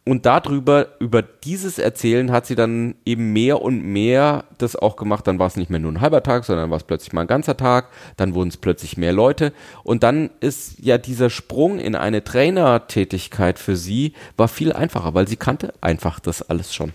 und 0.04 0.26
darüber, 0.26 0.88
über 1.00 1.22
dieses 1.22 1.78
Erzählen 1.78 2.32
hat 2.32 2.48
sie 2.48 2.56
dann 2.56 2.96
eben 3.06 3.34
mehr 3.34 3.62
und 3.62 3.84
mehr 3.84 4.46
das 4.58 4.76
auch 4.76 4.96
gemacht. 4.96 5.28
Dann 5.28 5.38
war 5.38 5.46
es 5.46 5.58
nicht 5.58 5.70
mehr 5.70 5.80
nur 5.80 5.92
ein 5.92 6.02
halber 6.02 6.24
Tag, 6.24 6.44
sondern 6.44 6.72
war 6.72 6.78
es 6.78 6.84
plötzlich 6.84 7.14
mal 7.14 7.22
ein 7.22 7.28
ganzer 7.28 7.56
Tag. 7.56 7.90
Dann 8.18 8.34
wurden 8.34 8.50
es 8.50 8.58
plötzlich 8.58 8.98
mehr 8.98 9.14
Leute. 9.14 9.54
Und 9.84 10.02
dann 10.02 10.32
ist 10.40 10.80
ja 10.80 10.98
dieser 10.98 11.30
Sprung 11.30 11.78
in 11.78 11.96
eine 11.96 12.24
Trainertätigkeit 12.24 13.60
für 13.60 13.76
sie 13.76 14.14
war 14.38 14.48
viel 14.48 14.74
einfacher, 14.74 15.14
weil 15.14 15.28
sie 15.28 15.36
kannte 15.36 15.74
einfach 15.82 16.20
das 16.20 16.42
alles 16.42 16.74
schon. 16.74 16.94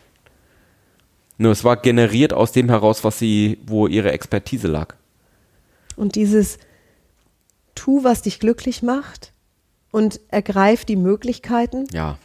Nur 1.39 1.53
es 1.53 1.65
war 1.65 1.77
generiert 1.77 2.33
aus 2.33 2.53
dem 2.53 2.69
heraus, 2.69 3.05
was 3.05 3.19
sie, 3.19 3.59
wo 3.67 3.87
ihre 3.87 4.13
Expertise 4.13 4.69
lag. 4.69 4.95
Und 5.97 6.15
dieses 6.15 6.59
Tu, 7.75 8.05
was 8.05 8.23
dich 8.23 8.41
glücklich 8.41 8.83
macht 8.83 9.33
und 9.91 10.21
ergreif 10.29 10.85
die 10.85 10.97
Möglichkeiten, 10.97 11.87
Ja. 11.93 12.19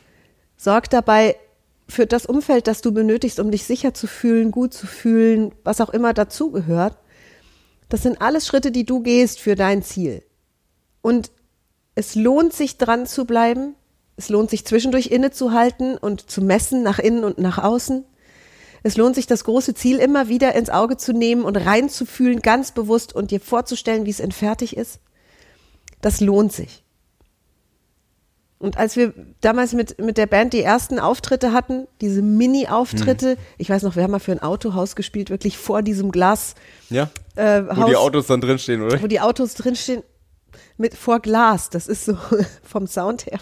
sorgt 0.56 0.94
dabei 0.94 1.36
für 1.90 2.06
das 2.06 2.26
Umfeld, 2.26 2.68
das 2.68 2.82
du 2.82 2.94
benötigst, 2.94 3.40
um 3.40 3.52
dich 3.52 3.66
sicher 3.66 3.94
zu 3.94 4.08
fühlen, 4.08 4.52
gut 4.52 4.74
zu 4.74 4.88
fühlen, 4.88 5.52
was 5.66 5.82
auch 5.82 5.90
immer 5.90 6.14
dazugehört. 6.14 6.98
Das 7.90 8.04
sind 8.04 8.22
alles 8.22 8.48
Schritte, 8.48 8.72
die 8.72 8.86
du 8.86 9.02
gehst 9.02 9.42
für 9.42 9.56
dein 9.56 9.84
Ziel. 9.84 10.24
Und 11.02 11.32
es 11.96 12.16
lohnt 12.16 12.54
sich 12.54 12.78
dran 12.78 13.06
zu 13.06 13.26
bleiben. 13.26 13.76
Es 14.16 14.30
lohnt 14.30 14.50
sich 14.50 14.66
zwischendurch 14.66 15.08
innezuhalten 15.08 15.98
und 15.98 16.30
zu 16.30 16.42
messen 16.42 16.84
nach 16.84 17.00
innen 17.00 17.26
und 17.26 17.38
nach 17.40 17.58
außen. 17.58 18.06
Es 18.84 18.98
lohnt 18.98 19.16
sich, 19.16 19.28
das 19.28 19.44
große 19.44 19.74
Ziel 19.76 19.98
immer 20.00 20.28
wieder 20.28 20.56
ins 20.56 20.70
Auge 20.70 20.98
zu 20.98 21.14
nehmen 21.14 21.44
und 21.44 21.56
reinzufühlen, 21.58 22.42
ganz 22.42 22.72
bewusst 22.72 23.14
und 23.14 23.32
dir 23.32 23.40
vorzustellen, 23.40 24.06
wie 24.06 24.10
es 24.10 24.20
in 24.20 24.32
fertig 24.32 24.76
ist. 24.76 25.00
Das 26.02 26.20
lohnt 26.20 26.52
sich. 26.52 26.84
Und 28.58 28.78
als 28.78 28.96
wir 28.96 29.14
damals 29.42 29.74
mit, 29.74 30.00
mit 30.00 30.18
der 30.18 30.28
Band 30.28 30.54
die 30.54 30.62
ersten 30.62 31.00
Auftritte 31.00 31.52
hatten, 31.52 31.88
diese 32.00 32.22
Mini-Auftritte, 32.22 33.36
Mhm. 33.36 33.42
ich 33.58 33.70
weiß 33.70 33.82
noch, 33.84 33.96
wir 33.96 34.04
haben 34.04 34.12
mal 34.12 34.20
für 34.20 34.32
ein 34.34 34.42
Autohaus 34.42 34.96
gespielt, 34.96 35.32
wirklich 35.32 35.58
vor 35.58 35.82
diesem 35.82 36.12
Glas, 36.12 36.54
Ja. 36.90 37.10
äh, 37.36 37.64
Wo 37.66 37.76
Haus, 37.78 37.90
die 37.90 37.96
Autos 37.96 38.28
dann 38.28 38.40
drinstehen, 38.42 38.84
oder? 38.84 39.02
wo 39.02 39.08
die 39.08 39.20
Autos 39.20 39.56
drinstehen, 39.56 40.04
mit 40.78 40.94
vor 40.96 41.20
Glas. 41.22 41.70
Das 41.72 41.88
ist 41.88 42.06
so 42.06 42.16
vom 42.64 42.86
Sound 42.86 43.26
her. 43.26 43.40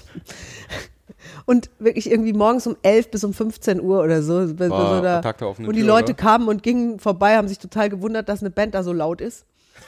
Und 1.50 1.72
wirklich 1.80 2.12
irgendwie 2.12 2.34
morgens 2.34 2.68
um 2.68 2.78
11 2.84 3.10
bis 3.10 3.24
um 3.24 3.34
15 3.34 3.82
Uhr 3.82 4.04
oder 4.04 4.22
so. 4.22 4.46
so 4.46 4.54
da, 4.54 5.20
und 5.58 5.76
die 5.76 5.80
Tür, 5.82 5.88
Leute 5.88 6.12
oder? 6.12 6.22
kamen 6.22 6.48
und 6.48 6.62
gingen 6.62 7.00
vorbei, 7.00 7.38
haben 7.38 7.48
sich 7.48 7.58
total 7.58 7.90
gewundert, 7.90 8.30
dass 8.30 8.42
eine 8.42 8.52
Band 8.52 8.76
da 8.76 8.84
so 8.84 8.94
laut 8.94 9.20
ist. 9.20 9.46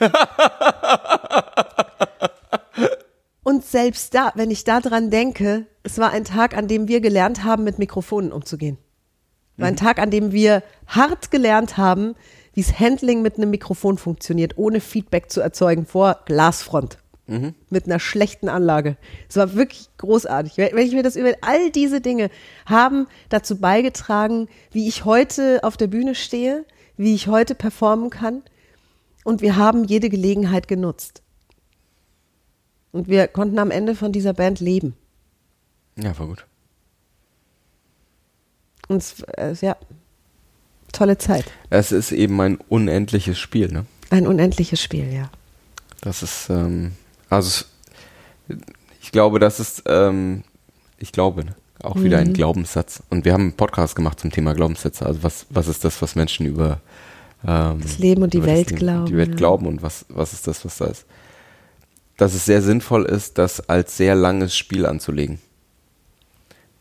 und 3.44 3.64
selbst 3.64 4.12
da, 4.14 4.32
wenn 4.34 4.50
ich 4.50 4.64
da 4.64 4.80
dran 4.80 5.10
denke, 5.10 5.66
es 5.84 5.98
war 5.98 6.10
ein 6.10 6.24
Tag, 6.24 6.56
an 6.56 6.66
dem 6.68 6.88
wir 6.88 7.00
gelernt 7.00 7.44
haben, 7.44 7.62
mit 7.64 7.78
Mikrofonen 7.78 8.32
umzugehen. 8.32 8.78
War 9.56 9.68
Mhm. 9.68 9.74
ein 9.74 9.76
Tag, 9.76 9.98
an 10.00 10.10
dem 10.10 10.32
wir 10.32 10.62
hart 10.86 11.30
gelernt 11.30 11.76
haben, 11.76 12.14
wie 12.54 12.62
das 12.62 12.78
Handling 12.80 13.22
mit 13.22 13.36
einem 13.36 13.50
Mikrofon 13.50 13.98
funktioniert, 13.98 14.58
ohne 14.58 14.80
Feedback 14.80 15.30
zu 15.30 15.40
erzeugen 15.40 15.86
vor 15.86 16.18
Glasfront. 16.26 16.98
Mhm. 17.32 17.54
Mit 17.70 17.86
einer 17.86 17.98
schlechten 17.98 18.50
Anlage. 18.50 18.98
Es 19.26 19.36
war 19.36 19.54
wirklich 19.54 19.88
großartig. 19.96 20.58
Wenn 20.58 20.86
ich 20.86 20.92
mir 20.92 21.02
das 21.02 21.16
über 21.16 21.32
all 21.40 21.70
diese 21.70 22.02
Dinge 22.02 22.28
haben 22.66 23.06
dazu 23.30 23.58
beigetragen, 23.58 24.48
wie 24.70 24.86
ich 24.86 25.06
heute 25.06 25.60
auf 25.62 25.78
der 25.78 25.86
Bühne 25.86 26.14
stehe, 26.14 26.66
wie 26.98 27.14
ich 27.14 27.28
heute 27.28 27.54
performen 27.54 28.10
kann. 28.10 28.42
Und 29.24 29.40
wir 29.40 29.56
haben 29.56 29.84
jede 29.84 30.10
Gelegenheit 30.10 30.68
genutzt. 30.68 31.22
Und 32.90 33.08
wir 33.08 33.28
konnten 33.28 33.58
am 33.58 33.70
Ende 33.70 33.94
von 33.94 34.12
dieser 34.12 34.34
Band 34.34 34.60
leben. 34.60 34.94
Ja, 35.96 36.18
war 36.18 36.26
gut. 36.26 36.46
Und 38.88 38.98
es, 38.98 39.22
äh, 39.38 39.54
ja, 39.62 39.76
tolle 40.92 41.16
Zeit. 41.16 41.46
Es 41.70 41.92
ist 41.92 42.12
eben 42.12 42.38
ein 42.42 42.58
unendliches 42.68 43.38
Spiel, 43.38 43.72
ne? 43.72 43.86
Ein 44.10 44.26
unendliches 44.26 44.82
Spiel, 44.82 45.10
ja. 45.10 45.30
Das 46.02 46.22
ist, 46.22 46.50
ähm, 46.50 46.92
also 47.32 47.64
ich 49.00 49.10
glaube, 49.10 49.38
das 49.38 49.58
ist, 49.60 49.82
ähm, 49.86 50.42
ich 50.98 51.12
glaube, 51.12 51.44
ne? 51.44 51.54
auch 51.82 51.96
wieder 51.96 52.20
Mhm. 52.20 52.28
ein 52.28 52.32
Glaubenssatz. 52.34 53.02
Und 53.10 53.24
wir 53.24 53.32
haben 53.32 53.42
einen 53.42 53.52
Podcast 53.56 53.96
gemacht 53.96 54.20
zum 54.20 54.30
Thema 54.30 54.54
Glaubenssätze. 54.54 55.04
Also 55.04 55.22
was, 55.22 55.46
was 55.50 55.66
ist 55.66 55.84
das, 55.84 56.00
was 56.00 56.14
Menschen 56.14 56.46
über 56.46 56.80
ähm, 57.46 57.80
Das 57.82 57.98
Leben 57.98 58.22
und 58.22 58.34
die 58.34 58.44
Welt 58.44 58.70
Leben, 58.70 58.78
glauben, 58.78 59.06
Die 59.06 59.16
Welt 59.16 59.30
ja. 59.30 59.36
glauben 59.36 59.66
und 59.66 59.82
was, 59.82 60.06
was 60.08 60.32
ist 60.32 60.46
das, 60.46 60.64
was 60.64 60.78
da 60.78 60.86
ist. 60.86 61.06
Dass 62.16 62.34
es 62.34 62.44
sehr 62.44 62.62
sinnvoll 62.62 63.04
ist, 63.06 63.38
das 63.38 63.68
als 63.68 63.96
sehr 63.96 64.14
langes 64.14 64.56
Spiel 64.56 64.86
anzulegen. 64.86 65.40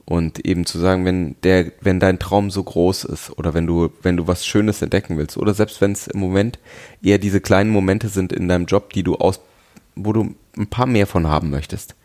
Und 0.06 0.46
eben 0.46 0.66
zu 0.66 0.78
sagen, 0.78 1.06
wenn 1.06 1.36
der, 1.42 1.72
wenn 1.80 2.00
dein 2.00 2.20
Traum 2.20 2.52
so 2.52 2.62
groß 2.64 3.06
ist 3.06 3.32
oder 3.38 3.54
wenn 3.54 3.66
du, 3.66 3.90
wenn 4.02 4.18
du 4.18 4.28
was 4.28 4.46
Schönes 4.46 4.82
entdecken 4.82 5.18
willst 5.18 5.38
oder 5.38 5.54
selbst 5.54 5.80
wenn 5.80 5.94
es 5.94 6.08
im 6.08 6.20
Moment 6.20 6.60
eher 7.02 7.18
diese 7.18 7.40
kleinen 7.40 7.70
Momente 7.72 8.10
sind 8.10 8.34
in 8.34 8.48
deinem 8.50 8.66
Job, 8.66 8.92
die 8.94 9.04
du 9.04 9.16
aus, 9.16 9.40
wo 9.96 10.14
du 10.14 10.36
ein 10.58 10.68
paar 10.68 10.86
mehr 10.86 11.08
von 11.08 11.28
haben 11.28 11.50
möchtest, 11.50 11.96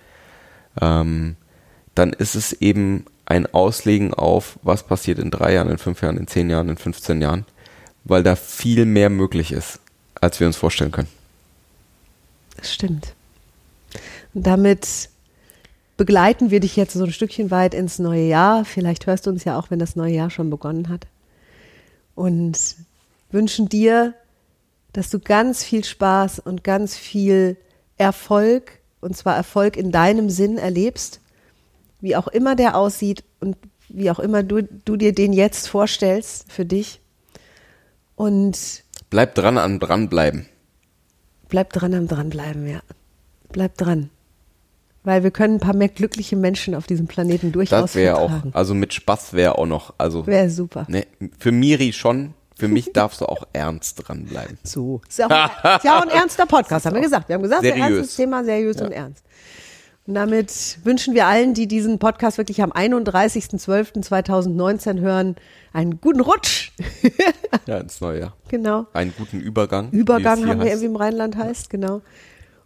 ähm, 0.81 1.37
dann 1.95 2.13
ist 2.13 2.35
es 2.35 2.53
eben 2.53 3.07
ein 3.25 3.47
Auslegen 3.53 4.15
auf, 4.15 4.59
was 4.63 4.85
passiert 4.85 5.19
in 5.19 5.31
drei 5.31 5.55
Jahren, 5.55 5.71
in 5.71 5.79
fünf 5.79 6.01
Jahren, 6.03 6.17
in 6.17 6.27
zehn 6.27 6.49
Jahren, 6.49 6.69
in 6.69 6.77
15 6.77 7.21
Jahren, 7.21 7.45
weil 8.05 8.23
da 8.23 8.37
viel 8.37 8.85
mehr 8.85 9.11
möglich 9.11 9.53
ist, 9.53 9.81
als 10.21 10.39
wir 10.39 10.47
uns 10.47 10.57
vorstellen 10.57 10.93
können. 10.93 11.09
Das 12.57 12.73
stimmt. 12.73 13.15
Und 14.33 14.47
damit 14.47 15.09
begleiten 15.97 16.51
wir 16.51 16.61
dich 16.61 16.77
jetzt 16.77 16.93
so 16.93 17.05
ein 17.05 17.13
Stückchen 17.13 17.51
weit 17.51 17.75
ins 17.75 17.99
neue 17.99 18.29
Jahr. 18.29 18.65
Vielleicht 18.65 19.07
hörst 19.07 19.27
du 19.27 19.31
uns 19.31 19.45
ja 19.45 19.59
auch, 19.59 19.71
wenn 19.71 19.79
das 19.79 19.97
neue 19.97 20.15
Jahr 20.15 20.31
schon 20.31 20.51
begonnen 20.51 20.89
hat. 20.89 21.07
Und 22.15 22.59
wünschen 23.31 23.69
dir, 23.69 24.15
dass 24.93 25.11
du 25.11 25.19
ganz 25.19 25.65
viel 25.65 25.85
Spaß 25.85 26.39
und 26.39 26.65
ganz 26.65 26.97
viel 26.97 27.57
Erfolg, 27.99 28.81
und 29.01 29.17
zwar 29.17 29.37
Erfolg 29.37 29.77
in 29.77 29.91
deinem 29.93 30.31
Sinn 30.31 30.59
erlebst, 30.59 31.21
wie 32.01 32.17
auch 32.17 32.29
immer 32.29 32.57
der 32.57 32.77
aussieht 32.77 33.25
und 33.41 33.57
wie 33.89 34.11
auch 34.11 34.19
immer 34.19 34.43
du, 34.43 34.63
du 34.63 34.97
dir 34.97 35.15
den 35.15 35.33
jetzt 35.33 35.69
vorstellst 35.69 36.51
für 36.53 36.65
dich. 36.65 37.01
Und 38.17 38.85
Bleib 39.11 39.35
dran 39.35 39.59
an 39.59 39.79
dranbleiben. 39.79 40.47
Bleib 41.49 41.73
dran 41.73 41.95
am 41.95 42.09
dranbleiben, 42.09 42.67
ja. 42.67 42.81
Bleib 43.51 43.77
dran. 43.77 44.11
Weil 45.05 45.23
wir 45.23 45.31
können 45.31 45.55
ein 45.55 45.61
paar 45.61 45.77
mehr 45.77 45.89
glückliche 45.89 46.35
Menschen 46.35 46.75
auf 46.75 46.89
diesem 46.89 47.07
Planeten 47.07 47.53
durchaus 47.53 47.93
Das 47.93 47.95
wäre 47.95 48.19
auch, 48.19 48.33
also 48.53 48.75
mit 48.75 48.93
Spaß 48.93 49.35
wäre 49.35 49.57
auch 49.57 49.67
noch, 49.67 49.95
also 49.99 50.27
Wäre 50.27 50.51
super. 50.51 50.85
ne, 50.89 51.07
für 51.39 51.53
Miri 51.53 51.93
schon, 51.93 52.35
für 52.59 52.69
mich 52.69 52.93
darfst 52.93 53.21
du 53.21 53.27
auch 53.27 53.47
ernst 53.53 54.03
dranbleiben. 54.07 54.59
So. 54.65 55.01
Ist 55.09 55.19
ja, 55.19 55.27
auch, 55.27 55.31
ist 55.77 55.85
ja 55.85 55.99
auch 55.99 56.03
ein 56.03 56.09
ernster 56.09 56.47
Podcast, 56.47 56.87
haben 56.87 56.95
wir 56.95 57.03
gesagt. 57.03 57.29
Wir 57.29 57.35
haben 57.35 57.43
gesagt, 57.43 57.61
Seriös. 57.63 57.83
ein 57.85 57.93
ernstes 57.93 58.17
Thema, 58.17 58.45
seriös 58.45 58.81
und 58.81 58.93
ernst. 58.93 59.25
Und 60.07 60.15
damit 60.15 60.79
wünschen 60.85 61.13
wir 61.15 61.27
allen, 61.27 61.53
die 61.53 61.67
diesen 61.67 61.99
Podcast 61.99 62.39
wirklich 62.39 62.63
am 62.63 62.71
31.12.2019 62.73 65.01
hören, 65.01 65.35
einen 65.73 66.01
guten 66.01 66.21
Rutsch. 66.21 66.71
Ja, 67.67 67.79
ins 67.79 68.01
neue 68.01 68.21
Jahr. 68.21 68.37
genau. 68.49 68.87
Einen 68.93 69.13
guten 69.17 69.41
Übergang. 69.41 69.89
es 69.89 69.93
Übergang 69.93 70.47
haben 70.47 70.61
wir 70.61 70.67
heißt. 70.67 70.83
irgendwie 70.83 70.87
im 70.87 70.95
Rheinland 70.97 71.37
heißt, 71.37 71.69
genau. 71.69 72.03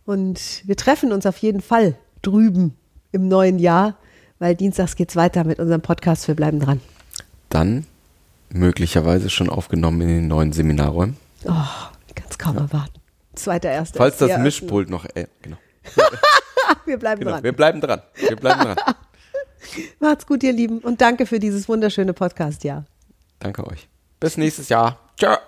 Und 0.05 0.62
wir 0.66 0.76
treffen 0.76 1.11
uns 1.12 1.24
auf 1.24 1.38
jeden 1.38 1.62
Fall 1.62 1.97
drüben 2.20 2.76
im 3.12 3.28
neuen 3.28 3.59
Jahr, 3.59 3.97
weil 4.38 4.55
dienstags 4.55 4.95
geht's 4.95 5.16
weiter 5.16 5.45
mit 5.45 5.59
unserem 5.59 5.80
Podcast. 5.80 6.28
Wir 6.28 6.34
bleiben 6.34 6.61
dran. 6.61 6.82
Dann 7.49 7.86
möglicherweise 8.53 9.31
schon 9.31 9.49
aufgenommen 9.49 10.01
in 10.03 10.09
den 10.09 10.29
neuen 10.29 10.53
Seminarräumen. 10.53 11.17
Oh, 11.45 11.53
ich 12.09 12.15
kann's 12.15 12.39
kaum 12.39 12.57
erwarten. 12.57 13.01
Zweiter, 13.35 13.71
erster. 13.71 13.99
Falls 13.99 14.19
das. 14.19 14.39
Mischpult 14.39 14.91
noch, 14.91 15.07
äh, 15.15 15.27
genau. 15.43 15.57
Wir 16.85 16.99
bleiben 16.99 17.21
genau. 17.21 17.33
dran. 17.33 17.45
Wir 17.45 17.53
bleiben 17.53 17.81
dran. 17.81 18.03
Wir 18.17 18.37
bleiben 18.37 18.63
dran. 18.63 18.77
Macht's 20.01 20.27
gut, 20.27 20.43
ihr 20.43 20.53
Lieben. 20.53 20.79
Und 20.79 21.01
danke 21.01 21.27
für 21.27 21.39
dieses 21.39 21.69
wunderschöne 21.69 22.13
Podcast-Jahr. 22.13 22.85
Danke 23.39 23.67
euch. 23.67 23.89
Bis 24.19 24.37
nächstes 24.37 24.69
Jahr. 24.69 24.99
Ciao. 25.17 25.39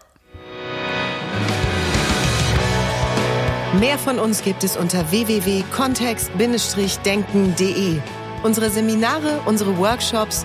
Mehr 3.81 3.99
von 3.99 4.19
uns 4.19 4.43
gibt 4.43 4.65
es 4.65 4.77
unter 4.77 5.11
www.kontext-denken.de. 5.11 8.01
Unsere 8.43 8.71
Seminare, 8.71 9.41
unsere 9.47 9.79
Workshops 9.79 10.45